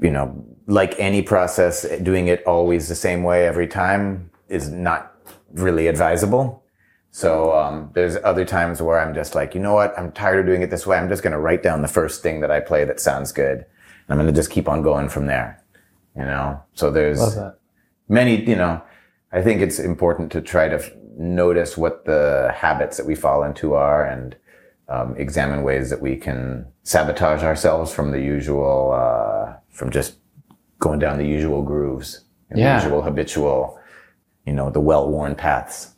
you 0.00 0.10
know, 0.10 0.44
like 0.66 0.94
any 0.98 1.22
process, 1.22 1.86
doing 2.02 2.28
it 2.28 2.42
always 2.44 2.88
the 2.88 2.94
same 2.94 3.22
way 3.22 3.46
every 3.46 3.66
time 3.66 4.30
is 4.48 4.68
not 4.68 5.14
really 5.52 5.86
advisable. 5.86 6.62
So 7.10 7.56
um, 7.56 7.90
there's 7.94 8.16
other 8.24 8.44
times 8.44 8.82
where 8.82 8.98
I'm 8.98 9.14
just 9.14 9.34
like, 9.34 9.54
you 9.54 9.60
know 9.60 9.74
what? 9.74 9.96
I'm 9.96 10.10
tired 10.12 10.40
of 10.40 10.46
doing 10.46 10.62
it 10.62 10.70
this 10.70 10.86
way. 10.86 10.98
I'm 10.98 11.08
just 11.08 11.22
going 11.22 11.32
to 11.32 11.38
write 11.38 11.62
down 11.62 11.80
the 11.80 11.88
first 11.88 12.22
thing 12.22 12.40
that 12.40 12.50
I 12.50 12.60
play 12.60 12.84
that 12.84 12.98
sounds 13.00 13.30
good. 13.30 13.64
And 14.08 14.18
I'm 14.18 14.24
going 14.24 14.32
to 14.34 14.38
just 14.38 14.50
keep 14.50 14.68
on 14.68 14.82
going 14.82 15.08
from 15.08 15.26
there. 15.26 15.62
You 16.16 16.22
know, 16.24 16.62
so 16.74 16.90
there's 16.90 17.36
many, 18.08 18.44
you 18.48 18.54
know, 18.56 18.80
I 19.32 19.42
think 19.42 19.60
it's 19.60 19.78
important 19.80 20.30
to 20.32 20.40
try 20.40 20.68
to 20.68 20.76
f- 20.76 20.90
notice 21.16 21.76
what 21.76 22.04
the 22.04 22.52
habits 22.54 22.96
that 22.98 23.06
we 23.06 23.16
fall 23.16 23.42
into 23.42 23.74
are 23.74 24.04
and 24.06 24.36
um, 24.88 25.16
examine 25.16 25.62
ways 25.64 25.90
that 25.90 26.00
we 26.00 26.14
can 26.16 26.66
sabotage 26.84 27.42
ourselves 27.42 27.92
from 27.92 28.12
the 28.12 28.20
usual, 28.20 28.92
uh, 28.92 29.56
from 29.70 29.90
just 29.90 30.16
going 30.78 30.98
down 31.00 31.18
the 31.18 31.26
usual 31.26 31.62
grooves 31.62 32.24
and 32.50 32.60
Yeah. 32.60 32.78
the 32.78 32.84
usual 32.84 33.02
habitual, 33.02 33.80
you 34.46 34.52
know, 34.52 34.70
the 34.70 34.80
well-worn 34.80 35.34
paths, 35.34 35.94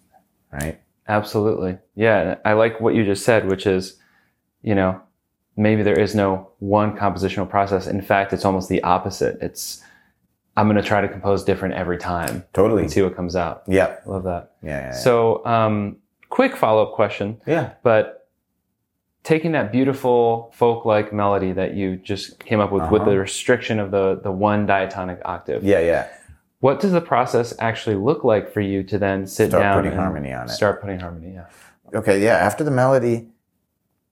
right? 0.52 0.80
Absolutely. 1.08 1.76
Yeah. 1.94 2.36
I 2.44 2.54
like 2.54 2.80
what 2.80 2.94
you 2.94 3.04
just 3.04 3.24
said, 3.24 3.46
which 3.46 3.66
is, 3.66 3.98
you 4.62 4.74
know, 4.74 5.00
maybe 5.56 5.82
there 5.82 5.98
is 5.98 6.14
no 6.14 6.50
one 6.58 6.96
compositional 6.96 7.48
process. 7.48 7.86
In 7.86 8.00
fact, 8.02 8.32
it's 8.32 8.44
almost 8.44 8.68
the 8.68 8.82
opposite. 8.82 9.38
It's, 9.40 9.82
I'm 10.56 10.66
going 10.66 10.76
to 10.76 10.82
try 10.82 11.00
to 11.00 11.08
compose 11.08 11.44
different 11.44 11.74
every 11.74 11.98
time 11.98 12.44
Totally. 12.52 12.82
and 12.82 12.92
see 12.92 13.02
what 13.02 13.16
comes 13.16 13.36
out. 13.36 13.62
Yeah. 13.66 13.96
Love 14.06 14.24
that. 14.24 14.52
Yeah. 14.62 14.70
Yeah. 14.70 14.80
yeah. 14.86 14.92
So, 14.92 15.44
um, 15.46 15.96
quick 16.28 16.56
follow 16.56 16.82
up 16.82 16.92
question, 16.94 17.40
yeah. 17.46 17.74
but 17.82 18.28
taking 19.22 19.52
that 19.52 19.72
beautiful 19.72 20.52
folk 20.54 20.84
like 20.84 21.12
melody 21.12 21.52
that 21.52 21.74
you 21.74 21.96
just 21.96 22.38
came 22.40 22.60
up 22.60 22.70
with 22.70 22.82
with 22.90 23.02
Uh-huh. 23.02 23.10
the 23.10 23.18
restriction 23.18 23.78
of 23.80 23.90
the, 23.90 24.20
the 24.22 24.30
one 24.30 24.66
diatonic 24.66 25.20
octave, 25.24 25.64
Yeah. 25.64 25.80
Yeah. 25.80 26.06
what 26.60 26.80
does 26.80 26.92
the 26.92 27.00
process 27.00 27.52
actually 27.58 27.96
look 27.96 28.24
like 28.24 28.52
for 28.52 28.60
you 28.60 28.82
to 28.84 28.98
then 28.98 29.26
sit 29.26 29.44
and 29.44 29.50
Start 29.52 29.62
down 29.62 29.76
putting 29.78 29.92
and 29.92 30.00
harmony 30.00 30.32
on 30.32 30.44
it. 30.46 30.50
Start 30.50 30.80
putting 30.80 31.00
harmony. 31.00 31.34
Yeah. 31.34 31.46
Okay, 31.98 32.22
yeah. 32.22 32.36
After 32.36 32.62
the 32.64 32.70
melody, 32.70 33.28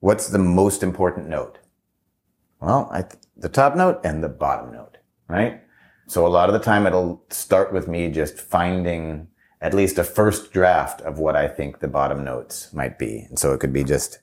what's 0.05 0.27
the 0.27 0.37
most 0.37 0.83
important 0.83 1.27
note? 1.27 1.57
Well, 2.59 2.91
th- 2.93 3.19
the 3.35 3.49
top 3.49 3.75
note 3.75 4.01
and 4.03 4.23
the 4.23 4.29
bottom 4.29 4.71
note, 4.71 4.97
right? 5.27 5.63
So 6.05 6.27
a 6.27 6.29
lot 6.29 6.47
of 6.47 6.53
the 6.53 6.59
time 6.59 6.85
it'll 6.85 7.25
start 7.31 7.73
with 7.73 7.87
me 7.87 8.11
just 8.11 8.39
finding 8.39 9.27
at 9.61 9.73
least 9.73 9.97
a 9.97 10.03
first 10.03 10.53
draft 10.53 11.01
of 11.01 11.17
what 11.17 11.35
I 11.35 11.47
think 11.47 11.79
the 11.79 11.87
bottom 11.87 12.23
notes 12.23 12.71
might 12.71 12.99
be. 12.99 13.25
And 13.29 13.39
so 13.39 13.51
it 13.51 13.59
could 13.59 13.73
be 13.73 13.83
just 13.83 14.19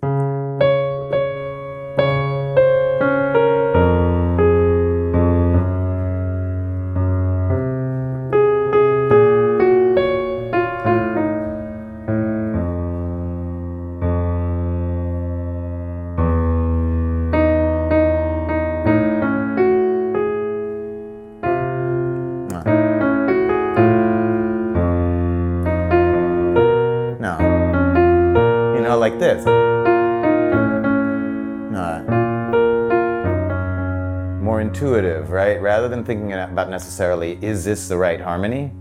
thinking 36.05 36.33
about 36.33 36.69
necessarily, 36.69 37.39
is 37.43 37.65
this 37.65 37.89
the 37.89 37.97
right 37.97 38.21
harmony? 38.21 38.73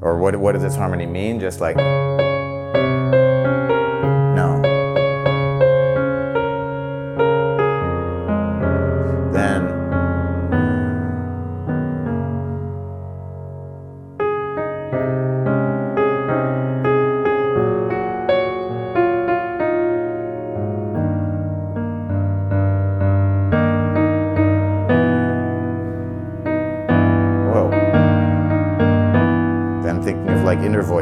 Or 0.00 0.16
what, 0.16 0.36
what 0.36 0.52
does 0.52 0.62
this 0.62 0.76
harmony 0.76 1.06
mean? 1.06 1.40
Just 1.40 1.60
like, 1.60 1.76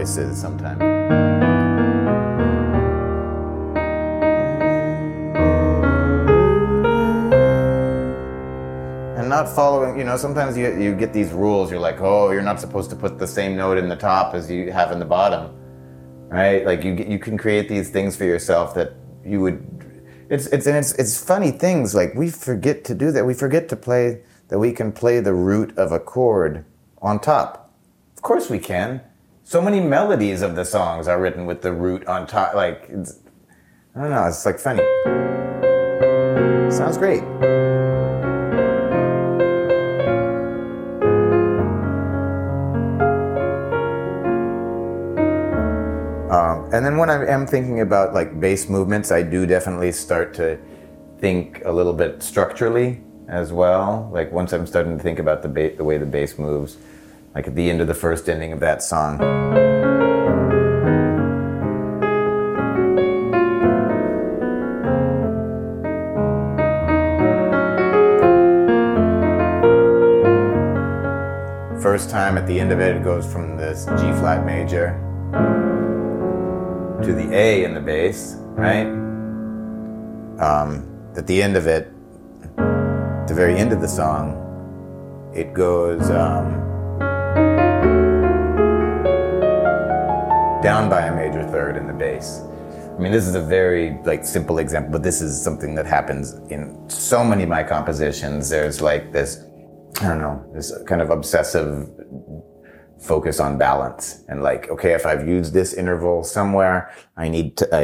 sometimes. 0.07 0.81
and 9.19 9.29
not 9.31 9.49
following 9.49 9.99
you 9.99 10.05
know 10.05 10.17
sometimes 10.17 10.57
you, 10.57 10.79
you 10.79 10.95
get 10.95 11.13
these 11.13 11.33
rules. 11.33 11.71
You're 11.71 11.81
like 11.81 12.01
oh 12.01 12.31
you're 12.31 12.43
not 12.43 12.61
supposed 12.61 12.91
to 12.91 12.97
put 12.97 13.19
the 13.19 13.27
same 13.27 13.57
note 13.57 13.79
in 13.79 13.89
the 13.89 13.97
top 13.97 14.35
as 14.35 14.51
you 14.51 14.73
have 14.73 14.93
in 14.93 14.99
the 14.99 15.05
bottom 15.05 15.57
right? 16.29 16.65
Like 16.65 16.85
you 16.85 16.95
you 16.95 17.19
can 17.19 17.39
create 17.39 17.69
these 17.69 17.91
things 17.91 18.17
for 18.17 18.25
yourself 18.25 18.75
that 18.75 18.95
you 19.25 19.41
would 19.41 19.65
it's 20.29 20.47
it's 20.49 20.67
and 20.67 20.77
it's 20.77 20.93
it's 20.95 21.23
funny 21.23 21.51
things. 21.51 21.95
Like 21.95 22.15
we 22.15 22.31
forget 22.31 22.85
to 22.85 22.95
do 22.95 23.11
that. 23.13 23.25
We 23.25 23.35
forget 23.35 23.69
to 23.71 23.77
play 23.77 24.23
that 24.49 24.59
we 24.59 24.73
can 24.73 24.93
play 24.93 25.21
the 25.21 25.35
root 25.35 25.77
of 25.77 25.93
a 25.93 26.01
chord 26.01 26.65
on 27.01 27.21
top. 27.21 27.73
Of 28.17 28.23
course 28.23 28.51
we 28.51 28.59
can 28.59 29.01
so 29.49 29.63
many 29.63 29.79
melodies 29.79 30.43
of 30.43 30.57
the 30.57 30.65
songs 30.65 31.07
are 31.07 31.21
written 31.21 31.47
with 31.47 31.63
the 31.63 31.73
root 31.73 32.05
on 32.09 32.27
top 32.27 32.53
like 32.55 32.85
it's, 32.89 33.21
i 33.95 34.01
don't 34.01 34.11
know 34.11 34.27
it's 34.27 34.45
like 34.45 34.59
funny 34.59 34.83
sounds 36.69 36.99
great 36.99 37.23
Um, 46.29 46.69
and 46.73 46.85
then 46.85 46.97
when 46.99 47.09
I 47.09 47.25
am 47.27 47.47
thinking 47.47 47.81
about 47.81 48.13
like 48.13 48.41
bass 48.41 48.69
movements, 48.69 49.13
I 49.13 49.23
do 49.23 49.47
definitely 49.47 49.93
start 49.93 50.35
to 50.35 50.59
think 51.19 51.63
a 51.65 51.71
little 51.71 51.93
bit 51.93 52.21
structurally 52.21 53.01
as 53.29 53.53
well. 53.53 54.11
Like 54.13 54.33
once 54.33 54.53
I'm 54.53 54.67
starting 54.67 54.99
to 54.99 55.03
think 55.03 55.21
about 55.21 55.43
the 55.43 55.49
ba- 55.49 55.77
the 55.77 55.85
way 55.85 55.99
the 55.99 56.05
bass 56.05 56.37
moves, 56.37 56.79
like 57.37 57.47
at 57.47 57.55
the 57.55 57.69
end 57.69 57.83
of 57.83 57.87
the 57.87 57.93
first 57.93 58.31
ending 58.31 58.51
of 58.51 58.61
that 58.61 58.83
song. 58.83 59.19
First 71.83 72.09
time 72.09 72.39
at 72.39 72.47
the 72.47 72.59
end 72.59 72.73
of 72.73 72.81
it, 72.81 72.97
it 72.97 73.05
goes 73.05 73.31
from 73.31 73.59
this 73.59 73.85
G 73.85 74.13
flat 74.19 74.47
major 74.47 74.99
to 77.03 77.13
the 77.13 77.29
A 77.35 77.65
in 77.65 77.75
the 77.75 77.81
bass, 77.83 78.37
right? 78.55 78.87
Um, 80.41 80.89
at 81.15 81.27
the 81.27 81.43
end 81.43 81.59
of 81.59 81.67
it, 81.67 81.93
the 82.57 83.35
very 83.35 83.59
end 83.59 83.75
of 83.75 83.83
the 83.83 83.89
song, 83.89 84.43
it 85.35 85.53
goes 85.53 86.09
um, 86.09 86.76
down 90.67 90.91
by 90.91 91.03
a 91.03 91.15
major 91.15 91.45
third 91.45 91.77
in 91.77 91.87
the 91.87 91.93
bass. 91.93 92.43
I 92.97 92.99
mean, 92.99 93.13
this 93.13 93.29
is 93.29 93.37
a 93.37 93.41
very 93.41 93.97
like 94.05 94.25
simple 94.25 94.59
example, 94.59 94.91
but 94.91 95.05
this 95.05 95.21
is 95.23 95.41
something 95.41 95.77
that 95.77 95.87
happens 95.87 96.33
in 96.51 96.61
so 96.91 97.23
many 97.23 97.45
of 97.45 97.49
my 97.49 97.63
compositions. 97.63 98.49
There's 98.49 98.81
like 98.81 99.13
this, 99.13 99.45
I 100.01 100.09
don't 100.09 100.19
know, 100.19 100.45
this 100.53 100.73
kind 100.89 101.01
of 101.01 101.11
obsessive 101.11 101.89
focus 102.99 103.39
on 103.39 103.59
balance 103.59 104.25
and 104.29 104.43
like 104.43 104.71
okay 104.71 104.93
if 104.95 105.05
i've 105.05 105.29
used 105.29 105.53
this 105.53 105.75
interval 105.75 106.25
somewhere 106.25 106.91
i 107.19 107.29
need 107.29 107.55
to 107.59 107.65
I, 107.77 107.83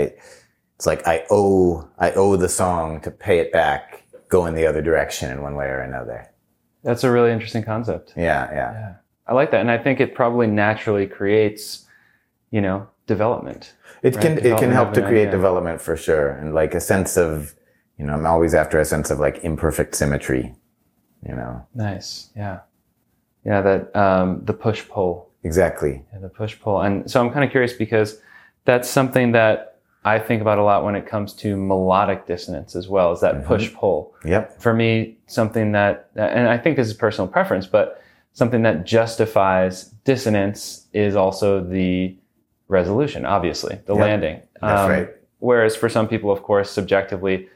it's 0.77 0.87
like 0.87 1.07
i 1.07 1.23
owe 1.31 1.87
i 1.99 2.11
owe 2.13 2.35
the 2.37 2.49
song 2.49 2.99
to 3.03 3.11
pay 3.11 3.39
it 3.39 3.53
back 3.53 4.05
go 4.31 4.47
in 4.47 4.55
the 4.55 4.67
other 4.67 4.81
direction 4.81 5.31
in 5.31 5.43
one 5.43 5.55
way 5.55 5.67
or 5.67 5.81
another 5.81 6.33
That's 6.83 7.05
a 7.05 7.11
really 7.13 7.31
interesting 7.31 7.63
concept. 7.63 8.15
yeah 8.17 8.49
yeah 8.53 8.73
Yeah. 8.73 8.95
I 9.27 9.35
like 9.35 9.51
that. 9.53 9.61
And 9.61 9.71
I 9.71 9.79
think 9.79 10.01
it 10.01 10.15
probably 10.15 10.47
naturally 10.49 11.07
creates, 11.07 11.82
you 12.53 12.61
know, 12.61 12.87
development. 13.07 13.75
it 14.05 14.15
Right, 14.15 14.23
can 14.25 14.33
it 14.39 14.59
can 14.59 14.71
help 14.71 14.93
to 14.95 15.03
create 15.03 15.29
idea. 15.29 15.39
development 15.39 15.81
for 15.81 15.97
sure 15.97 16.29
and 16.39 16.55
like 16.55 16.73
a 16.75 16.81
sense 16.81 17.13
of 17.17 17.33
you 17.99 18.05
know 18.07 18.15
i'm 18.15 18.27
always 18.27 18.53
after 18.63 18.77
a 18.81 18.85
sense 18.85 19.09
of 19.13 19.19
like 19.27 19.37
imperfect 19.51 19.93
symmetry 20.01 20.45
you 21.29 21.35
know 21.41 21.53
Nice. 21.75 22.31
Yeah. 22.37 22.57
Yeah. 23.45 23.61
That, 23.69 23.81
um, 24.05 24.29
the 24.45 24.55
push 24.67 24.81
pull. 24.89 25.13
exactly 25.45 25.95
Yeah, 26.13 26.21
the 26.21 26.29
push 26.41 26.55
pull. 26.63 26.81
And 26.87 26.95
so 27.11 27.21
I'm 27.21 27.31
kind 27.35 27.45
of 27.45 27.51
curious 27.51 27.73
because 27.85 28.09
that's 28.69 28.89
something 28.99 29.33
that 29.33 29.57
I 30.05 30.19
think 30.29 30.41
about 30.43 30.59
a 30.59 30.65
lot 30.71 30.85
when 30.87 30.95
it 31.01 31.07
comes 31.15 31.33
to 31.43 31.57
melodic 31.57 32.21
dissonance 32.27 32.75
as 32.81 32.87
well, 32.95 33.09
is 33.13 33.21
that 33.21 33.45
push 33.53 33.67
pull. 33.79 33.99
yep 34.35 34.61
For 34.61 34.73
me, 34.83 35.17
something 35.27 35.73
that, 35.79 35.95
and 36.17 36.49
I 36.55 36.57
think 36.63 36.77
this 36.77 36.89
is 36.89 36.95
personal 36.95 37.29
preference, 37.37 37.67
but 37.77 37.87
something 38.33 38.63
that 38.63 38.77
justifies 38.85 39.75
dissonance 40.05 40.87
is 40.93 41.15
also 41.17 41.49
the 41.79 42.17
resolution, 42.73 43.25
obviously, 43.25 43.79
the 43.87 43.95
Yep. 43.95 44.01
landing. 44.03 44.43
That's 44.61 44.81
um, 44.83 44.91
right. 44.91 45.09
Whereas 45.39 45.77
for 45.77 45.89
some 45.89 46.09
people, 46.09 46.31
of 46.31 46.43
course, 46.43 46.71
subjectively, 46.71 47.49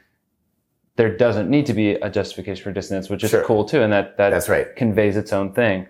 there 0.95 1.15
doesn't 1.15 1.49
need 1.49 1.65
to 1.65 1.73
be 1.73 1.91
a 1.91 2.09
justification 2.09 2.63
for 2.63 2.71
dissonance, 2.71 3.09
which 3.09 3.23
is 3.23 3.31
Sure. 3.31 3.43
cool 3.43 3.65
too, 3.65 3.81
and 3.81 3.91
that 3.91 4.17
that 4.17 4.29
That's 4.29 4.49
right. 4.49 4.73
conveys 4.75 5.17
its 5.17 5.33
own 5.33 5.51
thing. 5.53 5.87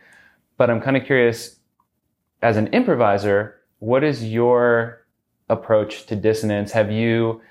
But 0.58 0.70
I'm 0.70 0.82
kind 0.82 0.98
of 0.98 1.06
curious, 1.06 1.60
as 2.42 2.58
an 2.58 2.68
improviser, 2.68 3.56
what 3.80 4.04
is 4.04 4.28
your 4.28 5.06
approach 5.50 6.06
to 6.08 6.16
dissonance? 6.16 6.72
Have 6.72 6.92
you 6.92 7.42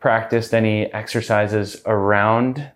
practiced 0.00 0.54
any 0.54 0.92
exercises 0.92 1.82
around 1.86 2.70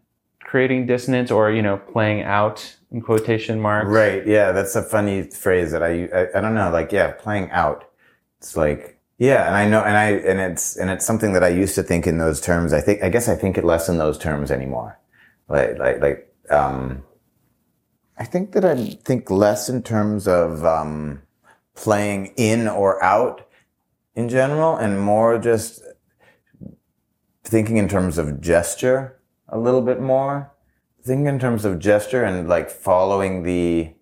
creating 0.54 0.86
dissonance 0.86 1.30
or 1.30 1.50
you 1.50 1.62
know 1.62 1.76
playing 1.78 2.22
out 2.22 2.76
in 2.92 3.00
quotation 3.00 3.60
marks. 3.60 3.88
Right. 3.88 4.24
Yeah, 4.24 4.52
that's 4.52 4.76
a 4.76 4.82
funny 4.82 5.22
phrase 5.24 5.72
that 5.72 5.82
I, 5.82 6.04
I 6.14 6.38
I 6.38 6.40
don't 6.40 6.54
know. 6.54 6.70
Like, 6.70 6.92
yeah, 6.92 7.10
playing 7.10 7.50
out. 7.50 7.90
It's 8.44 8.58
like 8.58 9.00
yeah, 9.16 9.46
and 9.46 9.56
I 9.56 9.66
know, 9.66 9.80
and 9.80 9.96
I 9.96 10.10
and 10.10 10.38
it's 10.38 10.76
and 10.76 10.90
it's 10.90 11.06
something 11.06 11.32
that 11.32 11.42
I 11.42 11.48
used 11.48 11.74
to 11.76 11.82
think 11.82 12.06
in 12.06 12.18
those 12.18 12.42
terms. 12.42 12.74
I 12.74 12.82
think 12.82 13.02
I 13.02 13.08
guess 13.08 13.26
I 13.26 13.36
think 13.36 13.56
it 13.56 13.64
less 13.64 13.88
in 13.88 13.96
those 13.96 14.18
terms 14.18 14.50
anymore. 14.50 15.00
Like 15.48 15.78
like 15.78 16.02
like 16.02 16.34
um, 16.50 17.02
I 18.18 18.24
think 18.26 18.52
that 18.52 18.66
I 18.66 18.98
think 19.02 19.30
less 19.30 19.70
in 19.70 19.82
terms 19.82 20.28
of 20.28 20.62
um, 20.62 21.22
playing 21.74 22.34
in 22.36 22.68
or 22.68 23.02
out 23.02 23.48
in 24.14 24.28
general, 24.28 24.76
and 24.76 25.00
more 25.00 25.38
just 25.38 25.82
thinking 27.44 27.78
in 27.78 27.88
terms 27.88 28.18
of 28.18 28.42
gesture 28.42 29.18
a 29.48 29.58
little 29.58 29.82
bit 29.82 30.02
more. 30.02 30.52
Thinking 31.02 31.28
in 31.28 31.38
terms 31.38 31.64
of 31.64 31.78
gesture 31.78 32.24
and 32.24 32.46
like 32.46 32.68
following 32.68 33.42
the 33.42 33.93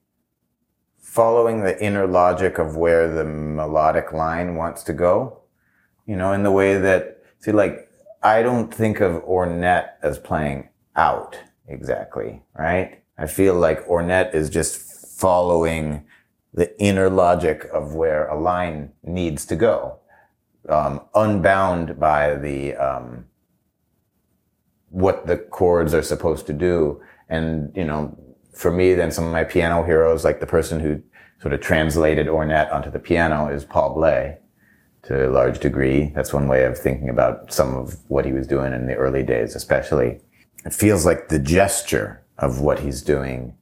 following 1.13 1.63
the 1.63 1.79
inner 1.85 2.07
logic 2.07 2.57
of 2.57 2.75
where 2.75 3.07
the 3.07 3.23
melodic 3.23 4.15
line 4.15 4.57
wants 4.57 4.83
to 4.83 4.95
go. 4.95 5.43
You 6.07 6.17
know, 6.17 6.33
in 6.33 6.43
the 6.43 6.51
way 6.51 6.79
that 6.79 7.23
see 7.39 7.53
like 7.53 7.91
I 8.23 8.43
don't 8.43 8.73
think 8.73 9.01
of 9.01 9.23
Ornette 9.25 9.91
as 10.03 10.19
playing 10.19 10.71
out 10.97 11.39
exactly, 11.69 12.43
right? 12.59 13.03
I 13.19 13.27
feel 13.27 13.55
like 13.55 13.87
Ornette 13.87 14.35
is 14.35 14.49
just 14.49 15.21
following 15.21 16.07
the 16.55 16.69
inner 16.81 17.11
logic 17.11 17.69
of 17.75 17.95
where 17.95 18.27
a 18.29 18.41
line 18.41 18.93
needs 19.03 19.45
to 19.47 19.57
go, 19.57 19.99
um, 20.71 21.03
unbound 21.15 22.01
by 22.01 22.37
the 22.37 22.75
um, 22.77 23.27
what 24.89 25.27
the 25.27 25.37
chords 25.37 25.93
are 25.93 26.03
supposed 26.03 26.47
to 26.47 26.55
do. 26.55 27.03
And 27.29 27.71
you 27.77 27.85
know, 27.85 28.17
for 28.55 28.71
me, 28.71 28.95
then 28.95 29.11
some 29.11 29.25
of 29.25 29.33
my 29.33 29.45
piano 29.45 29.83
heroes, 29.85 30.25
like 30.25 30.41
the 30.41 30.47
person 30.47 30.81
who 30.81 31.03
sort 31.41 31.55
of 31.55 31.61
translated 31.61 32.27
Ornette 32.27 32.73
onto 32.73 32.91
the 32.91 32.99
piano, 32.99 33.49
is 33.49 33.65
Paul 33.65 33.95
Bley 33.95 34.37
to 35.05 35.29
a 35.29 35.31
large 35.31 35.59
degree. 35.59 36.13
That's 36.15 36.33
one 36.33 36.49
way 36.49 36.65
of 36.65 36.79
thinking 36.79 37.09
about 37.09 37.53
some 37.53 37.75
of 37.75 37.97
what 38.09 38.25
he 38.25 38.33
was 38.33 38.47
doing 38.47 38.73
in 38.73 38.87
the 38.87 38.95
early 38.95 39.23
days, 39.23 39.57
especially. 39.57 40.21
It 40.65 40.73
feels 40.75 41.05
like 41.05 41.29
the 41.29 41.39
gesture 41.41 42.23
of 42.39 42.61
what 42.61 42.81
he's 42.81 43.03
doing 43.03 43.57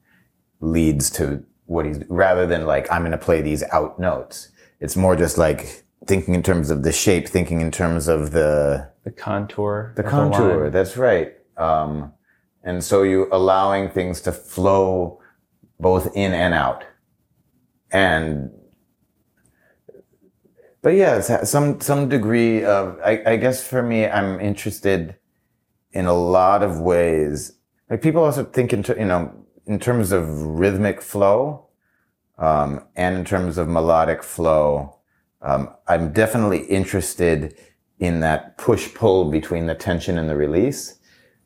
leads 0.61 1.09
to 1.11 1.43
what 1.67 1.87
he's 1.87 2.01
rather 2.09 2.47
than 2.47 2.67
like 2.67 2.91
I'm 2.93 3.03
going 3.03 3.13
to 3.13 3.19
play 3.19 3.41
these 3.41 3.63
out 3.73 3.99
notes. 3.99 4.51
It's 4.81 4.97
more 4.97 5.17
just 5.17 5.39
like 5.39 5.85
thinking 6.07 6.35
in 6.35 6.43
terms 6.43 6.71
of 6.71 6.83
the 6.83 6.93
shape, 6.93 7.29
thinking 7.29 7.61
in 7.61 7.71
terms 7.71 8.09
of 8.09 8.33
the 8.33 8.91
The 9.05 9.11
contour. 9.13 9.93
the 9.97 10.03
contour. 10.03 10.65
line. 10.65 10.73
that's 10.73 10.97
right. 10.97 11.35
Um, 11.57 12.13
and 12.63 12.83
so 12.83 13.03
you 13.03 13.29
allowing 13.33 13.91
things 13.91 14.21
to 14.23 14.33
flow 14.33 15.21
both 15.79 16.15
in 16.15 16.33
and 16.33 16.55
out, 16.55 16.85
and 17.91 18.51
but 20.83 20.91
yeah, 20.91 21.21
some 21.21 21.81
some 21.81 22.09
degree 22.09 22.65
of 22.65 22.99
I, 23.05 23.23
I 23.27 23.37
guess 23.37 23.67
for 23.67 23.83
me, 23.83 24.07
I'm 24.07 24.41
interested 24.41 25.17
in 25.93 26.07
a 26.07 26.15
lot 26.15 26.63
of 26.63 26.81
ways. 26.81 27.53
Like 27.89 28.03
people 28.03 28.25
also 28.25 28.45
think 28.45 28.73
in 28.73 28.83
ter- 28.83 28.99
you 28.99 29.05
know 29.05 29.33
in 29.67 29.79
terms 29.79 30.13
of 30.13 30.29
rhythmic 30.43 31.03
flow, 31.03 31.67
um, 32.39 32.85
and 32.97 33.17
in 33.17 33.25
terms 33.25 33.59
of 33.59 33.69
melodic 33.69 34.23
flow. 34.23 34.97
Um, 35.43 35.71
I'm 35.89 36.13
definitely 36.13 36.65
interested 36.67 37.57
in 37.99 38.21
that 38.21 38.59
push 38.59 38.93
pull 38.95 39.31
between 39.31 39.67
the 39.67 39.75
tension 39.75 40.19
and 40.19 40.29
the 40.29 40.37
release. 40.37 40.99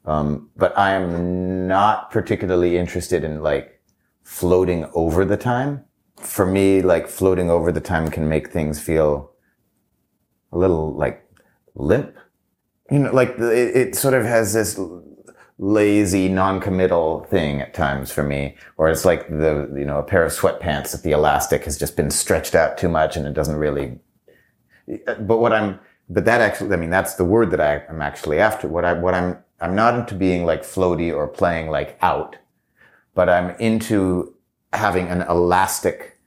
Um, 0.05 0.51
but 0.57 0.77
I 0.77 0.93
am 0.93 1.67
not 1.67 2.11
particularly 2.11 2.77
interested 2.77 3.25
in 3.25 3.43
like 3.43 3.81
floating 4.23 4.89
over 4.95 5.25
the 5.25 5.37
time. 5.37 5.85
For 6.17 6.47
me, 6.47 6.83
like 6.83 7.09
floating 7.09 7.51
over 7.51 7.73
the 7.73 7.81
time 7.81 8.11
can 8.11 8.29
make 8.29 8.51
things 8.51 8.81
feel 8.81 9.33
a 10.53 10.59
little 10.59 10.95
like 10.95 11.27
limp. 11.75 12.17
You 12.91 13.01
know, 13.01 13.13
like 13.13 13.31
it, 13.39 13.77
it 13.77 13.95
sort 13.95 14.15
of 14.15 14.25
has 14.25 14.53
this 14.53 14.79
lazy, 15.59 16.29
non-committal 16.29 17.25
thing 17.31 17.61
at 17.61 17.75
times 17.75 18.13
for 18.13 18.23
me, 18.23 18.57
where 18.77 18.89
it's 18.89 19.05
like 19.05 19.29
the, 19.29 19.73
you 19.77 19.85
know, 19.85 19.99
a 19.99 20.03
pair 20.03 20.25
of 20.25 20.33
sweatpants 20.33 20.93
that 20.93 21.03
the 21.03 21.13
elastic 21.13 21.65
has 21.65 21.79
just 21.79 21.97
been 21.97 22.11
stretched 22.11 22.55
out 22.55 22.77
too 22.77 22.89
much 22.89 23.17
and 23.17 23.27
it 23.27 23.35
doesn't 23.35 23.57
really 23.57 23.99
but 24.87 25.39
what 25.39 25.53
I'm, 25.53 25.79
but 26.09 26.25
that 26.25 26.41
actually, 26.41 26.73
I 26.73 26.77
mean, 26.77 26.91
that's 26.91 27.15
the 27.15 27.25
word 27.25 27.51
that 27.53 27.61
I, 27.61 27.83
am 27.89 28.03
actually 28.03 28.39
after. 28.39 28.69
What 28.69 28.85
I, 28.85 28.93
what 28.93 29.15
I'm, 29.15 29.39
I'm 29.61 29.75
not 29.75 29.95
into 29.99 30.15
being 30.15 30.45
like 30.45 30.63
floaty 30.63 31.15
or 31.15 31.27
playing 31.29 31.69
like 31.71 31.97
out, 32.03 32.37
but 33.15 33.29
I'm 33.29 33.51
into 33.59 34.35
having 34.73 35.09
an 35.09 35.23
elastic 35.23 36.19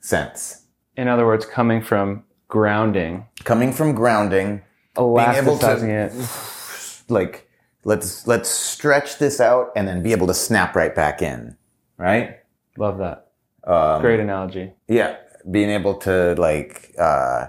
sense. 0.00 0.66
In 0.96 1.08
other 1.08 1.26
words, 1.26 1.44
coming 1.46 1.82
from 1.82 2.24
grounding, 2.48 3.26
Coming 3.44 3.72
from 3.72 3.94
grounding, 3.94 4.62
able 4.98 5.14
to- 5.14 5.22
elasticizing 5.22 5.88
it. 5.88 7.02
like, 7.10 7.48
let's, 7.84 8.26
let's 8.26 8.48
stretch 8.48 9.18
this 9.18 9.40
out 9.40 9.70
and 9.76 9.86
then 9.86 10.02
be 10.02 10.12
able 10.12 10.26
to 10.26 10.34
snap 10.34 10.74
right 10.74 10.94
back 10.94 11.22
in. 11.22 11.56
Right? 11.96 12.38
Love 12.76 12.98
that. 12.98 13.28
Um, 13.64 14.00
Great 14.00 14.20
analogy. 14.20 14.72
Yeah, 14.88 15.16
being 15.50 15.70
able 15.70 15.94
to 15.98 16.34
like 16.38 16.92
uh, 16.98 17.48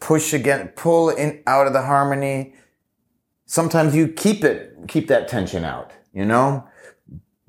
push 0.00 0.32
again, 0.32 0.68
pull 0.68 1.10
in 1.10 1.42
out 1.46 1.66
of 1.66 1.72
the 1.74 1.82
harmony. 1.82 2.54
Sometimes 3.50 3.96
you 3.96 4.06
keep 4.06 4.44
it, 4.44 4.76
keep 4.86 5.08
that 5.08 5.26
tension 5.26 5.64
out, 5.64 5.90
you 6.12 6.24
know, 6.24 6.68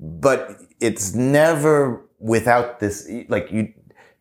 but 0.00 0.60
it's 0.80 1.14
never 1.14 2.04
without 2.18 2.80
this, 2.80 3.08
like 3.28 3.52
you 3.52 3.72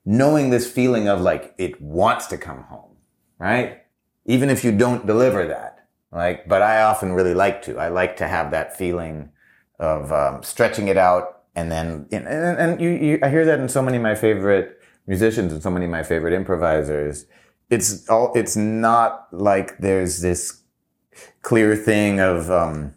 knowing 0.06 0.52
this 0.52 0.70
feeling 0.70 1.08
of 1.08 1.22
like 1.22 1.56
it 1.58 1.82
wants 1.82 2.28
to 2.28 2.38
come 2.38 2.62
home, 2.66 2.98
right? 3.40 3.82
Even 4.28 4.52
if 4.52 4.64
you 4.64 4.72
don't 4.72 5.08
deliver 5.08 5.48
that, 5.48 5.88
like, 6.12 6.48
but 6.48 6.62
I 6.62 6.84
often 6.84 7.14
really 7.14 7.34
like 7.34 7.64
to. 7.64 7.80
I 7.80 7.88
like 7.88 8.16
to 8.18 8.28
have 8.28 8.52
that 8.52 8.78
feeling 8.78 9.32
of 9.80 10.12
um, 10.12 10.44
stretching 10.44 10.88
it 10.88 10.98
out, 10.98 11.46
and 11.56 11.72
then 11.72 12.06
and, 12.12 12.28
and, 12.28 12.80
you, 12.80 12.90
you, 12.90 13.20
I 13.24 13.30
hear 13.30 13.46
that 13.46 13.60
in 13.60 13.68
so 13.68 13.82
many 13.82 13.98
of 13.98 14.04
my 14.04 14.14
favorite 14.14 14.80
musicians 15.08 15.52
and 15.52 15.64
so 15.64 15.72
many 15.72 15.86
of 15.86 15.92
my 15.92 16.04
favorite 16.04 16.34
improvisers. 16.34 17.26
It's 17.72 18.08
all. 18.08 18.34
It's 18.36 18.56
not 18.56 19.30
like 19.32 19.80
there's 19.80 20.22
this 20.22 20.61
clear 21.42 21.76
thing 21.76 22.20
of 22.20 22.50
um, 22.52 22.96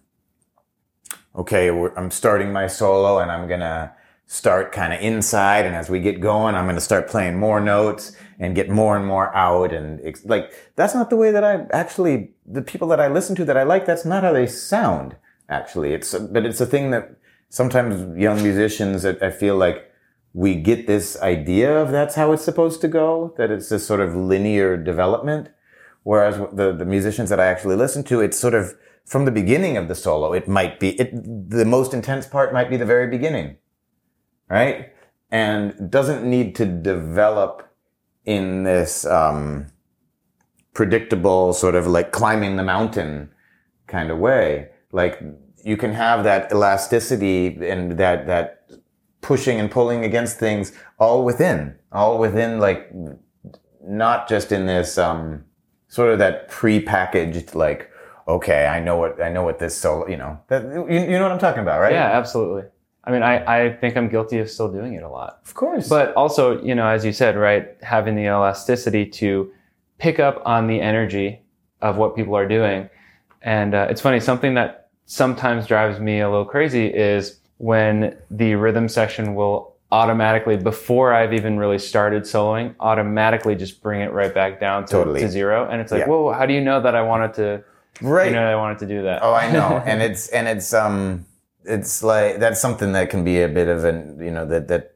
okay, 1.35 1.69
I'm 1.69 2.11
starting 2.11 2.53
my 2.53 2.67
solo 2.67 3.19
and 3.19 3.31
I'm 3.31 3.49
gonna 3.49 3.93
start 4.27 4.73
kind 4.73 4.93
of 4.93 5.01
inside, 5.01 5.67
and 5.67 5.75
as 5.75 5.91
we 5.91 6.01
get 6.01 6.21
going, 6.21 6.55
I'm 6.55 6.67
gonna 6.67 6.81
start 6.81 7.09
playing 7.09 7.39
more 7.39 7.61
notes 7.61 8.17
and 8.39 8.55
get 8.55 8.69
more 8.69 8.97
and 8.97 9.07
more 9.07 9.35
out, 9.35 9.73
and 9.73 10.01
like 10.25 10.53
that's 10.77 10.95
not 10.95 11.11
the 11.11 11.17
way 11.17 11.31
that 11.31 11.45
I 11.45 11.67
actually 11.73 12.31
the 12.47 12.63
people 12.63 12.89
that 12.89 13.01
I 13.01 13.09
listen 13.09 13.37
to 13.37 13.45
that 13.45 13.57
I 13.57 13.63
like. 13.63 13.87
That's 13.87 14.05
not 14.05 14.23
how 14.23 14.33
they 14.33 14.47
sound. 14.47 15.17
Actually, 15.49 15.93
it's 15.93 16.19
but 16.19 16.47
it's 16.47 16.61
a 16.61 16.67
thing 16.67 16.91
that 16.91 17.17
sometimes 17.49 18.19
young 18.19 18.43
musicians, 18.43 19.05
I 19.05 19.31
feel 19.31 19.57
like 19.57 19.91
we 20.33 20.57
get 20.57 20.89
this 20.89 21.17
idea 21.21 21.73
of 21.81 21.93
that's 21.93 22.17
how 22.17 22.33
it's 22.33 22.45
supposed 22.45 22.81
to 22.81 22.89
go, 22.89 23.33
that 23.37 23.53
it's 23.53 23.69
this 23.69 23.87
sort 23.87 24.01
of 24.01 24.17
linear 24.17 24.77
development. 24.77 25.49
Whereas 26.05 26.37
the, 26.53 26.73
the 26.73 26.85
musicians 26.85 27.31
that 27.31 27.41
I 27.41 27.47
actually 27.47 27.77
listen 27.77 28.05
to, 28.05 28.21
it's 28.21 28.39
sort 28.39 28.55
of 28.55 28.77
from 29.05 29.25
the 29.25 29.31
beginning 29.31 29.77
of 29.77 29.89
the 29.89 29.95
solo, 29.95 30.33
it 30.33 30.47
might 30.47 30.79
be, 30.79 30.91
it, 31.01 31.11
the 31.51 31.65
most 31.65 31.93
intense 31.93 32.27
part 32.27 32.53
might 32.53 32.71
be 32.71 32.77
the 32.77 32.87
very 32.87 33.09
beginning. 33.09 33.57
Right? 34.49 34.93
And 35.31 35.91
doesn't 35.91 36.23
need 36.23 36.55
to 36.57 36.67
develop 36.67 37.69
in 38.25 38.63
this, 38.63 39.05
um, 39.05 39.67
predictable 40.75 41.53
sort 41.53 41.75
of 41.75 41.87
like 41.87 42.13
climbing 42.13 42.57
the 42.57 42.65
mountain 42.65 43.31
kind 43.87 44.11
of 44.11 44.19
way. 44.19 44.69
Like 44.93 45.23
you 45.65 45.77
can 45.77 45.93
have 45.93 46.25
that 46.25 46.53
elasticity 46.53 47.47
and 47.67 47.93
that, 47.99 48.27
that 48.27 48.69
pushing 49.23 49.59
and 49.59 49.71
pulling 49.71 50.05
against 50.05 50.39
things 50.39 50.73
all 50.99 51.25
within, 51.25 51.77
all 51.93 52.19
within 52.19 52.59
like 52.59 52.93
not 53.83 54.29
just 54.29 54.53
in 54.53 54.67
this 54.67 54.99
um, 54.99 55.45
sort 55.95 56.11
of 56.13 56.19
that 56.19 56.49
pre-packaged 56.49 57.55
like 57.55 57.89
okay 58.27 58.67
I 58.67 58.81
know 58.81 58.97
what 58.97 59.23
I 59.23 59.31
know 59.31 59.45
what 59.45 59.61
this 59.61 59.77
so 59.77 60.09
you 60.09 60.17
know 60.17 60.41
that 60.49 60.65
you, 60.65 60.87
you 60.89 61.19
know 61.19 61.23
what 61.23 61.31
I'm 61.33 61.39
talking 61.39 61.63
about 61.63 61.81
right 61.81 61.93
Yeah, 61.93 62.19
absolutely. 62.19 62.65
I 63.07 63.11
mean, 63.13 63.23
I, 63.23 63.67
I 63.67 63.73
think 63.77 63.97
I'm 63.99 64.09
guilty 64.09 64.39
of 64.39 64.51
still 64.51 64.73
doing 64.73 64.95
it 64.95 65.03
a 65.03 65.09
lot. 65.09 65.41
of 65.45 65.53
course 65.53 65.89
But 65.91 66.15
also, 66.15 66.61
you 66.63 66.75
know, 66.75 66.87
as 66.87 67.05
you 67.05 67.13
said, 67.13 67.37
right, 67.37 67.77
having 67.83 68.17
the 68.17 68.23
elasticity 68.23 69.05
to 69.21 69.53
pick 69.99 70.19
up 70.19 70.43
on 70.47 70.67
the 70.67 70.81
energy 70.81 71.43
of 71.83 71.99
what 71.99 72.17
people 72.17 72.35
are 72.35 72.49
doing. 72.49 72.89
And 73.43 73.75
uh, 73.75 73.89
it's 73.91 74.01
funny, 74.01 74.21
something 74.21 74.55
that 74.55 74.89
sometimes 75.05 75.67
drives 75.67 76.01
me 76.01 76.21
a 76.21 76.31
little 76.31 76.47
crazy 76.47 76.87
is 76.87 77.41
when 77.59 78.17
the 78.31 78.55
rhythm 78.55 78.89
section 78.89 79.35
will 79.35 79.74
automatically, 79.99 80.57
before 80.57 81.13
I've 81.15 81.33
even 81.33 81.57
really 81.57 81.79
started 81.79 82.25
soloing, 82.25 82.75
automatically 82.81 83.55
just 83.55 83.75
bring 83.83 84.01
it 84.01 84.13
right 84.13 84.35
back 84.35 84.59
down 84.59 84.85
to, 84.87 84.93
Totally. 84.93 85.21
to 85.21 85.29
zero. 85.29 85.69
And 85.71 85.81
it's 85.81 85.93
like, 85.93 86.01
Yeah. 86.01 86.09
whoa, 86.09 86.33
how 86.33 86.47
do 86.47 86.53
you 86.53 86.61
know 86.61 86.81
that 86.81 86.95
I 86.97 87.03
wanted 87.03 87.33
to, 87.35 87.47
right 88.03 88.27
you 88.31 88.35
know, 88.37 88.45
I 88.45 88.57
wanted 88.57 88.79
to 88.81 88.87
do 88.87 89.03
that? 89.03 89.23
oh 89.23 89.35
I 89.35 89.47
know 89.53 89.69
and 89.91 90.03
it's 90.03 90.29
and 90.37 90.49
it's 90.49 90.75
um 90.75 91.25
it's 91.65 92.03
like 92.03 92.39
that's 92.41 92.61
something 92.61 92.91
that 92.93 93.09
can 93.09 93.23
be 93.25 93.37
a 93.43 93.49
bit 93.49 93.69
of 93.69 93.85
an 93.85 94.19
you 94.21 94.33
know 94.37 94.45
that 94.53 94.67
that 94.69 94.95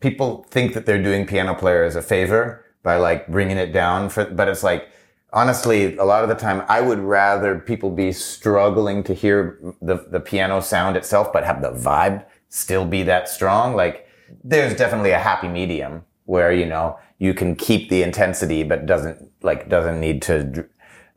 people 0.00 0.44
think 0.50 0.74
that 0.74 0.84
they're 0.86 1.02
doing 1.10 1.24
piano 1.26 1.54
players 1.54 1.94
a 1.94 2.02
favor 2.02 2.64
by 2.82 2.96
like 2.96 3.28
bringing 3.28 3.58
it 3.58 3.72
down 3.72 4.08
for 4.10 4.24
but 4.24 4.48
it's 4.48 4.64
like 4.64 4.88
honestly 5.32 5.96
a 5.98 6.04
lot 6.04 6.22
of 6.24 6.28
the 6.28 6.34
time 6.34 6.58
i 6.68 6.80
would 6.80 6.98
rather 6.98 7.58
people 7.60 7.90
be 7.90 8.10
struggling 8.12 9.02
to 9.04 9.14
hear 9.14 9.58
the 9.80 9.96
the 10.10 10.20
piano 10.20 10.60
sound 10.60 10.96
itself 10.96 11.32
but 11.32 11.44
have 11.44 11.62
the 11.62 11.70
vibe 11.70 12.24
still 12.48 12.84
be 12.84 13.02
that 13.04 13.28
strong 13.28 13.74
like 13.76 14.01
there's 14.44 14.76
definitely 14.76 15.10
a 15.10 15.18
happy 15.18 15.48
medium 15.48 16.04
where 16.24 16.52
you 16.52 16.66
know 16.66 16.98
you 17.18 17.34
can 17.34 17.54
keep 17.54 17.88
the 17.88 18.02
intensity 18.02 18.62
but 18.62 18.86
doesn't 18.86 19.30
like 19.42 19.68
doesn't 19.68 20.00
need 20.00 20.22
to 20.22 20.66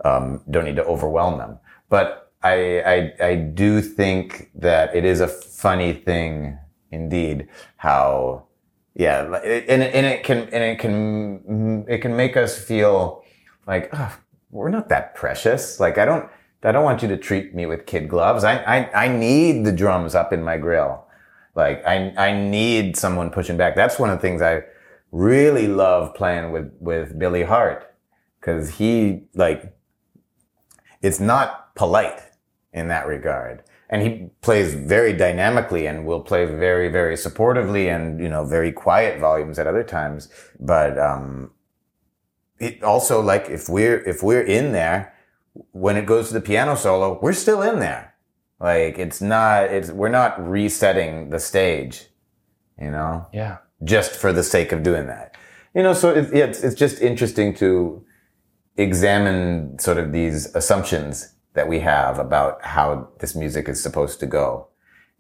um, 0.03 0.41
don't 0.49 0.65
need 0.65 0.75
to 0.75 0.85
overwhelm 0.85 1.37
them. 1.37 1.57
But 1.89 2.31
I, 2.43 3.13
I, 3.19 3.25
I 3.25 3.35
do 3.35 3.81
think 3.81 4.51
that 4.55 4.95
it 4.95 5.05
is 5.05 5.19
a 5.19 5.27
funny 5.27 5.93
thing 5.93 6.59
indeed 6.91 7.47
how 7.77 8.45
yeah 8.93 9.23
and, 9.23 9.83
and 9.83 10.05
it 10.05 10.23
can 10.23 10.37
and 10.49 10.63
it 10.63 10.79
can 10.79 11.85
it 11.89 11.97
can 11.97 12.15
make 12.15 12.37
us 12.37 12.57
feel 12.57 13.23
like 13.67 13.89
oh, 13.93 14.15
we're 14.51 14.69
not 14.69 14.89
that 14.89 15.15
precious. 15.15 15.79
Like 15.79 15.97
i 15.97 16.05
don't 16.05 16.29
i 16.63 16.71
don't 16.71 16.83
want 16.83 17.01
you 17.01 17.07
to 17.07 17.17
treat 17.17 17.55
me 17.55 17.65
with 17.65 17.85
kid 17.85 18.07
gloves. 18.07 18.43
I 18.43 18.57
i, 18.59 19.05
I 19.05 19.07
need 19.07 19.65
the 19.65 19.71
drums 19.71 20.13
up 20.13 20.31
in 20.31 20.43
my 20.43 20.57
grill 20.57 21.04
like 21.55 21.85
i 21.85 22.13
i 22.17 22.31
need 22.33 22.95
someone 22.95 23.29
pushing 23.29 23.57
back 23.57 23.75
that's 23.75 23.97
one 23.97 24.09
of 24.09 24.17
the 24.17 24.21
things 24.21 24.41
i 24.41 24.61
really 25.11 25.67
love 25.67 26.13
playing 26.13 26.51
with 26.51 26.71
with 26.79 27.17
billy 27.17 27.43
hart 27.43 27.95
because 28.39 28.75
he 28.75 29.23
like 29.33 29.75
it's 31.05 31.19
not 31.19 31.75
polite 31.75 32.19
in 32.73 32.87
that 32.87 33.05
regard. 33.05 33.63
And 33.89 34.01
he 34.01 34.29
plays 34.41 34.73
very 34.73 35.13
dynamically 35.13 35.85
and 35.85 36.05
will 36.05 36.21
play 36.21 36.45
very, 36.45 36.89
very 36.89 37.15
supportively 37.15 37.95
and, 37.95 38.19
you 38.19 38.27
know, 38.27 38.43
very 38.43 38.71
quiet 38.71 39.19
volumes 39.19 39.59
at 39.59 39.67
other 39.67 39.83
times. 39.83 40.29
But, 40.59 40.97
um, 40.97 41.51
it 42.57 42.81
also 42.83 43.21
like 43.21 43.49
if 43.49 43.69
we're, 43.69 43.99
if 43.99 44.23
we're 44.23 44.41
in 44.41 44.71
there, 44.71 45.13
when 45.71 45.95
it 45.95 46.07
goes 46.07 46.29
to 46.29 46.33
the 46.33 46.41
piano 46.41 46.75
solo, 46.75 47.19
we're 47.21 47.33
still 47.33 47.61
in 47.61 47.79
there. 47.79 48.14
Like 48.59 48.97
it's 48.97 49.21
not, 49.21 49.65
it's, 49.65 49.91
we're 49.91 50.09
not 50.09 50.35
resetting 50.47 51.29
the 51.29 51.39
stage, 51.39 52.07
you 52.79 52.91
know? 52.91 53.27
Yeah. 53.33 53.57
Just 53.83 54.11
for 54.11 54.31
the 54.31 54.43
sake 54.43 54.71
of 54.71 54.83
doing 54.83 55.07
that. 55.07 55.35
You 55.73 55.83
know, 55.83 55.93
so 55.93 56.13
it, 56.13 56.33
it's, 56.33 56.63
it's 56.63 56.75
just 56.75 57.01
interesting 57.01 57.53
to 57.55 58.05
examine 58.77 59.77
sort 59.79 59.97
of 59.97 60.11
these 60.11 60.53
assumptions 60.55 61.33
that 61.53 61.67
we 61.67 61.79
have 61.79 62.19
about 62.19 62.63
how 62.63 63.09
this 63.19 63.35
music 63.35 63.67
is 63.67 63.81
supposed 63.81 64.19
to 64.19 64.25
go. 64.25 64.67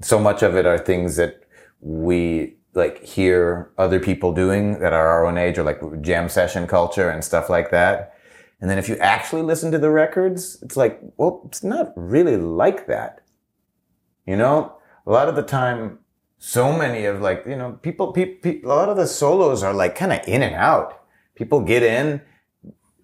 So 0.01 0.19
much 0.19 0.43
of 0.43 0.55
it 0.55 0.65
are 0.65 0.77
things 0.77 1.15
that 1.15 1.43
we 1.81 2.57
like 2.73 3.03
hear 3.03 3.71
other 3.77 3.99
people 3.99 4.33
doing 4.33 4.79
that 4.79 4.91
are 4.91 5.07
our 5.07 5.25
own 5.25 5.37
age 5.37 5.57
or 5.57 5.63
like 5.63 5.79
jam 6.01 6.27
session 6.27 6.67
culture 6.67 7.09
and 7.09 7.23
stuff 7.23 7.49
like 7.49 7.71
that. 7.71 8.13
And 8.59 8.69
then 8.69 8.77
if 8.77 8.89
you 8.89 8.97
actually 8.97 9.41
listen 9.41 9.71
to 9.71 9.77
the 9.77 9.89
records, 9.89 10.61
it's 10.61 10.77
like, 10.77 10.99
well, 11.17 11.41
it's 11.45 11.63
not 11.63 11.93
really 11.95 12.37
like 12.37 12.87
that. 12.87 13.21
You 14.25 14.35
know, 14.35 14.77
a 15.05 15.11
lot 15.11 15.29
of 15.29 15.35
the 15.35 15.43
time, 15.43 15.99
so 16.37 16.75
many 16.75 17.05
of 17.05 17.21
like, 17.21 17.43
you 17.45 17.55
know, 17.55 17.79
people, 17.81 18.11
people, 18.11 18.51
a 18.63 18.67
lot 18.67 18.89
of 18.89 18.97
the 18.97 19.07
solos 19.07 19.63
are 19.63 19.73
like 19.73 19.95
kind 19.95 20.11
of 20.11 20.19
in 20.27 20.43
and 20.43 20.55
out. 20.55 21.01
People 21.35 21.61
get 21.61 21.83
in, 21.83 22.21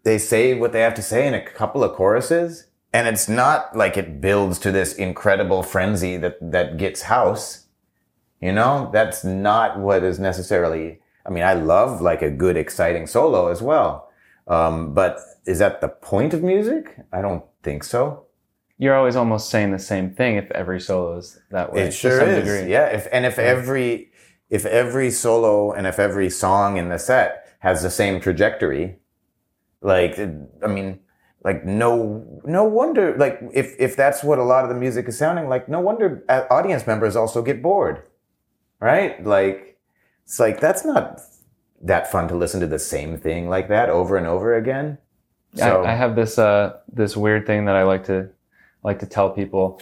they 0.03 0.17
say 0.17 0.53
what 0.53 0.73
they 0.73 0.81
have 0.81 0.95
to 0.95 1.01
say 1.01 1.27
in 1.27 1.33
a 1.33 1.45
couple 1.45 1.83
of 1.83 1.95
choruses, 1.95 2.67
and 2.93 3.07
it's 3.07 3.29
not 3.29 3.75
like 3.75 3.97
it 3.97 4.19
builds 4.19 4.59
to 4.59 4.71
this 4.71 4.93
incredible 4.93 5.63
frenzy 5.63 6.17
that, 6.17 6.37
that 6.41 6.77
gets 6.77 7.03
house. 7.03 7.67
You 8.41 8.51
know, 8.51 8.89
that's 8.91 9.23
not 9.23 9.79
what 9.79 10.03
is 10.03 10.19
necessarily, 10.19 10.99
I 11.25 11.29
mean, 11.29 11.43
I 11.43 11.53
love 11.53 12.01
like 12.01 12.21
a 12.21 12.31
good, 12.31 12.57
exciting 12.57 13.05
solo 13.05 13.47
as 13.47 13.61
well. 13.61 14.09
Um, 14.47 14.93
but 14.93 15.19
is 15.45 15.59
that 15.59 15.81
the 15.81 15.87
point 15.87 16.33
of 16.33 16.41
music? 16.41 16.97
I 17.13 17.21
don't 17.21 17.43
think 17.61 17.83
so. 17.83 18.25
You're 18.81 18.95
always 18.95 19.15
almost 19.15 19.51
saying 19.51 19.69
the 19.69 19.77
same 19.77 20.09
thing 20.09 20.37
if 20.37 20.49
every 20.49 20.81
solo 20.81 21.19
is 21.19 21.39
that 21.51 21.71
way. 21.71 21.83
It 21.83 21.91
sure 21.91 22.19
is. 22.19 22.43
Degree. 22.43 22.71
Yeah. 22.71 22.87
If, 22.87 23.07
and 23.11 23.27
if 23.27 23.37
yeah. 23.37 23.43
every, 23.43 24.11
if 24.49 24.65
every 24.65 25.11
solo 25.11 25.71
and 25.71 25.85
if 25.85 25.99
every 25.99 26.31
song 26.31 26.77
in 26.77 26.89
the 26.89 26.97
set 26.97 27.55
has 27.59 27.83
the 27.83 27.91
same 27.91 28.19
trajectory, 28.19 28.97
like, 29.81 30.17
I 30.17 30.67
mean, 30.67 30.99
like 31.43 31.63
no 31.63 32.41
no 32.43 32.63
wonder 32.63 33.15
like 33.17 33.39
if 33.53 33.75
if 33.79 33.95
that's 33.95 34.23
what 34.23 34.37
a 34.37 34.43
lot 34.43 34.63
of 34.63 34.69
the 34.69 34.75
music 34.75 35.07
is 35.07 35.17
sounding 35.17 35.49
like 35.49 35.67
no 35.67 35.79
wonder 35.79 36.23
audience 36.51 36.85
members 36.85 37.15
also 37.15 37.41
get 37.41 37.63
bored 37.63 38.03
right 38.79 39.25
like 39.25 39.79
it's 40.23 40.39
like 40.39 40.59
that's 40.59 40.85
not 40.85 41.19
that 41.81 42.11
fun 42.11 42.27
to 42.27 42.35
listen 42.35 42.59
to 42.59 42.67
the 42.67 42.77
same 42.77 43.17
thing 43.17 43.49
like 43.49 43.69
that 43.69 43.89
over 43.89 44.17
and 44.17 44.27
over 44.27 44.55
again 44.55 44.99
so 45.55 45.81
I, 45.81 45.93
I 45.93 45.95
have 45.95 46.15
this 46.15 46.37
uh 46.37 46.77
this 46.93 47.17
weird 47.17 47.47
thing 47.47 47.65
that 47.65 47.75
i 47.75 47.81
like 47.81 48.03
to 48.05 48.29
like 48.83 48.99
to 48.99 49.05
tell 49.05 49.29
people 49.29 49.81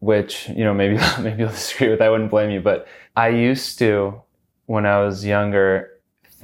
which 0.00 0.48
you 0.50 0.64
know 0.64 0.74
maybe 0.74 0.96
maybe 1.20 1.42
you'll 1.42 1.50
disagree 1.50 1.90
with 1.90 2.00
i 2.00 2.08
wouldn't 2.08 2.30
blame 2.30 2.50
you 2.50 2.60
but 2.60 2.86
i 3.16 3.28
used 3.28 3.78
to 3.78 4.20
when 4.66 4.86
i 4.86 4.98
was 4.98 5.24
younger 5.24 5.94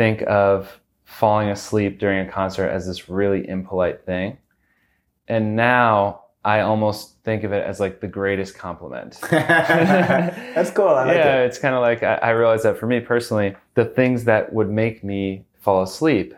think 0.01 0.23
of 0.23 0.81
falling 1.11 1.51
asleep 1.51 1.99
during 1.99 2.27
a 2.27 2.31
concert 2.31 2.69
as 2.69 2.87
this 2.87 3.09
really 3.09 3.47
impolite 3.47 4.07
thing. 4.07 4.39
And 5.29 5.57
now 5.57 6.23
I 6.45 6.61
almost 6.61 7.23
think 7.25 7.45
of 7.45 7.53
it 7.53 7.65
as 7.67 7.81
like 7.81 8.01
the 8.01 8.09
greatest 8.09 8.57
compliment. 8.57 9.19
That's 9.31 10.71
cool. 10.71 10.89
I 10.89 11.05
like 11.05 11.17
yeah, 11.17 11.43
it. 11.43 11.47
it's 11.47 11.59
kind 11.59 11.75
of 11.75 11.83
like 11.83 12.03
I, 12.03 12.15
I 12.15 12.31
realize 12.31 12.63
that 12.63 12.79
for 12.79 12.87
me 12.87 13.01
personally, 13.01 13.57
the 13.75 13.85
things 13.85 14.25
that 14.25 14.53
would 14.53 14.71
make 14.71 15.05
me 15.05 15.45
fall 15.59 15.83
asleep 15.83 16.35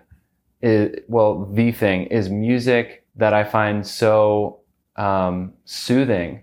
is 0.63 0.99
well, 1.07 1.45
the 1.45 1.71
thing 1.71 2.07
is 2.07 2.31
music 2.31 3.05
that 3.15 3.35
I 3.35 3.45
find 3.45 3.87
so 3.87 4.62
um, 4.97 5.53
soothing 5.65 6.43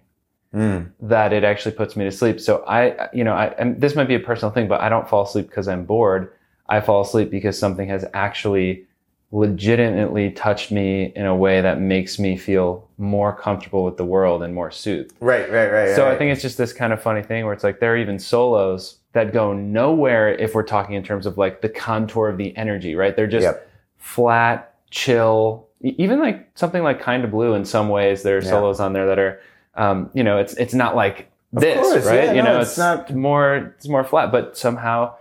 Mm. 0.51 0.89
that 0.99 1.31
it 1.31 1.43
actually 1.43 1.75
puts 1.75 1.95
me 1.95 2.05
to 2.05 2.11
sleep. 2.11 2.39
So 2.39 2.63
I, 2.67 3.07
you 3.13 3.23
know, 3.23 3.33
I, 3.33 3.53
and 3.59 3.79
this 3.79 3.95
might 3.95 4.07
be 4.07 4.15
a 4.15 4.19
personal 4.19 4.51
thing, 4.51 4.67
but 4.67 4.81
I 4.81 4.89
don't 4.89 5.07
fall 5.07 5.21
asleep 5.21 5.47
because 5.47 5.67
I'm 5.67 5.85
bored. 5.85 6.33
I 6.67 6.81
fall 6.81 7.01
asleep 7.01 7.29
because 7.29 7.55
something 7.55 7.87
has 7.87 8.03
actually 8.15 8.87
legitimately 9.31 10.31
touched 10.31 10.71
me 10.71 11.13
in 11.15 11.27
a 11.27 11.35
way 11.35 11.61
that 11.61 11.79
makes 11.79 12.17
me 12.17 12.35
feel 12.35 12.89
more 12.97 13.31
comfortable 13.35 13.83
with 13.83 13.97
the 13.97 14.05
world 14.05 14.41
and 14.41 14.55
more 14.55 14.71
soothed. 14.71 15.13
Right, 15.19 15.49
right, 15.51 15.71
right. 15.71 15.95
So 15.95 16.05
right. 16.05 16.13
I 16.13 16.17
think 16.17 16.31
it's 16.33 16.41
just 16.41 16.57
this 16.57 16.73
kind 16.73 16.93
of 16.93 17.01
funny 17.01 17.21
thing 17.21 17.45
where 17.45 17.53
it's 17.53 17.63
like 17.63 17.79
there 17.79 17.93
are 17.93 17.97
even 17.97 18.17
solos 18.17 18.97
that 19.13 19.31
go 19.31 19.53
nowhere 19.53 20.33
if 20.33 20.55
we're 20.55 20.63
talking 20.63 20.95
in 20.95 21.03
terms 21.03 21.27
of 21.27 21.37
like 21.37 21.61
the 21.61 21.69
contour 21.69 22.27
of 22.27 22.37
the 22.37 22.57
energy, 22.57 22.95
right? 22.95 23.15
They're 23.15 23.27
just 23.27 23.43
yep. 23.43 23.69
flat, 23.97 24.73
chill. 24.89 25.68
Even 25.81 26.19
like 26.19 26.49
something 26.55 26.83
like 26.83 26.99
Kind 27.01 27.23
of 27.23 27.31
Blue 27.31 27.53
in 27.53 27.63
some 27.65 27.89
ways, 27.89 28.23
there 28.23 28.37
are 28.37 28.41
yeah. 28.41 28.49
solos 28.49 28.79
on 28.79 28.93
there 28.93 29.07
that 29.07 29.19
are, 29.19 29.41
um, 29.75 30.09
you 30.13 30.23
know, 30.23 30.37
it's 30.37 30.53
it's 30.55 30.73
not 30.73 30.95
like 30.95 31.31
this, 31.53 31.79
course, 31.79 32.05
right? 32.05 32.25
Yeah, 32.25 32.33
you 32.33 32.41
no, 32.41 32.53
know, 32.53 32.59
it's, 32.59 32.71
it's 32.71 32.77
not 32.77 33.15
more 33.15 33.73
it's 33.77 33.87
more 33.87 34.03
flat, 34.03 34.31
but 34.31 34.57
somehow 34.57 35.15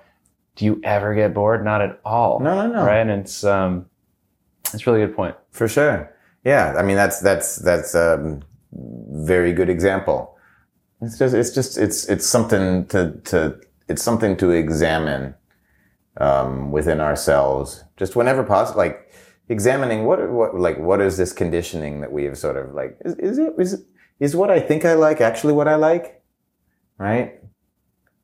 do 0.57 0.65
you 0.65 0.81
ever 0.83 1.15
get 1.15 1.33
bored? 1.33 1.65
Not 1.65 1.81
at 1.81 2.01
all. 2.05 2.41
No, 2.41 2.67
no, 2.67 2.73
no. 2.73 2.85
Right, 2.85 2.99
and 2.99 3.11
it's 3.11 3.45
um, 3.45 3.87
it's 4.75 4.87
a 4.87 4.91
really 4.91 5.07
good 5.07 5.15
point. 5.15 5.37
For 5.53 5.69
sure. 5.69 6.13
Yeah, 6.45 6.75
I 6.77 6.83
mean 6.83 6.97
that's 6.97 7.21
that's 7.21 7.57
that's 7.57 7.95
a 7.95 8.15
um, 8.15 8.43
very 8.73 9.53
good 9.53 9.69
example. 9.69 10.37
It's 11.01 11.19
just 11.19 11.35
it's 11.35 11.51
just 11.51 11.79
it's 11.79 12.09
it's 12.09 12.27
something 12.27 12.87
to 12.87 13.13
to 13.27 13.61
it's 13.89 14.03
something 14.03 14.37
to 14.39 14.51
examine 14.51 15.35
um, 16.19 16.73
within 16.73 17.01
ourselves. 17.01 17.85
Just 17.97 18.17
whenever 18.17 18.43
possible, 18.43 18.79
like 18.79 19.08
examining 19.49 20.05
what 20.05 20.31
what 20.31 20.55
like 20.55 20.79
what 20.79 21.01
is 21.01 21.17
this 21.17 21.33
conditioning 21.33 22.01
that 22.01 22.13
we 22.13 22.25
have 22.25 22.37
sort 22.37 22.57
of 22.57 22.75
like 22.75 22.99
is, 23.05 23.15
is 23.15 23.39
it 23.39 23.55
is 23.59 23.85
is 24.21 24.37
what 24.37 24.51
I 24.51 24.61
think 24.61 24.85
I 24.85 24.95
like 24.95 25.21
actually 25.21 25.53
what 25.53 25.69
I 25.69 25.77
like, 25.77 26.23
right? 26.99 27.41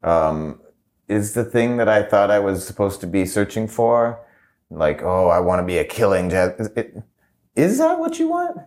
Um, 0.02 0.60
is 1.08 1.34
the 1.34 1.44
thing 1.44 1.76
that 1.76 1.88
I 1.88 2.02
thought 2.02 2.30
I 2.30 2.40
was 2.40 2.66
supposed 2.66 3.00
to 3.00 3.06
be 3.06 3.24
searching 3.24 3.68
for. 3.68 4.20
Like, 4.70 5.02
oh, 5.02 5.28
I 5.28 5.38
want 5.40 5.60
to 5.60 5.66
be 5.66 5.78
a 5.78 5.84
killing 5.84 6.30
jazz. 6.30 6.70
It, 6.74 6.96
is 7.54 7.78
that 7.78 7.98
what 7.98 8.18
you 8.18 8.28
want? 8.28 8.58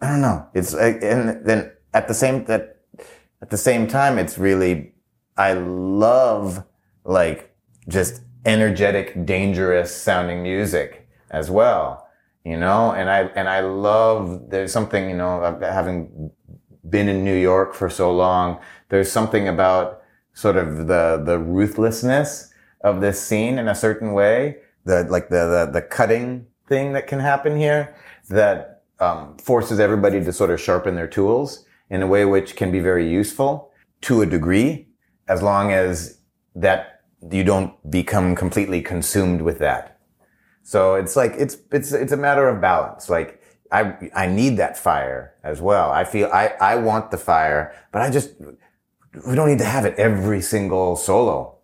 I 0.00 0.08
don't 0.08 0.22
know. 0.22 0.46
It's 0.54 0.72
and 0.74 1.44
then 1.44 1.72
at 1.92 2.08
the 2.08 2.14
same 2.14 2.44
that 2.46 2.78
at 3.42 3.50
the 3.50 3.58
same 3.58 3.86
time, 3.86 4.18
it's 4.18 4.38
really 4.38 4.94
I 5.36 5.52
love 5.52 6.64
like 7.04 7.54
just 7.88 8.22
energetic, 8.46 9.26
dangerous 9.26 9.94
sounding 9.94 10.42
music 10.42 11.08
as 11.30 11.50
well. 11.50 12.08
You 12.44 12.56
know, 12.56 12.92
and 12.92 13.10
I 13.10 13.20
and 13.36 13.48
I 13.48 13.60
love 13.60 14.50
there's 14.50 14.72
something 14.72 15.10
you 15.10 15.16
know 15.16 15.58
having 15.60 16.30
been 16.88 17.08
in 17.08 17.24
New 17.24 17.36
York 17.36 17.74
for 17.74 17.90
so 17.90 18.10
long. 18.12 18.58
There's 18.88 19.12
something 19.12 19.48
about 19.48 20.02
sort 20.32 20.56
of 20.56 20.86
the 20.86 21.22
the 21.24 21.38
ruthlessness 21.38 22.52
of 22.82 23.00
this 23.00 23.20
scene 23.20 23.58
in 23.58 23.68
a 23.68 23.74
certain 23.74 24.12
way, 24.12 24.56
the 24.84 25.04
like 25.04 25.28
the 25.28 25.66
the, 25.66 25.72
the 25.72 25.82
cutting 25.82 26.46
thing 26.66 26.92
that 26.94 27.06
can 27.06 27.20
happen 27.20 27.56
here 27.56 27.94
that 28.28 28.82
um, 29.00 29.36
forces 29.38 29.80
everybody 29.80 30.22
to 30.24 30.32
sort 30.32 30.50
of 30.50 30.60
sharpen 30.60 30.94
their 30.94 31.08
tools 31.08 31.64
in 31.90 32.02
a 32.02 32.06
way 32.06 32.24
which 32.24 32.56
can 32.56 32.70
be 32.70 32.80
very 32.80 33.08
useful. 33.10 33.70
to 34.02 34.22
a 34.22 34.26
degree, 34.26 34.88
as 35.28 35.42
long 35.42 35.72
as 35.72 36.18
that 36.54 37.02
you 37.30 37.44
don't 37.44 37.72
become 37.90 38.34
completely 38.34 38.80
consumed 38.80 39.42
with 39.42 39.58
that. 39.58 39.99
So 40.70 40.94
it's 40.94 41.16
like 41.16 41.32
it's 41.36 41.56
it's 41.72 41.90
it's 41.90 42.12
a 42.12 42.16
matter 42.16 42.48
of 42.48 42.60
balance. 42.60 43.10
Like 43.10 43.42
I 43.72 43.80
I 44.14 44.26
need 44.28 44.56
that 44.58 44.78
fire 44.78 45.34
as 45.42 45.60
well. 45.60 45.90
I 45.90 46.04
feel 46.04 46.30
I 46.32 46.54
I 46.60 46.76
want 46.76 47.10
the 47.10 47.18
fire, 47.18 47.74
but 47.90 48.02
I 48.02 48.08
just 48.08 48.30
we 49.26 49.34
don't 49.34 49.48
need 49.48 49.58
to 49.58 49.72
have 49.76 49.84
it 49.84 49.96
every 49.98 50.40
single 50.40 50.94
solo. 50.94 51.58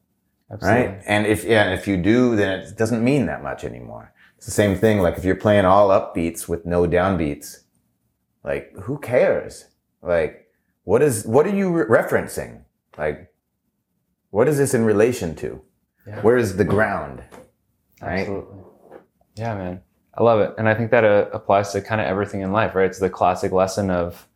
Absolutely. 0.51 0.87
Right? 0.89 1.03
And 1.07 1.25
if 1.25 1.45
yeah, 1.45 1.63
and 1.63 1.73
if 1.73 1.87
you 1.87 1.97
do, 1.97 2.35
then 2.35 2.59
it 2.59 2.77
doesn't 2.77 3.05
mean 3.05 3.27
that 3.27 3.45
much 3.45 3.63
anymore. 3.63 4.13
It's 4.39 4.47
the 4.47 4.59
same 4.63 4.77
thing. 4.77 4.99
Like 4.99 5.17
if 5.17 5.25
you're 5.25 5.37
playing 5.37 5.67
all 5.67 5.91
upbeats 5.91 6.49
with 6.49 6.67
no 6.67 6.83
downbeats, 6.83 7.59
like 8.43 8.73
who 8.75 8.99
cares? 8.99 9.67
Like 10.03 10.49
what 10.83 11.01
is 11.01 11.25
what 11.25 11.47
are 11.47 11.55
you 11.55 11.71
re- 11.71 12.03
referencing? 12.03 12.63
Like 12.99 13.33
what 14.31 14.49
is 14.49 14.59
this 14.59 14.75
in 14.75 14.85
relation 14.85 15.37
to? 15.37 15.63
Yeah. 16.09 16.23
Where 16.23 16.37
is 16.37 16.57
the 16.57 16.65
ground? 16.65 17.23
Right? 18.03 18.23
Absolutely. 18.23 18.66
Yeah, 19.37 19.55
man. 19.55 19.81
I 20.15 20.23
love 20.23 20.41
it. 20.41 20.55
And 20.59 20.69
I 20.69 20.75
think 20.75 20.91
that 20.93 21.05
uh, 21.05 21.27
applies 21.33 21.73
to 21.73 21.81
kind 21.83 22.01
of 22.01 22.07
everything 22.07 22.41
in 22.41 22.53
life, 22.53 22.75
right? 22.75 22.87
It's 22.87 22.99
the 22.99 23.11
classic 23.11 23.53
lesson 23.53 23.91
of 23.91 24.27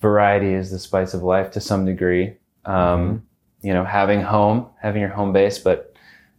variety 0.00 0.54
is 0.54 0.70
the 0.70 0.78
spice 0.78 1.12
of 1.14 1.22
life 1.22 1.50
to 1.52 1.60
some 1.60 1.84
degree. 1.84 2.36
Um, 2.64 2.74
Mm-hmm. 2.74 3.16
You 3.60 3.72
know, 3.74 3.84
having 3.84 4.22
home, 4.22 4.66
having 4.80 5.00
your 5.00 5.10
home 5.10 5.32
base, 5.32 5.58
but 5.58 5.92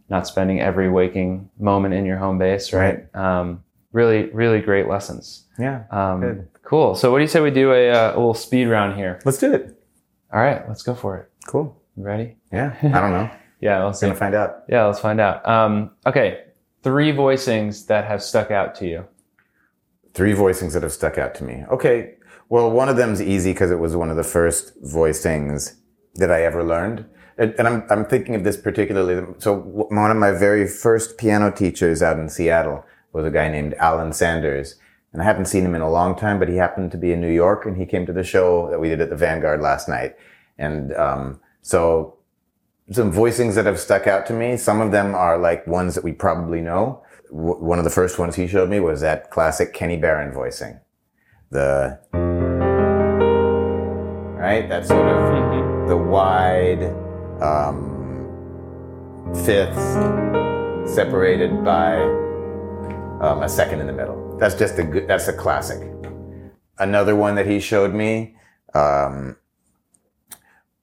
not 0.08 0.26
spending 0.26 0.58
every 0.58 0.88
waking 0.88 1.50
moment 1.58 1.92
in 1.92 2.06
your 2.06 2.16
home 2.16 2.38
base, 2.38 2.72
right? 2.72 3.14
Um, 3.14 3.62
really, 3.92 4.30
really 4.30 4.60
great 4.60 4.88
lessons. 4.88 5.44
Yeah. 5.58 5.84
Um, 5.90 6.20
Good. 6.22 6.48
cool. 6.62 6.94
So, 6.94 7.12
what 7.12 7.18
do 7.18 7.22
you 7.22 7.28
say 7.28 7.42
we 7.42 7.50
do 7.50 7.72
a, 7.72 7.90
uh, 7.90 8.10
a 8.12 8.16
little 8.16 8.32
speed 8.32 8.68
round 8.68 8.96
here? 8.96 9.20
Let's 9.26 9.36
do 9.36 9.52
it. 9.52 9.78
All 10.32 10.40
right, 10.40 10.66
let's 10.66 10.82
go 10.82 10.94
for 10.94 11.18
it. 11.18 11.30
Cool. 11.46 11.78
You 11.94 12.04
ready? 12.04 12.36
Yeah. 12.50 12.74
I 12.82 12.88
don't 13.00 13.12
know. 13.12 13.30
Yeah, 13.60 13.84
let's. 13.84 14.00
Gonna 14.00 14.14
find 14.14 14.34
out. 14.34 14.62
Yeah, 14.70 14.86
let's 14.86 15.00
find 15.00 15.20
out. 15.20 15.46
Um, 15.46 15.90
okay, 16.06 16.44
three 16.82 17.12
voicings 17.12 17.86
that 17.86 18.04
have 18.04 18.22
stuck 18.22 18.50
out 18.50 18.74
to 18.76 18.86
you. 18.86 19.06
Three 20.14 20.32
voicings 20.32 20.72
that 20.72 20.82
have 20.82 20.92
stuck 20.92 21.18
out 21.18 21.34
to 21.36 21.44
me. 21.44 21.64
Okay. 21.70 22.14
Well, 22.48 22.70
one 22.70 22.88
of 22.88 22.96
them's 22.96 23.22
easy 23.22 23.52
because 23.52 23.70
it 23.70 23.78
was 23.78 23.94
one 23.94 24.10
of 24.10 24.16
the 24.16 24.24
first 24.24 24.82
voicings 24.82 25.76
that 26.14 26.30
I 26.30 26.42
ever 26.42 26.64
learned. 26.64 27.06
And, 27.38 27.54
and 27.58 27.68
I'm, 27.68 27.84
I'm 27.88 28.04
thinking 28.04 28.34
of 28.34 28.44
this 28.44 28.56
particularly. 28.56 29.24
So 29.38 29.56
one 29.56 30.10
of 30.10 30.16
my 30.16 30.32
very 30.32 30.66
first 30.66 31.16
piano 31.16 31.52
teachers 31.52 32.02
out 32.02 32.18
in 32.18 32.28
Seattle 32.28 32.84
was 33.12 33.24
a 33.24 33.30
guy 33.30 33.48
named 33.48 33.74
Alan 33.74 34.12
Sanders. 34.12 34.76
And 35.12 35.22
I 35.22 35.24
haven't 35.24 35.46
seen 35.46 35.64
him 35.64 35.74
in 35.74 35.80
a 35.80 35.90
long 35.90 36.16
time, 36.16 36.38
but 36.38 36.48
he 36.48 36.56
happened 36.56 36.92
to 36.92 36.98
be 36.98 37.12
in 37.12 37.20
New 37.20 37.32
York 37.32 37.66
and 37.66 37.76
he 37.76 37.86
came 37.86 38.06
to 38.06 38.12
the 38.12 38.24
show 38.24 38.68
that 38.70 38.80
we 38.80 38.88
did 38.88 39.00
at 39.00 39.10
the 39.10 39.16
Vanguard 39.16 39.60
last 39.60 39.88
night. 39.88 40.16
And, 40.58 40.92
um, 40.94 41.40
so 41.62 42.19
some 42.92 43.12
voicings 43.12 43.54
that 43.54 43.66
have 43.66 43.78
stuck 43.78 44.06
out 44.06 44.26
to 44.26 44.32
me. 44.32 44.56
Some 44.56 44.80
of 44.80 44.90
them 44.90 45.14
are 45.14 45.38
like 45.38 45.66
ones 45.66 45.94
that 45.94 46.02
we 46.02 46.12
probably 46.12 46.60
know. 46.60 47.02
W- 47.30 47.62
one 47.62 47.78
of 47.78 47.84
the 47.84 47.90
first 47.90 48.18
ones 48.18 48.34
he 48.34 48.48
showed 48.48 48.68
me 48.68 48.80
was 48.80 49.00
that 49.00 49.30
classic 49.30 49.72
Kenny 49.72 49.96
Barron 49.96 50.32
voicing. 50.32 50.80
The, 51.50 52.00
right? 54.38 54.68
That 54.68 54.86
sort 54.86 55.06
of 55.06 55.88
the 55.88 55.96
wide, 55.96 56.84
um, 57.42 58.26
fifths 59.44 59.94
separated 60.94 61.64
by, 61.64 62.00
um, 63.20 63.42
a 63.42 63.48
second 63.48 63.80
in 63.80 63.86
the 63.86 63.92
middle. 63.92 64.36
That's 64.38 64.54
just 64.54 64.78
a 64.78 64.84
good, 64.84 65.08
that's 65.08 65.28
a 65.28 65.32
classic. 65.32 65.80
Another 66.78 67.14
one 67.14 67.34
that 67.34 67.46
he 67.46 67.60
showed 67.60 67.92
me, 67.92 68.36
um, 68.74 69.36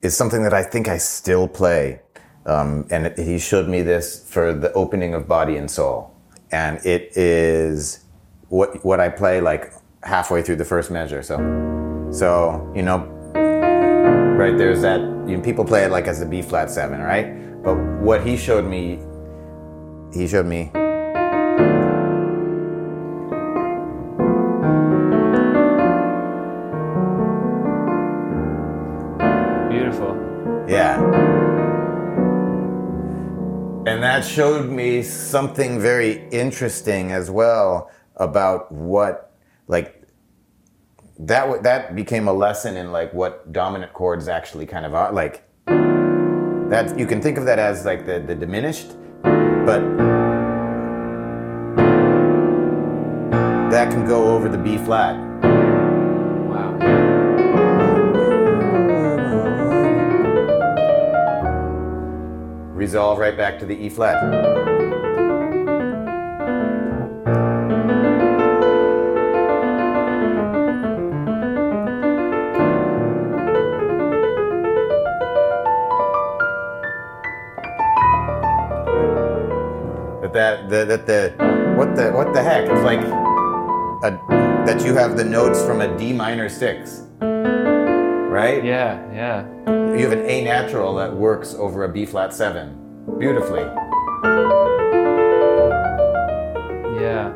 is 0.02 0.16
something 0.16 0.42
that 0.44 0.54
I 0.54 0.62
think 0.62 0.88
I 0.88 0.98
still 0.98 1.48
play. 1.48 2.00
Um, 2.46 2.86
and 2.90 3.16
he 3.18 3.38
showed 3.38 3.68
me 3.68 3.82
this 3.82 4.24
for 4.28 4.52
the 4.52 4.72
opening 4.72 5.12
of 5.14 5.28
Body 5.28 5.56
and 5.56 5.70
Soul. 5.70 6.14
And 6.50 6.84
it 6.86 7.16
is 7.16 8.04
what, 8.48 8.84
what 8.84 9.00
I 9.00 9.08
play 9.08 9.40
like 9.40 9.72
halfway 10.02 10.42
through 10.42 10.56
the 10.56 10.64
first 10.64 10.90
measure. 10.90 11.22
So, 11.22 11.36
so, 12.10 12.72
you 12.74 12.82
know, 12.82 12.98
right 14.38 14.56
there's 14.56 14.80
that, 14.82 15.00
you 15.00 15.36
know, 15.36 15.42
people 15.42 15.64
play 15.64 15.84
it 15.84 15.90
like 15.90 16.06
as 16.06 16.22
a 16.22 16.26
B 16.26 16.40
flat 16.40 16.70
seven, 16.70 17.00
right? 17.00 17.62
But 17.62 17.74
what 18.00 18.24
he 18.24 18.36
showed 18.36 18.64
me, 18.64 19.00
he 20.14 20.26
showed 20.26 20.46
me, 20.46 20.70
Yeah. 30.68 31.02
And 33.86 34.02
that 34.02 34.24
showed 34.24 34.68
me 34.68 35.02
something 35.02 35.80
very 35.80 36.28
interesting 36.28 37.10
as 37.10 37.30
well 37.30 37.90
about 38.16 38.70
what, 38.70 39.32
like, 39.66 40.02
that 41.20 41.40
w- 41.46 41.62
that 41.62 41.96
became 41.96 42.28
a 42.28 42.32
lesson 42.32 42.76
in 42.76 42.92
like 42.92 43.12
what 43.12 43.52
dominant 43.52 43.92
chords 43.92 44.28
actually 44.28 44.66
kind 44.66 44.84
of 44.84 44.94
are. 44.94 45.10
Like, 45.12 45.42
that 45.66 46.98
you 46.98 47.06
can 47.06 47.20
think 47.22 47.38
of 47.38 47.46
that 47.46 47.58
as 47.58 47.84
like 47.84 48.04
the 48.06 48.20
the 48.20 48.34
diminished, 48.34 48.92
but 49.64 49.80
that 53.70 53.90
can 53.90 54.06
go 54.06 54.34
over 54.34 54.48
the 54.48 54.58
B 54.58 54.76
flat. 54.76 55.16
Resolve 62.78 63.18
right 63.18 63.36
back 63.36 63.58
to 63.58 63.66
the 63.66 63.74
E 63.74 63.88
flat. 63.88 64.14
That 80.22 80.32
that 80.32 80.70
the, 80.70 80.84
that 80.84 81.06
the 81.06 81.74
what 81.76 81.96
the 81.96 82.12
what 82.12 82.32
the 82.32 82.42
heck? 82.42 82.68
It's 82.70 82.82
like 82.82 83.00
a, 83.00 84.10
that 84.66 84.84
you 84.84 84.94
have 84.94 85.16
the 85.16 85.24
notes 85.24 85.60
from 85.64 85.80
a 85.80 85.98
D 85.98 86.12
minor 86.12 86.48
six, 86.48 87.02
right? 88.38 88.64
Yeah, 88.64 89.02
yeah. 89.12 89.46
You 89.66 90.08
have 90.08 90.12
an 90.12 90.24
A 90.24 90.44
natural 90.44 90.94
that 90.94 91.12
works 91.12 91.54
over 91.54 91.82
a 91.84 91.88
B 91.88 92.06
flat 92.06 92.32
seven 92.32 92.76
beautifully. 93.18 93.64
Yeah. 97.02 97.34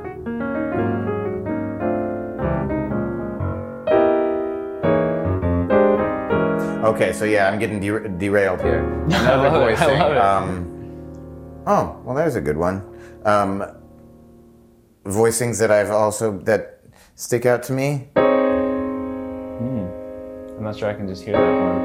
Okay, 6.85 7.13
so 7.13 7.25
yeah, 7.25 7.49
I'm 7.49 7.59
getting 7.59 7.81
der- 7.81 8.07
derailed 8.07 8.61
here. 8.61 8.83
I 9.11 9.35
love 9.35 9.69
it, 9.69 9.79
I 9.81 9.99
love 9.99 10.13
it. 10.13 10.19
Um, 10.19 11.65
oh, 11.67 12.01
well, 12.05 12.15
there's 12.15 12.37
a 12.37 12.41
good 12.41 12.57
one. 12.57 12.77
Um, 13.25 13.65
voicings 15.05 15.59
that 15.59 15.73
I've 15.73 15.91
also 15.91 16.39
that 16.41 16.81
stick 17.17 17.45
out 17.45 17.65
to 17.65 17.73
me. 17.73 18.09
Not 20.73 20.79
sure 20.79 20.89
I 20.89 20.95
can 20.95 21.07
just 21.07 21.23
hear 21.23 21.35
that 21.35 21.85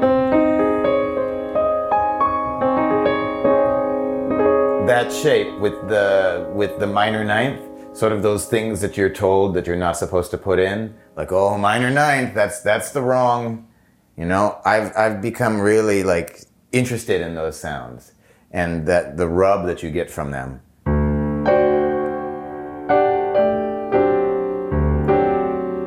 That 4.86 5.12
shape 5.12 5.60
with 5.60 5.74
the 5.90 6.50
with 6.54 6.78
the 6.78 6.86
minor 6.86 7.22
ninth, 7.22 7.60
sort 7.94 8.12
of 8.12 8.22
those 8.22 8.46
things 8.46 8.80
that 8.80 8.96
you're 8.96 9.12
told 9.12 9.52
that 9.56 9.66
you're 9.66 9.76
not 9.76 9.98
supposed 9.98 10.30
to 10.30 10.38
put 10.38 10.58
in, 10.58 10.94
like 11.16 11.32
oh 11.32 11.58
minor 11.58 11.90
ninth, 11.90 12.32
that's 12.32 12.62
that's 12.62 12.92
the 12.92 13.02
wrong. 13.02 13.68
You 14.16 14.24
know, 14.24 14.58
I've 14.64 14.96
I've 14.96 15.20
become 15.20 15.60
really 15.60 16.02
like 16.02 16.44
interested 16.72 17.20
in 17.20 17.34
those 17.34 17.60
sounds 17.60 18.12
and 18.52 18.86
that 18.86 19.18
the 19.18 19.28
rub 19.28 19.66
that 19.66 19.82
you 19.82 19.90
get 19.90 20.10
from 20.10 20.30
them. 20.30 20.62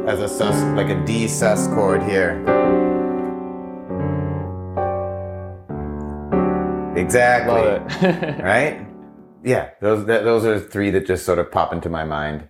As 0.08 0.20
a 0.20 0.28
sus, 0.30 0.62
like 0.76 0.90
a 0.90 1.04
D 1.04 1.28
sus 1.28 1.66
chord 1.70 2.04
here. 2.04 2.61
Exactly. 7.02 8.42
Right? 8.44 8.86
Yeah, 9.44 9.72
those 9.82 10.06
that, 10.06 10.24
those 10.24 10.46
are 10.46 10.60
three 10.60 10.92
that 10.92 11.06
just 11.08 11.26
sort 11.26 11.40
of 11.40 11.52
pop 11.52 11.74
into 11.74 11.90
my 11.90 12.04
mind 12.04 12.48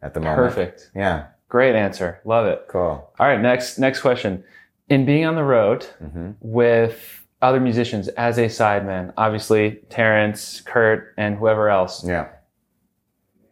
at 0.00 0.14
the 0.14 0.20
moment. 0.20 0.36
Perfect. 0.54 0.90
Yeah, 0.94 1.26
Great 1.48 1.74
answer. 1.74 2.20
Love 2.24 2.46
it. 2.46 2.66
cool. 2.68 3.12
All 3.18 3.26
right, 3.26 3.40
next 3.40 3.78
next 3.78 4.00
question. 4.00 4.44
In 4.88 5.04
being 5.04 5.24
on 5.24 5.34
the 5.34 5.44
road 5.44 5.86
Mm-hmm. 6.02 6.30
with 6.40 7.26
other 7.42 7.58
musicians 7.60 8.06
as 8.08 8.38
a 8.38 8.46
sideman, 8.46 9.12
obviously 9.16 9.80
Terence, 9.88 10.60
Kurt, 10.60 11.14
and 11.16 11.36
whoever 11.36 11.68
else, 11.68 12.04
Yeah. 12.06 12.28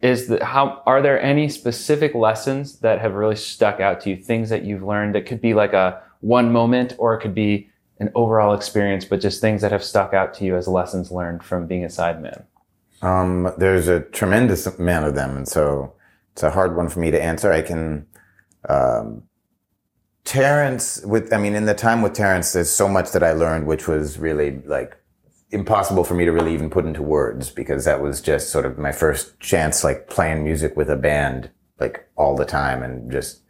is 0.01 0.27
the 0.27 0.43
how 0.45 0.81
are 0.85 1.01
there 1.01 1.21
any 1.21 1.49
specific 1.49 2.15
lessons 2.15 2.79
that 2.79 2.99
have 3.01 3.13
really 3.15 3.35
stuck 3.35 3.79
out 3.81 3.99
to 4.01 4.11
you? 4.11 4.15
Things 4.15 4.49
that 4.49 4.63
you've 4.63 4.83
learned 4.83 5.15
that 5.15 5.25
could 5.25 5.41
be 5.41 5.53
like 5.53 5.73
a 5.73 6.01
one 6.21 6.51
moment, 6.51 6.93
or 6.97 7.13
it 7.15 7.19
could 7.21 7.35
be 7.35 7.68
an 7.99 8.09
overall 8.15 8.53
experience, 8.53 9.05
but 9.05 9.21
just 9.21 9.41
things 9.41 9.61
that 9.61 9.71
have 9.71 9.83
stuck 9.83 10.13
out 10.13 10.33
to 10.35 10.45
you 10.45 10.55
as 10.55 10.67
lessons 10.67 11.11
learned 11.11 11.43
from 11.43 11.67
being 11.67 11.83
a 11.83 11.87
sideman? 11.87 12.45
Um, 13.01 13.51
there's 13.57 13.87
a 13.87 14.01
tremendous 14.01 14.65
amount 14.67 15.05
of 15.05 15.15
them, 15.15 15.37
and 15.37 15.47
so 15.47 15.93
it's 16.33 16.43
a 16.43 16.51
hard 16.51 16.75
one 16.75 16.89
for 16.89 16.99
me 16.99 17.11
to 17.11 17.21
answer. 17.21 17.51
I 17.51 17.61
can, 17.61 18.07
um, 18.67 19.23
Terence 20.25 21.01
with, 21.05 21.33
I 21.33 21.37
mean, 21.37 21.55
in 21.55 21.65
the 21.65 21.73
time 21.73 22.01
with 22.01 22.13
Terence, 22.13 22.53
there's 22.53 22.69
so 22.69 22.87
much 22.87 23.11
that 23.11 23.23
I 23.23 23.33
learned, 23.33 23.67
which 23.67 23.87
was 23.87 24.19
really 24.19 24.61
like 24.65 24.97
impossible 25.51 26.03
for 26.03 26.13
me 26.13 26.25
to 26.25 26.31
really 26.31 26.53
even 26.53 26.69
put 26.69 26.85
into 26.85 27.01
words 27.01 27.49
because 27.49 27.85
that 27.85 28.01
was 28.01 28.21
just 28.21 28.49
sort 28.49 28.65
of 28.65 28.77
my 28.77 28.91
first 28.91 29.39
chance, 29.39 29.83
like 29.83 30.07
playing 30.09 30.43
music 30.43 30.75
with 30.77 30.89
a 30.89 30.95
band, 30.95 31.49
like 31.79 32.07
all 32.15 32.35
the 32.35 32.45
time. 32.45 32.83
And 32.83 33.11
just 33.11 33.41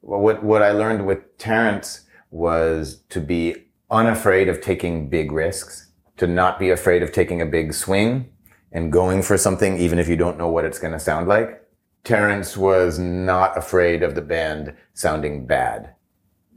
what, 0.00 0.44
what 0.44 0.62
I 0.62 0.70
learned 0.70 1.06
with 1.06 1.36
Terence 1.38 2.02
was 2.30 3.02
to 3.08 3.20
be 3.20 3.56
unafraid 3.90 4.48
of 4.48 4.60
taking 4.60 5.08
big 5.08 5.32
risks, 5.32 5.90
to 6.16 6.26
not 6.26 6.58
be 6.58 6.70
afraid 6.70 7.02
of 7.02 7.12
taking 7.12 7.40
a 7.40 7.46
big 7.46 7.72
swing 7.72 8.30
and 8.72 8.92
going 8.92 9.22
for 9.22 9.38
something, 9.38 9.78
even 9.78 9.98
if 9.98 10.06
you 10.06 10.16
don't 10.16 10.38
know 10.38 10.48
what 10.48 10.64
it's 10.64 10.78
going 10.78 10.92
to 10.92 11.00
sound 11.00 11.26
like. 11.28 11.66
Terence 12.04 12.56
was 12.56 12.98
not 12.98 13.56
afraid 13.56 14.02
of 14.02 14.14
the 14.14 14.22
band 14.22 14.74
sounding 14.94 15.46
bad. 15.46 15.94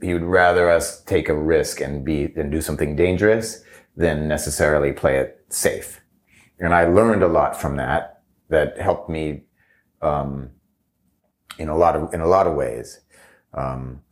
He 0.02 0.12
would 0.12 0.22
rather 0.22 0.70
us 0.70 1.02
take 1.04 1.28
a 1.28 1.34
risk 1.34 1.80
and 1.80 2.04
be, 2.04 2.32
and 2.36 2.52
do 2.52 2.60
something 2.60 2.94
dangerous 2.94 3.62
than 3.96 4.28
necessarily 4.28 4.92
play 4.92 5.18
it 5.18 5.44
safe. 5.48 6.00
And 6.58 6.74
I 6.74 6.84
learned 6.84 7.22
a 7.22 7.28
lot 7.28 7.60
from 7.60 7.76
that 7.76 8.22
that 8.48 8.78
helped 8.78 9.08
me, 9.08 9.44
um, 10.02 10.50
in 11.58 11.68
a 11.68 11.76
lot 11.76 11.96
of, 11.96 12.12
in 12.12 12.20
a 12.20 12.26
lot 12.26 12.46
of 12.46 12.54
ways. 12.54 13.00
Um, 13.54 14.02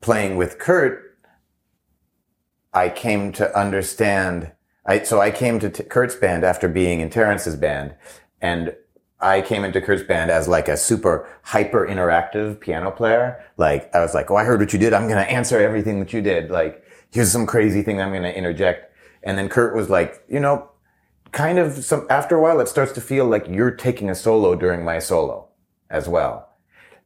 playing 0.00 0.36
with 0.36 0.58
Kurt, 0.58 1.11
I 2.72 2.88
came 2.88 3.32
to 3.32 3.56
understand, 3.58 4.52
I, 4.86 5.02
so 5.02 5.20
I 5.20 5.30
came 5.30 5.58
to 5.60 5.70
T- 5.70 5.84
Kurt's 5.84 6.14
band 6.14 6.44
after 6.44 6.68
being 6.68 7.00
in 7.00 7.10
Terence's 7.10 7.56
band 7.56 7.94
and 8.40 8.74
I 9.20 9.40
came 9.40 9.64
into 9.64 9.80
Kurt's 9.80 10.02
band 10.02 10.30
as 10.30 10.48
like 10.48 10.68
a 10.68 10.76
super 10.76 11.28
hyper 11.42 11.86
interactive 11.86 12.58
piano 12.58 12.90
player. 12.90 13.44
Like 13.56 13.94
I 13.94 14.00
was 14.00 14.14
like, 14.14 14.30
oh, 14.30 14.36
I 14.36 14.44
heard 14.44 14.60
what 14.60 14.72
you 14.72 14.78
did. 14.78 14.92
I'm 14.92 15.06
to 15.24 15.30
answer 15.30 15.60
everything 15.60 16.00
that 16.00 16.12
you 16.12 16.20
did. 16.20 16.50
Like 16.50 16.84
here's 17.12 17.30
some 17.30 17.46
crazy 17.46 17.82
thing 17.82 18.00
I'm 18.00 18.12
to 18.12 18.36
interject. 18.36 18.92
And 19.22 19.38
then 19.38 19.48
Kurt 19.48 19.76
was 19.76 19.88
like, 19.88 20.24
you 20.28 20.40
know, 20.40 20.70
kind 21.30 21.58
of 21.58 21.84
some, 21.84 22.06
after 22.10 22.36
a 22.36 22.42
while, 22.42 22.60
it 22.60 22.68
starts 22.68 22.92
to 22.92 23.00
feel 23.00 23.26
like 23.26 23.46
you're 23.48 23.70
taking 23.70 24.10
a 24.10 24.14
solo 24.14 24.54
during 24.54 24.84
my 24.84 24.98
solo 24.98 25.48
as 25.90 26.08
well. 26.08 26.48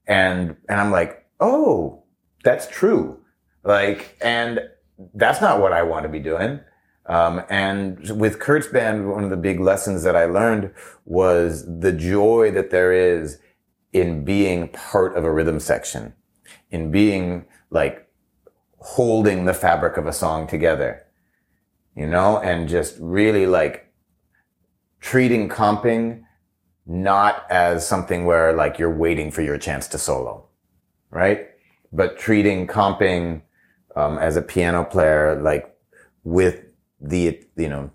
And, 0.06 0.56
and 0.68 0.80
I'm 0.80 0.90
like, 0.90 1.26
oh, 1.40 2.04
that's 2.44 2.66
true. 2.68 3.20
Like, 3.64 4.16
and 4.22 4.60
that's 5.14 5.40
not 5.40 5.60
what 5.60 5.72
I 5.72 5.82
want 5.82 6.04
to 6.04 6.08
be 6.08 6.20
doing. 6.20 6.60
Um, 7.06 7.42
and 7.48 8.18
with 8.18 8.40
Kurt's 8.40 8.66
band, 8.66 9.08
one 9.10 9.24
of 9.24 9.30
the 9.30 9.36
big 9.36 9.60
lessons 9.60 10.02
that 10.02 10.16
I 10.16 10.24
learned 10.24 10.72
was 11.04 11.64
the 11.80 11.92
joy 11.92 12.50
that 12.52 12.70
there 12.70 12.92
is 12.92 13.38
in 13.92 14.24
being 14.24 14.68
part 14.68 15.16
of 15.16 15.24
a 15.24 15.32
rhythm 15.32 15.60
section, 15.60 16.14
in 16.70 16.90
being 16.90 17.46
like 17.70 18.08
holding 18.78 19.44
the 19.44 19.54
fabric 19.54 19.96
of 19.96 20.06
a 20.06 20.12
song 20.12 20.46
together, 20.46 21.06
you 21.94 22.06
know, 22.06 22.38
and 22.38 22.68
just 22.68 22.96
really 23.00 23.46
like 23.46 23.92
treating 25.00 25.48
comping 25.48 26.22
not 26.86 27.44
as 27.50 27.86
something 27.86 28.24
where 28.24 28.52
like 28.52 28.78
you're 28.78 28.94
waiting 28.94 29.30
for 29.30 29.42
your 29.42 29.58
chance 29.58 29.88
to 29.88 29.98
solo, 29.98 30.46
right? 31.10 31.48
But 31.92 32.18
treating 32.18 32.66
comping 32.66 33.42
um, 33.96 34.18
as 34.18 34.36
a 34.36 34.42
piano 34.42 34.84
player, 34.84 35.40
like 35.40 35.76
with 36.22 36.64
the, 37.00 37.42
you 37.56 37.68
know, 37.68 37.90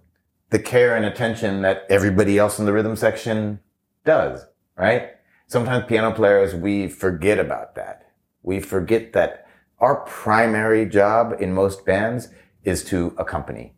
the 0.50 0.60
care 0.60 0.96
and 0.96 1.06
attention 1.06 1.62
that 1.62 1.86
everybody 1.90 2.38
else 2.38 2.60
in 2.60 2.66
the 2.66 2.74
rhythm 2.74 2.96
section 2.96 3.60
does, 4.04 4.46
right? 4.76 5.12
Sometimes 5.48 5.86
piano 5.86 6.12
players, 6.12 6.54
we 6.54 6.88
forget 6.88 7.40
about 7.40 7.76
that. 7.76 8.12
We 8.44 8.60
forget 8.60 9.14
that 9.14 9.48
our 9.80 9.98
primary 10.06 10.86
job 10.86 11.36
in 11.40 11.54
most 11.54 11.86
bands 11.86 12.30
is 12.64 12.84
to 12.86 13.16
accompany, 13.18 13.74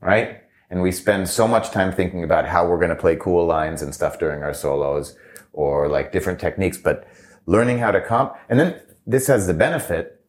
right? 0.00 0.42
And 0.70 0.82
we 0.82 0.92
spend 0.92 1.28
so 1.28 1.48
much 1.48 1.70
time 1.70 1.92
thinking 1.92 2.22
about 2.22 2.46
how 2.46 2.66
we're 2.66 2.76
going 2.76 2.90
to 2.90 2.96
play 2.96 3.16
cool 3.16 3.46
lines 3.46 3.82
and 3.82 3.94
stuff 3.94 4.18
during 4.18 4.42
our 4.42 4.54
solos 4.54 5.16
or 5.52 5.88
like 5.88 6.12
different 6.12 6.38
techniques, 6.38 6.78
but 6.78 7.06
learning 7.46 7.78
how 7.78 7.90
to 7.90 8.00
comp. 8.00 8.34
And 8.48 8.60
then 8.60 8.80
this 9.06 9.26
has 9.26 9.46
the 9.46 9.54
benefit. 9.54 10.19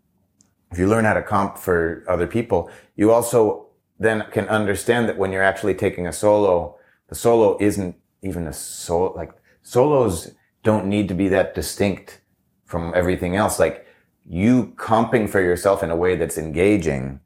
If 0.72 0.80
you 0.80 0.88
learn 0.88 1.06
how 1.06 1.14
to 1.14 1.22
comp 1.22 1.58
for 1.58 2.04
other 2.08 2.28
people, 2.28 2.70
you 2.96 3.12
also 3.12 3.68
then 4.00 4.26
can 4.32 4.48
understand 4.48 5.08
that 5.10 5.18
when 5.18 5.32
you're 5.32 5.44
actually 5.44 5.76
taking 5.76 6.08
a 6.08 6.14
solo, 6.14 6.78
the 7.10 7.16
solo 7.16 7.58
isn't 7.60 7.96
even 8.22 8.48
a 8.48 8.54
solo, 8.54 9.14
like 9.14 9.32
solos 9.62 10.32
don't 10.64 10.86
need 10.86 11.08
to 11.08 11.14
be 11.14 11.28
that 11.30 11.54
distinct 11.54 12.22
from 12.66 12.94
everything 12.96 13.36
else. 13.36 13.60
Like 13.60 13.86
you 14.26 14.74
comping 14.78 15.30
for 15.30 15.42
yourself 15.42 15.84
in 15.84 15.92
a 15.92 15.96
way 15.96 16.16
that's 16.16 16.38
engaging, 16.38 17.20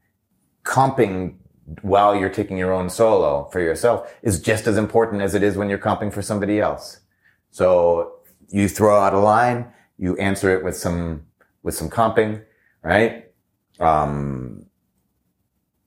comping 0.63 1.35
while 1.81 2.15
you're 2.15 2.29
taking 2.29 2.57
your 2.57 2.71
own 2.71 2.89
solo 2.89 3.49
for 3.51 3.59
yourself 3.59 4.13
is 4.21 4.39
just 4.39 4.67
as 4.67 4.77
important 4.77 5.21
as 5.21 5.33
it 5.33 5.43
is 5.43 5.57
when 5.57 5.69
you're 5.69 5.77
comping 5.77 6.13
for 6.13 6.21
somebody 6.21 6.59
else. 6.59 6.99
So 7.51 8.19
you 8.49 8.67
throw 8.67 8.99
out 8.99 9.13
a 9.13 9.19
line, 9.19 9.71
you 9.97 10.15
answer 10.17 10.55
it 10.55 10.63
with 10.63 10.77
some, 10.77 11.25
with 11.63 11.73
some 11.73 11.89
comping, 11.89 12.43
right? 12.83 13.24
Um, 13.79 14.65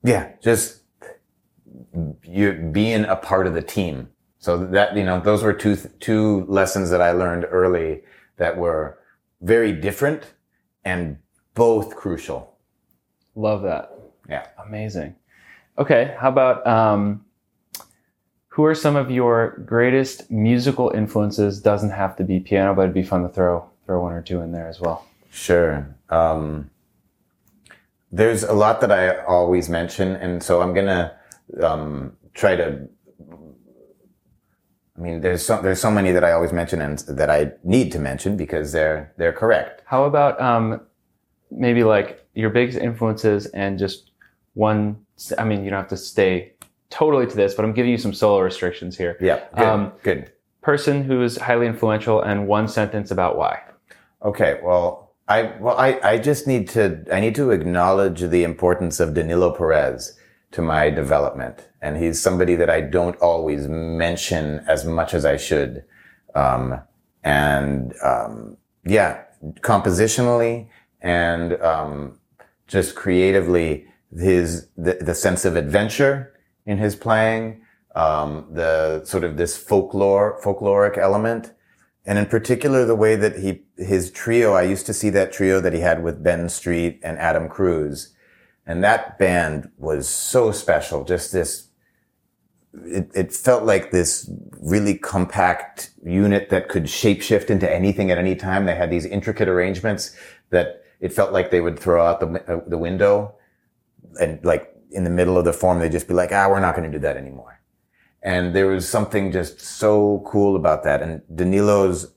yeah, 0.02 0.32
just 0.42 0.82
you 2.22 2.52
being 2.72 3.04
a 3.04 3.16
part 3.16 3.46
of 3.46 3.54
the 3.54 3.62
team. 3.62 4.08
So 4.38 4.56
that, 4.66 4.96
you 4.96 5.04
know, 5.04 5.20
those 5.20 5.42
were 5.42 5.52
two, 5.52 5.76
two 6.00 6.44
lessons 6.46 6.90
that 6.90 7.02
I 7.02 7.12
learned 7.12 7.46
early 7.50 8.02
that 8.36 8.56
were 8.56 8.98
very 9.40 9.72
different 9.72 10.34
and 10.84 11.18
both 11.54 11.96
crucial. 11.96 12.56
Love 13.34 13.62
that. 13.62 13.92
Yeah. 14.28 14.46
Amazing. 14.64 15.16
Okay. 15.76 16.14
How 16.18 16.28
about, 16.28 16.66
um, 16.66 17.24
who 18.48 18.64
are 18.64 18.74
some 18.74 18.96
of 18.96 19.10
your 19.10 19.62
greatest 19.66 20.30
musical 20.30 20.90
influences? 20.90 21.60
Doesn't 21.60 21.90
have 21.90 22.16
to 22.16 22.24
be 22.24 22.40
piano, 22.40 22.74
but 22.74 22.82
it'd 22.82 22.94
be 22.94 23.02
fun 23.02 23.22
to 23.22 23.28
throw, 23.28 23.68
throw 23.86 24.02
one 24.02 24.12
or 24.12 24.22
two 24.22 24.40
in 24.40 24.52
there 24.52 24.68
as 24.68 24.80
well. 24.80 25.06
Sure. 25.30 25.96
Um, 26.10 26.70
there's 28.10 28.42
a 28.42 28.52
lot 28.52 28.80
that 28.80 28.90
I 28.90 29.22
always 29.24 29.68
mention, 29.68 30.16
and 30.16 30.42
so 30.42 30.62
I'm 30.62 30.74
gonna 30.74 31.16
um, 31.62 32.16
try 32.34 32.56
to. 32.56 32.88
I 34.96 35.00
mean, 35.00 35.20
there's 35.20 35.44
so 35.44 35.60
there's 35.62 35.80
so 35.80 35.90
many 35.90 36.10
that 36.12 36.24
I 36.24 36.32
always 36.32 36.52
mention 36.52 36.80
and 36.80 36.98
that 37.00 37.30
I 37.30 37.52
need 37.62 37.92
to 37.92 37.98
mention 37.98 38.36
because 38.36 38.72
they're 38.72 39.12
they're 39.16 39.32
correct. 39.32 39.82
How 39.86 40.04
about 40.04 40.40
um, 40.40 40.80
maybe 41.50 41.84
like 41.84 42.26
your 42.34 42.50
biggest 42.50 42.78
influences 42.78 43.46
and 43.46 43.78
just 43.78 44.10
one? 44.54 45.04
I 45.36 45.44
mean, 45.44 45.64
you 45.64 45.70
don't 45.70 45.80
have 45.80 45.88
to 45.90 45.96
stay 45.96 46.54
totally 46.90 47.26
to 47.26 47.36
this, 47.36 47.54
but 47.54 47.64
I'm 47.64 47.72
giving 47.72 47.90
you 47.90 47.98
some 47.98 48.14
solo 48.14 48.40
restrictions 48.40 48.96
here. 48.96 49.16
Yeah, 49.20 49.44
good. 49.54 49.66
Um, 49.66 49.92
good. 50.02 50.32
Person 50.62 51.04
who 51.04 51.22
is 51.22 51.36
highly 51.36 51.66
influential 51.66 52.20
and 52.20 52.48
one 52.48 52.68
sentence 52.68 53.10
about 53.10 53.36
why. 53.36 53.60
Okay, 54.22 54.60
well, 54.64 55.07
I 55.28 55.52
well 55.60 55.76
I, 55.76 56.00
I 56.02 56.18
just 56.18 56.46
need 56.46 56.68
to 56.70 57.04
I 57.12 57.20
need 57.20 57.34
to 57.34 57.50
acknowledge 57.50 58.20
the 58.20 58.44
importance 58.44 58.98
of 58.98 59.14
Danilo 59.14 59.54
Perez 59.54 60.18
to 60.52 60.62
my 60.62 60.88
development, 60.88 61.68
and 61.82 61.98
he's 61.98 62.20
somebody 62.20 62.56
that 62.56 62.70
I 62.70 62.80
don't 62.80 63.16
always 63.16 63.68
mention 63.68 64.64
as 64.66 64.86
much 64.86 65.12
as 65.12 65.24
I 65.26 65.36
should. 65.36 65.84
Um, 66.34 66.80
and 67.22 67.94
um, 68.02 68.56
yeah, 68.84 69.24
compositionally 69.60 70.68
and 71.02 71.60
um, 71.62 72.18
just 72.66 72.94
creatively, 72.94 73.86
his 74.16 74.68
the, 74.76 74.94
the 74.94 75.14
sense 75.14 75.44
of 75.44 75.56
adventure 75.56 76.32
in 76.64 76.78
his 76.78 76.96
playing, 76.96 77.60
um, 77.94 78.46
the 78.50 79.04
sort 79.04 79.24
of 79.24 79.36
this 79.36 79.56
folklore 79.56 80.40
folkloric 80.42 80.96
element 80.96 81.52
and 82.08 82.18
in 82.18 82.26
particular 82.26 82.84
the 82.84 82.96
way 82.96 83.14
that 83.14 83.38
he 83.38 83.62
his 83.76 84.10
trio 84.10 84.54
i 84.54 84.62
used 84.62 84.86
to 84.86 84.94
see 84.94 85.10
that 85.10 85.30
trio 85.30 85.60
that 85.60 85.74
he 85.74 85.80
had 85.80 86.02
with 86.02 86.24
ben 86.24 86.48
street 86.48 86.98
and 87.04 87.18
adam 87.18 87.48
cruz. 87.48 88.14
And 88.66 88.84
that 88.84 89.18
band 89.18 89.70
was 89.78 90.08
so 90.08 90.52
special 90.52 91.04
just 91.04 91.32
this 91.32 91.68
it, 92.74 93.10
it 93.14 93.32
felt 93.32 93.64
like 93.64 93.90
this 93.90 94.30
really 94.60 94.94
compact 94.94 95.90
unit 96.04 96.50
that 96.50 96.68
could 96.68 96.84
shapeshift 96.84 97.48
into 97.48 97.72
anything 97.72 98.10
at 98.10 98.18
any 98.18 98.36
time. 98.36 98.66
They 98.66 98.74
had 98.74 98.90
these 98.90 99.06
intricate 99.06 99.48
arrangements 99.48 100.14
that 100.50 100.84
it 101.00 101.12
felt 101.12 101.32
like 101.32 101.50
they 101.50 101.62
would 101.62 101.78
throw 101.78 102.04
out 102.04 102.20
the, 102.20 102.28
uh, 102.46 102.60
the 102.66 102.78
window 102.78 103.34
and 104.20 104.44
like 104.44 104.74
in 104.90 105.04
the 105.04 105.10
middle 105.10 105.38
of 105.38 105.44
the 105.44 105.52
form 105.52 105.78
they'd 105.78 105.92
just 105.92 106.08
be 106.08 106.14
like 106.14 106.32
ah 106.32 106.48
we're 106.48 106.60
not 106.60 106.74
going 106.74 106.90
to 106.90 106.98
do 106.98 107.02
that 107.02 107.16
anymore 107.16 107.57
and 108.22 108.54
there 108.54 108.66
was 108.66 108.88
something 108.88 109.32
just 109.32 109.60
so 109.60 110.24
cool 110.26 110.56
about 110.56 110.84
that. 110.84 111.02
And 111.02 111.22
Danilo's 111.34 112.14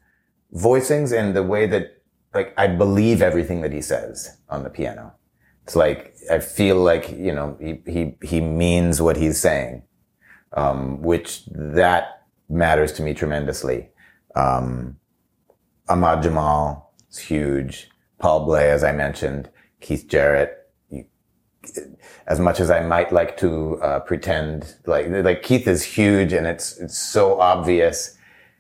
voicings 0.54 1.18
and 1.18 1.36
the 1.36 1.44
way 1.44 1.68
that, 1.68 2.02
like, 2.34 2.54
I 2.58 2.68
believe 2.68 3.22
everything 3.22 3.62
that 3.62 3.72
he 3.72 3.82
says 3.82 4.38
on 4.50 4.64
the 4.64 4.70
piano. 4.70 5.14
It's 5.64 5.76
like 5.76 6.16
I 6.30 6.40
feel 6.40 6.78
like 6.78 7.12
you 7.12 7.34
know 7.34 7.56
he 7.60 7.82
he 7.86 8.18
he 8.24 8.42
means 8.42 9.02
what 9.02 9.16
he's 9.16 9.40
saying, 9.40 9.84
um, 10.54 11.02
which 11.02 11.46
that 11.46 12.24
matters 12.50 12.92
to 12.94 13.04
me 13.04 13.14
tremendously. 13.14 13.90
Um, 14.36 14.98
Ahmad 15.88 16.24
Jamal 16.24 16.94
is 17.10 17.20
huge. 17.20 17.90
Paul 18.18 18.46
Bley, 18.46 18.70
as 18.70 18.84
I 18.84 18.92
mentioned, 18.92 19.50
Keith 19.80 20.08
Jarrett. 20.08 20.58
As 22.28 22.40
much 22.40 22.60
as 22.60 22.72
I 22.72 22.82
might 22.82 23.12
like 23.12 23.38
to 23.38 23.80
uh, 23.82 24.00
pretend, 24.00 24.76
like 24.86 25.08
like 25.10 25.44
Keith 25.44 25.68
is 25.68 25.84
huge, 25.84 26.34
and 26.34 26.48
it's 26.48 26.78
it's 26.78 26.98
so 26.98 27.40
obvious, 27.40 28.18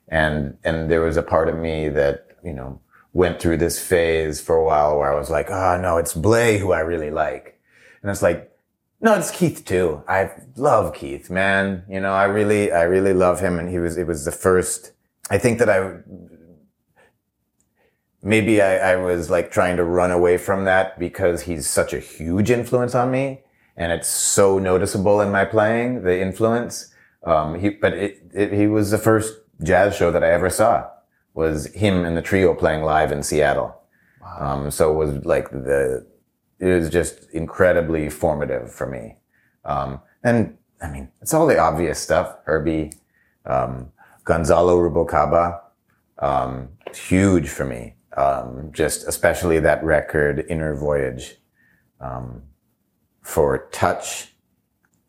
and 0.08 0.58
and 0.64 0.90
there 0.90 1.02
was 1.02 1.18
a 1.18 1.24
part 1.24 1.50
of 1.50 1.56
me 1.56 1.90
that 1.90 2.28
you 2.44 2.54
know 2.54 2.80
went 3.14 3.42
through 3.42 3.58
this 3.58 3.80
phase 3.80 4.40
for 4.40 4.56
a 4.56 4.64
while 4.64 4.98
where 4.98 5.12
I 5.12 5.18
was 5.18 5.30
like, 5.30 5.50
oh 5.50 5.80
no, 5.82 5.98
it's 5.98 6.14
Bley 6.14 6.58
who 6.58 6.72
I 6.72 6.80
really 6.80 7.12
like. 7.12 7.60
And 8.02 8.10
it's 8.10 8.22
like, 8.22 8.52
no, 9.02 9.16
it's 9.16 9.32
Keith 9.32 9.66
too. 9.66 10.04
I 10.08 10.32
love 10.56 10.94
Keith, 10.94 11.30
man. 11.30 11.84
You 11.90 12.00
know, 12.00 12.14
I 12.14 12.26
really, 12.26 12.72
I 12.72 12.84
really 12.84 13.14
love 13.14 13.40
him. 13.40 13.60
And 13.60 13.70
he 13.70 13.80
was, 13.80 13.98
it 13.98 14.08
was 14.08 14.26
the 14.26 14.32
first, 14.32 14.94
I 15.30 15.38
think 15.38 15.60
that 15.60 15.70
I, 15.70 16.00
maybe 18.24 18.62
I, 18.62 18.94
I 18.94 18.96
was 18.96 19.30
like 19.30 19.52
trying 19.52 19.78
to 19.78 19.84
run 19.84 20.12
away 20.12 20.38
from 20.38 20.66
that 20.66 21.00
because 21.00 21.44
he's 21.44 21.68
such 21.68 21.94
a 21.94 22.00
huge 22.00 22.52
influence 22.52 22.96
on 22.96 23.12
me. 23.12 23.42
And 23.78 23.92
it's 23.92 24.08
so 24.08 24.60
noticeable 24.60 25.22
in 25.22 25.32
my 25.32 25.46
playing, 25.46 26.04
the 26.04 26.20
influence. 26.20 26.94
Um, 27.24 27.60
he, 27.60 27.70
but 27.70 27.94
it, 27.94 28.22
it, 28.34 28.54
he 28.54 28.68
was 28.68 28.92
the 28.92 28.98
first 28.98 29.34
jazz 29.64 29.96
show 29.96 30.12
that 30.12 30.24
I 30.24 30.32
ever 30.32 30.50
saw 30.50 30.88
was 31.34 31.74
him 31.74 32.04
and 32.04 32.18
the 32.18 32.22
trio 32.22 32.54
playing 32.54 32.84
live 32.84 33.12
in 33.12 33.24
Seattle. 33.24 33.76
Wow. 34.22 34.38
Um, 34.40 34.72
so 34.72 34.92
it 34.92 34.96
was 34.96 35.26
like 35.26 35.50
the, 35.50 36.06
it 36.60 36.66
was 36.66 36.90
just 36.90 37.30
incredibly 37.32 38.10
formative 38.10 38.72
for 38.72 38.86
me. 38.86 39.18
Um, 39.66 40.02
and 40.24 40.58
I 40.82 40.90
mean, 40.90 41.10
it's 41.22 41.34
all 41.34 41.48
the 41.48 41.58
obvious 41.58 42.00
stuff. 42.00 42.36
Herbie, 42.46 42.92
um, 43.46 43.92
Gonzalo 44.26 44.78
Rubalcaba, 44.78 45.60
um, 46.20 46.70
huge 46.94 47.50
for 47.50 47.66
me. 47.66 47.96
Um, 48.18 48.72
just 48.74 49.08
especially 49.08 49.60
that 49.60 49.84
record, 49.84 50.46
Inner 50.50 50.76
Voyage, 50.76 51.38
um, 52.02 52.44
for 53.22 53.70
touch, 53.72 54.34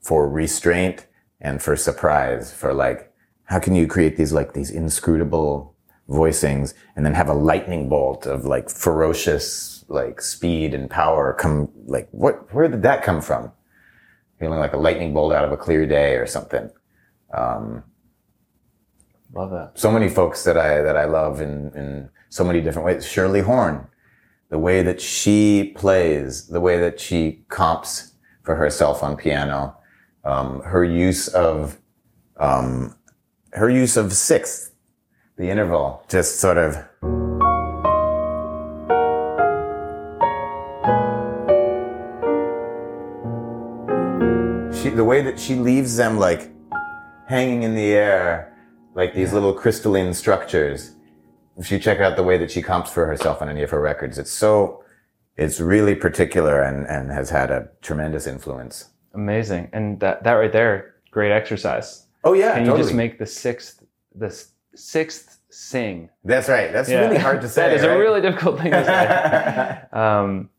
for 0.00 0.28
restraint, 0.28 1.06
and 1.40 1.60
for 1.60 1.74
surprise, 1.76 2.52
for 2.52 2.72
like, 2.72 3.12
how 3.44 3.58
can 3.58 3.74
you 3.74 3.86
create 3.86 4.16
these 4.16 4.32
like 4.32 4.52
these 4.54 4.70
inscrutable 4.70 5.74
voicings 6.08 6.74
and 6.96 7.04
then 7.04 7.14
have 7.14 7.28
a 7.28 7.34
lightning 7.34 7.88
bolt 7.88 8.26
of 8.26 8.44
like 8.44 8.70
ferocious 8.70 9.84
like 9.88 10.20
speed 10.20 10.74
and 10.74 10.90
power 10.90 11.32
come 11.32 11.68
like 11.86 12.08
what 12.12 12.52
where 12.54 12.68
did 12.68 12.82
that 12.82 13.02
come 13.02 13.20
from? 13.20 13.52
Feeling 14.38 14.58
like 14.58 14.72
a 14.72 14.78
lightning 14.78 15.12
bolt 15.12 15.32
out 15.32 15.44
of 15.44 15.52
a 15.52 15.56
clear 15.56 15.86
day 15.86 16.16
or 16.16 16.26
something. 16.26 16.70
Um, 17.32 17.84
love 19.34 19.50
that. 19.50 19.72
so 19.74 19.90
many 19.90 20.08
folks 20.08 20.44
that 20.44 20.58
i 20.58 20.82
that 20.82 20.96
i 20.96 21.04
love 21.04 21.40
in 21.40 21.72
in 21.74 22.10
so 22.32 22.42
many 22.42 22.62
different 22.62 22.86
ways. 22.86 23.06
Shirley 23.06 23.40
horn 23.40 23.86
the 24.48 24.58
way 24.58 24.82
that 24.82 25.00
she 25.00 25.72
plays 25.76 26.46
the 26.46 26.60
way 26.60 26.78
that 26.78 26.98
she 26.98 27.44
comps 27.48 28.14
for 28.42 28.56
herself 28.56 29.02
on 29.02 29.16
piano 29.16 29.76
um, 30.24 30.62
her 30.62 30.82
use 30.82 31.28
of 31.28 31.78
um, 32.38 32.96
her 33.52 33.68
use 33.68 33.98
of 33.98 34.14
sixth 34.14 34.74
the 35.36 35.50
interval 35.50 36.04
just 36.08 36.40
sort 36.40 36.56
of 36.56 36.74
she 44.74 44.88
the 44.88 45.04
way 45.04 45.20
that 45.20 45.38
she 45.38 45.54
leaves 45.54 45.96
them 45.96 46.18
like 46.18 46.50
hanging 47.28 47.62
in 47.62 47.74
the 47.74 47.92
air 47.92 48.56
like 48.94 49.12
these 49.14 49.34
little 49.34 49.52
crystalline 49.52 50.14
structures 50.14 50.94
if 51.58 51.70
you 51.70 51.78
check 51.78 52.00
out 52.00 52.16
the 52.16 52.22
way 52.22 52.38
that 52.38 52.50
she 52.50 52.62
comps 52.62 52.90
for 52.90 53.06
herself 53.06 53.42
on 53.42 53.48
any 53.48 53.62
of 53.62 53.70
her 53.70 53.80
records 53.80 54.18
it's 54.18 54.30
so 54.30 54.82
it's 55.36 55.60
really 55.60 55.94
particular 55.94 56.62
and 56.62 56.86
and 56.86 57.10
has 57.10 57.30
had 57.30 57.50
a 57.50 57.68
tremendous 57.80 58.26
influence 58.26 58.90
amazing 59.14 59.68
and 59.72 60.00
that 60.00 60.22
that 60.24 60.34
right 60.34 60.52
there 60.52 60.94
great 61.10 61.32
exercise 61.32 62.06
oh 62.24 62.32
yeah 62.32 62.54
can 62.54 62.64
totally. 62.64 62.78
you 62.78 62.84
just 62.84 62.94
make 62.94 63.18
the 63.18 63.26
sixth 63.26 63.82
the 64.14 64.30
sixth 64.74 65.38
sing. 65.52 66.08
That's 66.24 66.48
right. 66.48 66.72
That's 66.72 66.88
yeah. 66.88 67.00
really 67.00 67.18
hard 67.18 67.40
to 67.42 67.48
say. 67.48 67.62
that 67.62 67.76
is 67.76 67.82
right? 67.82 67.96
a 67.96 67.98
really 67.98 68.20
difficult 68.20 68.58
thing 68.60 68.72
to 68.72 68.84
say. 68.84 69.82
um, 69.98 70.50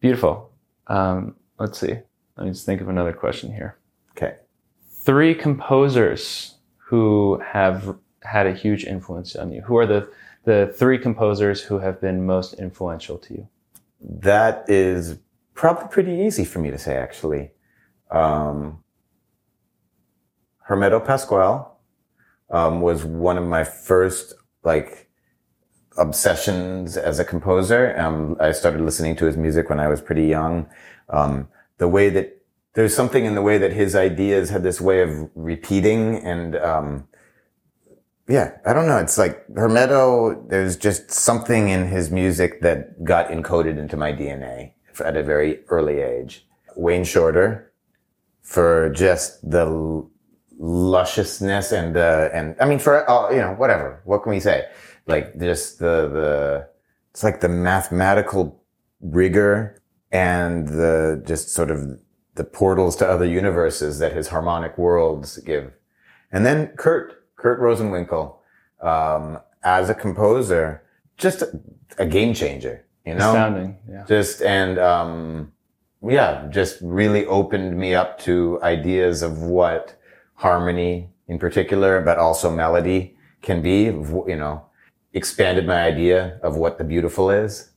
beautiful. 0.00 0.50
Um, 0.86 1.36
let's 1.58 1.78
see. 1.78 1.94
Let 2.36 2.46
me 2.46 2.50
just 2.50 2.66
think 2.66 2.80
of 2.80 2.88
another 2.88 3.12
question 3.12 3.52
here. 3.52 3.76
Okay. 4.16 4.36
Three 5.00 5.34
composers 5.34 6.54
who 6.76 7.40
have 7.44 7.96
had 8.22 8.46
a 8.46 8.52
huge 8.52 8.84
influence 8.84 9.36
on 9.36 9.52
you. 9.52 9.62
Who 9.62 9.76
are 9.76 9.86
the 9.86 10.08
the 10.46 10.72
three 10.76 10.96
composers 10.96 11.60
who 11.60 11.80
have 11.80 12.00
been 12.00 12.24
most 12.24 12.54
influential 12.54 13.18
to 13.18 13.34
you? 13.34 13.48
That 14.00 14.64
is 14.68 15.18
probably 15.54 15.88
pretty 15.88 16.12
easy 16.12 16.44
for 16.44 16.60
me 16.60 16.70
to 16.70 16.78
say, 16.78 16.96
actually. 16.96 17.50
Um, 18.10 18.84
Hermeto 20.68 21.04
Pascoal 21.04 21.76
um, 22.50 22.80
was 22.80 23.04
one 23.04 23.36
of 23.36 23.44
my 23.44 23.64
first 23.64 24.34
like 24.62 25.10
obsessions 25.98 26.96
as 26.96 27.18
a 27.18 27.24
composer. 27.24 27.98
Um, 27.98 28.36
I 28.38 28.52
started 28.52 28.80
listening 28.80 29.16
to 29.16 29.26
his 29.26 29.36
music 29.36 29.68
when 29.68 29.80
I 29.80 29.88
was 29.88 30.00
pretty 30.00 30.26
young. 30.26 30.68
Um, 31.08 31.48
the 31.78 31.88
way 31.88 32.08
that 32.10 32.44
there's 32.74 32.94
something 32.94 33.24
in 33.24 33.34
the 33.34 33.42
way 33.42 33.58
that 33.58 33.72
his 33.72 33.96
ideas 33.96 34.50
had 34.50 34.62
this 34.62 34.80
way 34.80 35.00
of 35.00 35.28
repeating 35.34 36.16
and 36.16 36.54
um, 36.56 37.08
yeah, 38.28 38.58
I 38.64 38.72
don't 38.72 38.86
know. 38.86 38.98
It's 38.98 39.18
like 39.18 39.46
Hermeto. 39.48 40.48
There's 40.48 40.76
just 40.76 41.10
something 41.10 41.68
in 41.68 41.86
his 41.86 42.10
music 42.10 42.60
that 42.62 43.04
got 43.04 43.28
encoded 43.28 43.78
into 43.78 43.96
my 43.96 44.12
DNA 44.12 44.72
at 45.04 45.16
a 45.16 45.22
very 45.22 45.64
early 45.68 46.00
age. 46.00 46.46
Wayne 46.76 47.04
Shorter 47.04 47.72
for 48.42 48.90
just 48.90 49.48
the 49.48 50.06
lusciousness 50.58 51.72
and 51.72 51.96
uh, 51.96 52.30
and 52.32 52.56
I 52.60 52.66
mean 52.66 52.78
for 52.78 53.08
uh, 53.10 53.30
you 53.30 53.38
know 53.38 53.54
whatever 53.54 54.00
what 54.04 54.22
can 54.22 54.30
we 54.30 54.40
say 54.40 54.66
like 55.06 55.38
just 55.38 55.78
the 55.78 56.08
the 56.08 56.68
it's 57.10 57.22
like 57.22 57.40
the 57.40 57.48
mathematical 57.48 58.62
rigor 59.00 59.82
and 60.12 60.68
the 60.68 61.22
just 61.26 61.50
sort 61.50 61.70
of 61.70 62.00
the 62.36 62.44
portals 62.44 62.96
to 62.96 63.06
other 63.06 63.26
universes 63.26 63.98
that 63.98 64.12
his 64.12 64.28
harmonic 64.28 64.78
worlds 64.78 65.38
give 65.38 65.72
and 66.32 66.46
then 66.46 66.68
Kurt 66.76 67.25
Kurt 67.46 67.60
Rosenwinkel 67.60 68.36
um, 68.80 69.38
as 69.62 69.88
a 69.88 69.94
composer 69.94 70.82
just 71.16 71.42
a, 71.42 71.60
a, 71.98 72.06
game 72.06 72.34
changer 72.34 72.84
you 73.04 73.14
know 73.14 73.30
astounding 73.30 73.78
yeah 73.88 74.04
just 74.08 74.42
and 74.42 74.78
um, 74.78 75.52
yeah 76.02 76.48
just 76.50 76.78
really 76.82 77.24
opened 77.26 77.76
me 77.76 77.94
up 77.94 78.18
to 78.20 78.60
ideas 78.62 79.22
of 79.22 79.42
what 79.42 79.96
harmony 80.34 81.08
in 81.28 81.38
particular, 81.38 82.00
but 82.00 82.18
also 82.18 82.50
melody 82.50 83.16
can 83.42 83.62
be, 83.62 83.84
you 83.84 84.36
know, 84.36 84.64
expanded 85.12 85.66
my 85.66 85.82
idea 85.82 86.38
of 86.42 86.56
what 86.56 86.78
the 86.78 86.84
beautiful 86.84 87.30
is. 87.30 87.70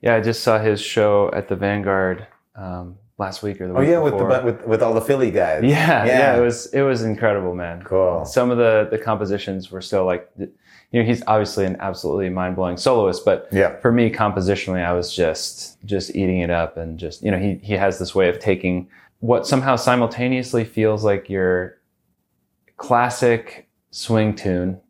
Yeah, 0.00 0.14
I 0.14 0.20
just 0.20 0.42
saw 0.42 0.58
his 0.58 0.80
show 0.80 1.30
at 1.32 1.48
the 1.48 1.56
Vanguard 1.56 2.26
um, 2.54 2.96
last 3.20 3.42
week 3.42 3.60
or 3.60 3.68
the 3.68 3.74
oh, 3.74 3.80
week 3.80 3.90
yeah, 3.90 4.02
before. 4.02 4.26
with 4.26 4.40
the 4.40 4.44
with 4.44 4.66
with 4.66 4.82
all 4.82 4.94
the 4.94 5.00
Philly 5.00 5.30
guys. 5.30 5.62
Yeah, 5.62 6.04
yeah, 6.04 6.06
yeah, 6.06 6.36
it 6.36 6.40
was 6.40 6.66
it 6.72 6.82
was 6.82 7.02
incredible, 7.02 7.54
man. 7.54 7.82
Cool. 7.82 8.24
Some 8.24 8.50
of 8.50 8.56
the 8.56 8.88
the 8.90 8.98
compositions 8.98 9.70
were 9.70 9.82
still 9.82 10.06
like, 10.06 10.28
you 10.38 10.48
know, 10.92 11.04
he's 11.04 11.22
obviously 11.26 11.66
an 11.66 11.76
absolutely 11.78 12.30
mind 12.30 12.56
blowing 12.56 12.78
soloist, 12.78 13.24
but 13.24 13.46
yeah. 13.52 13.76
for 13.76 13.92
me, 13.92 14.10
compositionally, 14.10 14.84
I 14.84 14.92
was 14.92 15.14
just 15.14 15.80
just 15.84 16.16
eating 16.16 16.40
it 16.40 16.50
up, 16.50 16.78
and 16.78 16.98
just 16.98 17.22
you 17.22 17.30
know, 17.30 17.38
he 17.38 17.60
he 17.62 17.74
has 17.74 17.98
this 17.98 18.14
way 18.14 18.28
of 18.30 18.40
taking 18.40 18.88
what 19.20 19.46
somehow 19.46 19.76
simultaneously 19.76 20.64
feels 20.64 21.04
like 21.04 21.28
you're 21.28 21.78
classic 22.78 23.68
swing 23.90 24.34
tune 24.34 24.80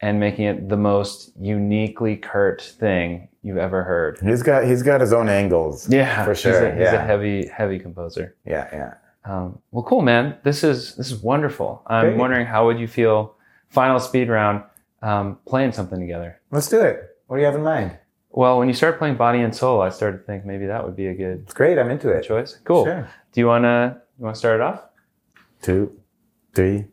and 0.00 0.20
making 0.20 0.44
it 0.46 0.68
the 0.68 0.76
most 0.76 1.32
uniquely 1.38 2.16
Kurt 2.16 2.60
thing 2.62 3.28
you've 3.42 3.58
ever 3.58 3.82
heard. 3.84 4.18
He's 4.20 4.42
got 4.42 4.64
he's 4.64 4.82
got 4.82 5.00
his 5.00 5.12
own 5.12 5.28
angles. 5.28 5.88
Yeah, 5.88 6.24
for 6.24 6.34
sure. 6.34 6.70
He's 6.72 6.80
a, 6.80 6.84
he's 6.84 6.92
a 6.94 7.00
heavy 7.00 7.46
heavy 7.48 7.78
composer. 7.78 8.36
Yeah, 8.44 8.68
yeah. 8.72 8.94
Um, 9.24 9.58
well, 9.70 9.84
cool, 9.84 10.02
man. 10.02 10.36
This 10.42 10.62
is 10.64 10.96
this 10.96 11.10
is 11.10 11.22
wonderful. 11.22 11.82
I'm 11.86 12.08
Great. 12.08 12.18
wondering 12.18 12.46
how 12.46 12.66
would 12.66 12.78
you 12.78 12.88
feel 12.88 13.36
final 13.70 13.98
speed 13.98 14.28
round 14.28 14.62
um, 15.04 15.38
playing 15.46 15.72
something 15.72 16.00
together. 16.00 16.40
Let's 16.50 16.68
do 16.68 16.80
it. 16.80 17.18
What 17.26 17.36
do 17.36 17.40
you 17.40 17.46
have 17.46 17.54
in 17.54 17.62
mind? 17.62 17.98
Well, 18.30 18.58
when 18.58 18.68
you 18.68 18.74
start 18.74 18.98
playing 18.98 19.16
Body 19.16 19.40
and 19.40 19.54
Soul, 19.54 19.80
I 19.80 19.90
started 19.90 20.18
to 20.18 20.24
think 20.24 20.44
maybe 20.44 20.66
that 20.66 20.84
would 20.84 20.96
be 20.96 21.06
a 21.06 21.14
good. 21.14 21.42
It's 21.42 21.54
great. 21.54 21.78
I'm 21.78 21.90
into 21.90 22.08
it. 22.08 22.24
Choice. 22.24 22.58
Cool. 22.64 22.84
Sure. 22.84 23.08
Do 23.32 23.40
you 23.40 23.46
wanna 23.46 24.00
you 24.18 24.24
wanna 24.24 24.34
start 24.34 24.56
it 24.56 24.62
off? 24.62 24.82
Two, 25.62 25.92
three. 26.54 26.86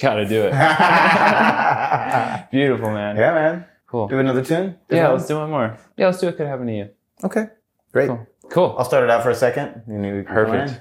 Gotta 0.00 0.26
do 0.26 0.42
it. 0.44 0.50
Beautiful, 2.50 2.90
man. 2.90 3.16
yeah, 3.16 3.32
man. 3.32 3.64
Cool. 3.86 4.08
Do 4.08 4.18
another 4.18 4.44
tune? 4.44 4.76
Yeah, 4.88 5.08
let's 5.08 5.26
do 5.26 5.36
one 5.36 5.50
more. 5.50 5.76
Yeah, 5.96 6.06
let's 6.06 6.20
do 6.20 6.28
it. 6.28 6.36
Could 6.36 6.46
happen 6.46 6.66
to 6.66 6.72
you. 6.72 6.88
Okay. 7.24 7.46
Great. 7.92 8.08
Cool. 8.08 8.26
Cool. 8.50 8.74
I'll 8.78 8.84
start 8.84 9.04
it 9.04 9.10
out 9.10 9.22
for 9.22 9.30
a 9.30 9.34
second. 9.34 9.82
you 9.86 9.94
can 9.94 10.24
go 10.24 10.30
Perfect. 10.32 10.80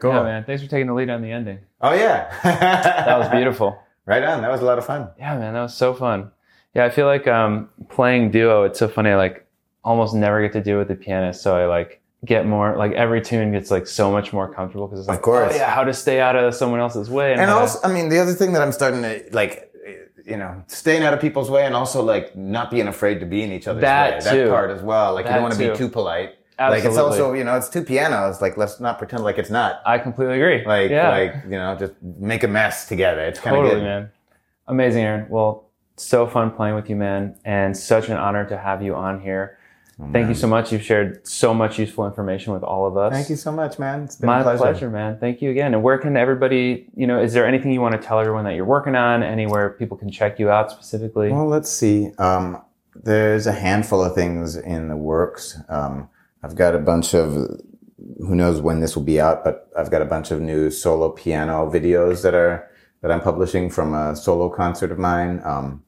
Cool. 0.00 0.12
Yeah, 0.12 0.22
man. 0.22 0.44
Thanks 0.44 0.62
for 0.62 0.68
taking 0.68 0.86
the 0.86 0.94
lead 0.94 1.10
on 1.10 1.22
the 1.22 1.30
ending. 1.32 1.58
Oh 1.80 1.92
yeah. 1.94 2.32
That 2.42 3.18
was 3.18 3.28
beautiful. 3.28 3.78
right 4.06 4.22
on. 4.22 4.42
That 4.42 4.50
was 4.50 4.60
a 4.60 4.64
lot 4.64 4.78
of 4.78 4.86
fun. 4.86 5.08
Yeah, 5.18 5.36
man, 5.38 5.54
that 5.54 5.62
was 5.62 5.74
so 5.74 5.94
fun. 5.94 6.30
Yeah, 6.74 6.84
I 6.84 6.90
feel 6.90 7.06
like 7.06 7.26
um, 7.28 7.68
playing 7.88 8.30
duo. 8.32 8.64
It's 8.64 8.78
so 8.78 8.88
funny. 8.88 9.10
I 9.10 9.16
like 9.16 9.46
almost 9.84 10.14
never 10.14 10.40
get 10.42 10.52
to 10.54 10.62
do 10.62 10.76
it 10.76 10.78
with 10.80 10.88
the 10.88 10.94
pianist, 10.96 11.42
so 11.42 11.56
I 11.56 11.66
like 11.66 12.00
get 12.24 12.46
more 12.46 12.74
like 12.76 12.92
every 12.92 13.20
tune 13.20 13.52
gets 13.52 13.70
like 13.70 13.86
so 13.86 14.10
much 14.10 14.32
more 14.32 14.52
comfortable 14.52 14.86
because 14.88 15.00
it's 15.00 15.08
Of 15.08 15.14
like, 15.16 15.22
course. 15.22 15.52
oh, 15.52 15.56
yeah, 15.56 15.70
how 15.70 15.84
to 15.84 15.92
stay 15.92 16.20
out 16.20 16.36
of 16.36 16.54
someone 16.54 16.80
else's 16.80 17.10
way, 17.10 17.32
And 17.34 17.42
to- 17.42 17.52
also, 17.54 17.86
I 17.86 17.92
mean, 17.92 18.08
the 18.08 18.18
other 18.18 18.32
thing 18.32 18.54
that 18.54 18.62
I'm 18.62 18.72
starting 18.72 19.02
to 19.02 19.22
like, 19.32 19.70
you 20.24 20.38
know, 20.38 20.64
staying 20.68 21.02
out 21.02 21.12
of 21.12 21.20
people's 21.20 21.50
way, 21.50 21.66
and 21.66 21.74
also 21.76 22.02
like 22.02 22.34
not 22.34 22.70
being 22.70 22.88
afraid 22.88 23.20
to 23.20 23.26
be 23.26 23.42
in 23.42 23.52
each 23.52 23.68
other's 23.68 23.82
That 23.82 24.24
way. 24.24 24.30
too. 24.30 24.36
That 24.44 24.48
part 24.50 24.70
as 24.70 24.82
well. 24.82 25.12
Like 25.14 25.26
you 25.26 25.32
don't 25.32 25.42
want 25.42 25.54
to 25.54 25.70
be 25.70 25.76
too 25.76 25.88
polite. 25.88 26.34
Like 26.58 26.84
it's 26.84 26.96
also, 26.96 27.32
you 27.32 27.42
know, 27.44 27.56
it's 27.56 27.68
two 27.68 27.82
pianos. 27.82 28.40
Like 28.40 28.56
let's 28.56 28.78
not 28.80 28.98
pretend 28.98 29.24
like 29.24 29.38
it's 29.38 29.50
not. 29.50 29.82
I 29.84 29.98
completely 29.98 30.34
agree. 30.40 30.64
Like, 30.64 30.90
yeah, 30.90 31.08
like 31.08 31.34
you 31.44 31.50
know, 31.50 31.76
just 31.76 31.94
make 32.02 32.44
a 32.44 32.48
mess 32.48 32.86
together. 32.86 33.22
It's 33.22 33.40
kind 33.40 33.56
of 33.56 33.62
totally, 33.62 33.80
good. 33.80 33.84
man. 33.84 34.10
Amazing, 34.68 35.02
Aaron. 35.04 35.26
Well, 35.28 35.68
so 35.96 36.26
fun 36.26 36.50
playing 36.52 36.74
with 36.74 36.88
you, 36.88 36.96
man, 36.96 37.36
and 37.44 37.76
such 37.76 38.08
an 38.08 38.16
honor 38.16 38.48
to 38.48 38.56
have 38.56 38.82
you 38.82 38.94
on 38.94 39.20
here. 39.20 39.58
Oh, 40.00 40.08
Thank 40.12 40.28
you 40.28 40.34
so 40.34 40.48
much. 40.48 40.72
You've 40.72 40.82
shared 40.82 41.24
so 41.26 41.54
much 41.54 41.78
useful 41.78 42.04
information 42.04 42.52
with 42.52 42.64
all 42.64 42.84
of 42.86 42.96
us. 42.96 43.12
Thank 43.12 43.30
you 43.30 43.36
so 43.36 43.52
much, 43.52 43.78
man. 43.78 44.02
It's 44.02 44.16
been 44.16 44.26
My 44.26 44.40
a 44.40 44.42
pleasure. 44.42 44.58
pleasure. 44.58 44.90
man. 44.90 45.18
Thank 45.20 45.40
you 45.40 45.50
again. 45.50 45.72
And 45.72 45.84
where 45.84 45.98
can 45.98 46.16
everybody, 46.16 46.88
you 46.96 47.06
know, 47.06 47.20
is 47.22 47.32
there 47.32 47.46
anything 47.46 47.70
you 47.70 47.80
want 47.80 48.00
to 48.00 48.04
tell 48.04 48.18
everyone 48.18 48.44
that 48.44 48.56
you're 48.56 48.64
working 48.64 48.96
on? 48.96 49.22
Anywhere 49.22 49.70
people 49.70 49.96
can 49.96 50.10
check 50.10 50.40
you 50.40 50.50
out 50.50 50.72
specifically? 50.72 51.30
Well, 51.30 51.46
let's 51.46 51.70
see. 51.70 52.10
Um, 52.18 52.60
there's 53.04 53.46
a 53.46 53.52
handful 53.52 54.02
of 54.02 54.16
things 54.16 54.56
in 54.56 54.88
the 54.88 54.96
works. 54.96 55.58
Um, 55.68 56.08
I've 56.44 56.56
got 56.56 56.74
a 56.74 56.78
bunch 56.78 57.14
of, 57.14 57.32
who 58.18 58.34
knows 58.34 58.60
when 58.60 58.80
this 58.80 58.94
will 58.94 59.02
be 59.02 59.18
out, 59.18 59.44
but 59.44 59.70
I've 59.78 59.90
got 59.90 60.02
a 60.02 60.04
bunch 60.04 60.30
of 60.30 60.42
new 60.42 60.70
solo 60.70 61.08
piano 61.08 61.70
videos 61.70 62.22
that 62.22 62.34
are 62.34 62.68
that 63.00 63.10
I'm 63.10 63.20
publishing 63.22 63.70
from 63.70 63.94
a 63.94 64.14
solo 64.14 64.50
concert 64.50 64.92
of 64.92 64.98
mine. 64.98 65.40
Um, 65.44 65.84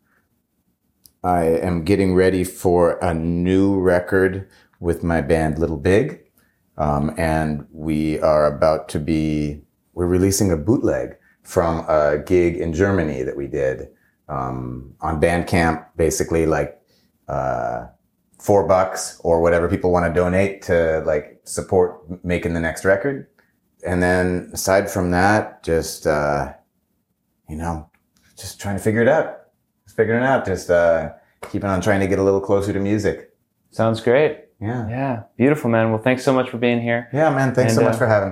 I 1.22 1.44
am 1.44 1.84
getting 1.84 2.14
ready 2.14 2.42
for 2.42 2.98
a 2.98 3.12
new 3.12 3.78
record 3.78 4.48
with 4.80 5.02
my 5.02 5.20
band 5.20 5.58
Little 5.58 5.76
Big, 5.76 6.24
um, 6.78 7.14
and 7.18 7.66
we 7.70 8.18
are 8.20 8.46
about 8.46 8.88
to 8.90 8.98
be 8.98 9.60
we're 9.92 10.06
releasing 10.06 10.52
a 10.52 10.56
bootleg 10.56 11.16
from 11.42 11.84
a 11.88 12.18
gig 12.18 12.56
in 12.56 12.72
Germany 12.72 13.22
that 13.22 13.36
we 13.36 13.46
did 13.46 13.88
um, 14.28 14.94
on 15.00 15.20
Bandcamp, 15.20 15.86
basically 15.96 16.46
like 16.46 16.80
uh, 17.28 17.86
four 18.47 18.64
bucks 18.64 19.20
or 19.24 19.40
whatever 19.40 19.68
people 19.68 19.90
want 19.90 20.06
to 20.06 20.12
donate 20.12 20.62
to 20.62 21.02
like 21.05 21.40
support 21.43 22.24
making 22.24 22.55
the 22.55 22.60
next 22.60 22.85
record. 22.85 23.27
And 23.85 24.01
then 24.01 24.51
aside 24.52 24.89
from 24.89 25.10
that, 25.10 25.64
just 25.64 26.06
uh, 26.06 26.52
you 27.48 27.56
know, 27.56 27.90
just 28.39 28.60
trying 28.60 28.77
to 28.77 28.82
figure 28.82 29.02
it 29.02 29.09
out. 29.09 29.48
Just 29.85 29.97
figuring 29.97 30.23
it 30.23 30.27
out. 30.27 30.47
Just 30.47 30.70
uh, 30.70 31.10
keeping 31.51 31.68
on 31.68 31.81
trying 31.81 32.01
to 32.01 32.06
get 32.06 32.20
a 32.20 32.23
little 32.23 32.40
closer 32.40 32.73
to 32.73 32.78
music. 32.78 33.35
Sounds 33.70 34.01
great. 34.01 34.44
Yeah. 34.60 34.89
Yeah, 34.89 35.23
beautiful, 35.36 35.68
man. 35.68 35.90
Well, 35.90 36.01
thanks 36.01 36.24
so 36.24 36.32
much 36.32 36.48
for 36.48 36.56
being 36.56 36.81
here. 36.81 37.09
Yeah, 37.12 37.31
man. 37.31 37.52
Thanks 37.52 37.74
so 37.74 37.82
much 37.82 37.94
uh, 37.94 37.98
for 37.98 38.06
having 38.06 38.20
me. 38.20 38.24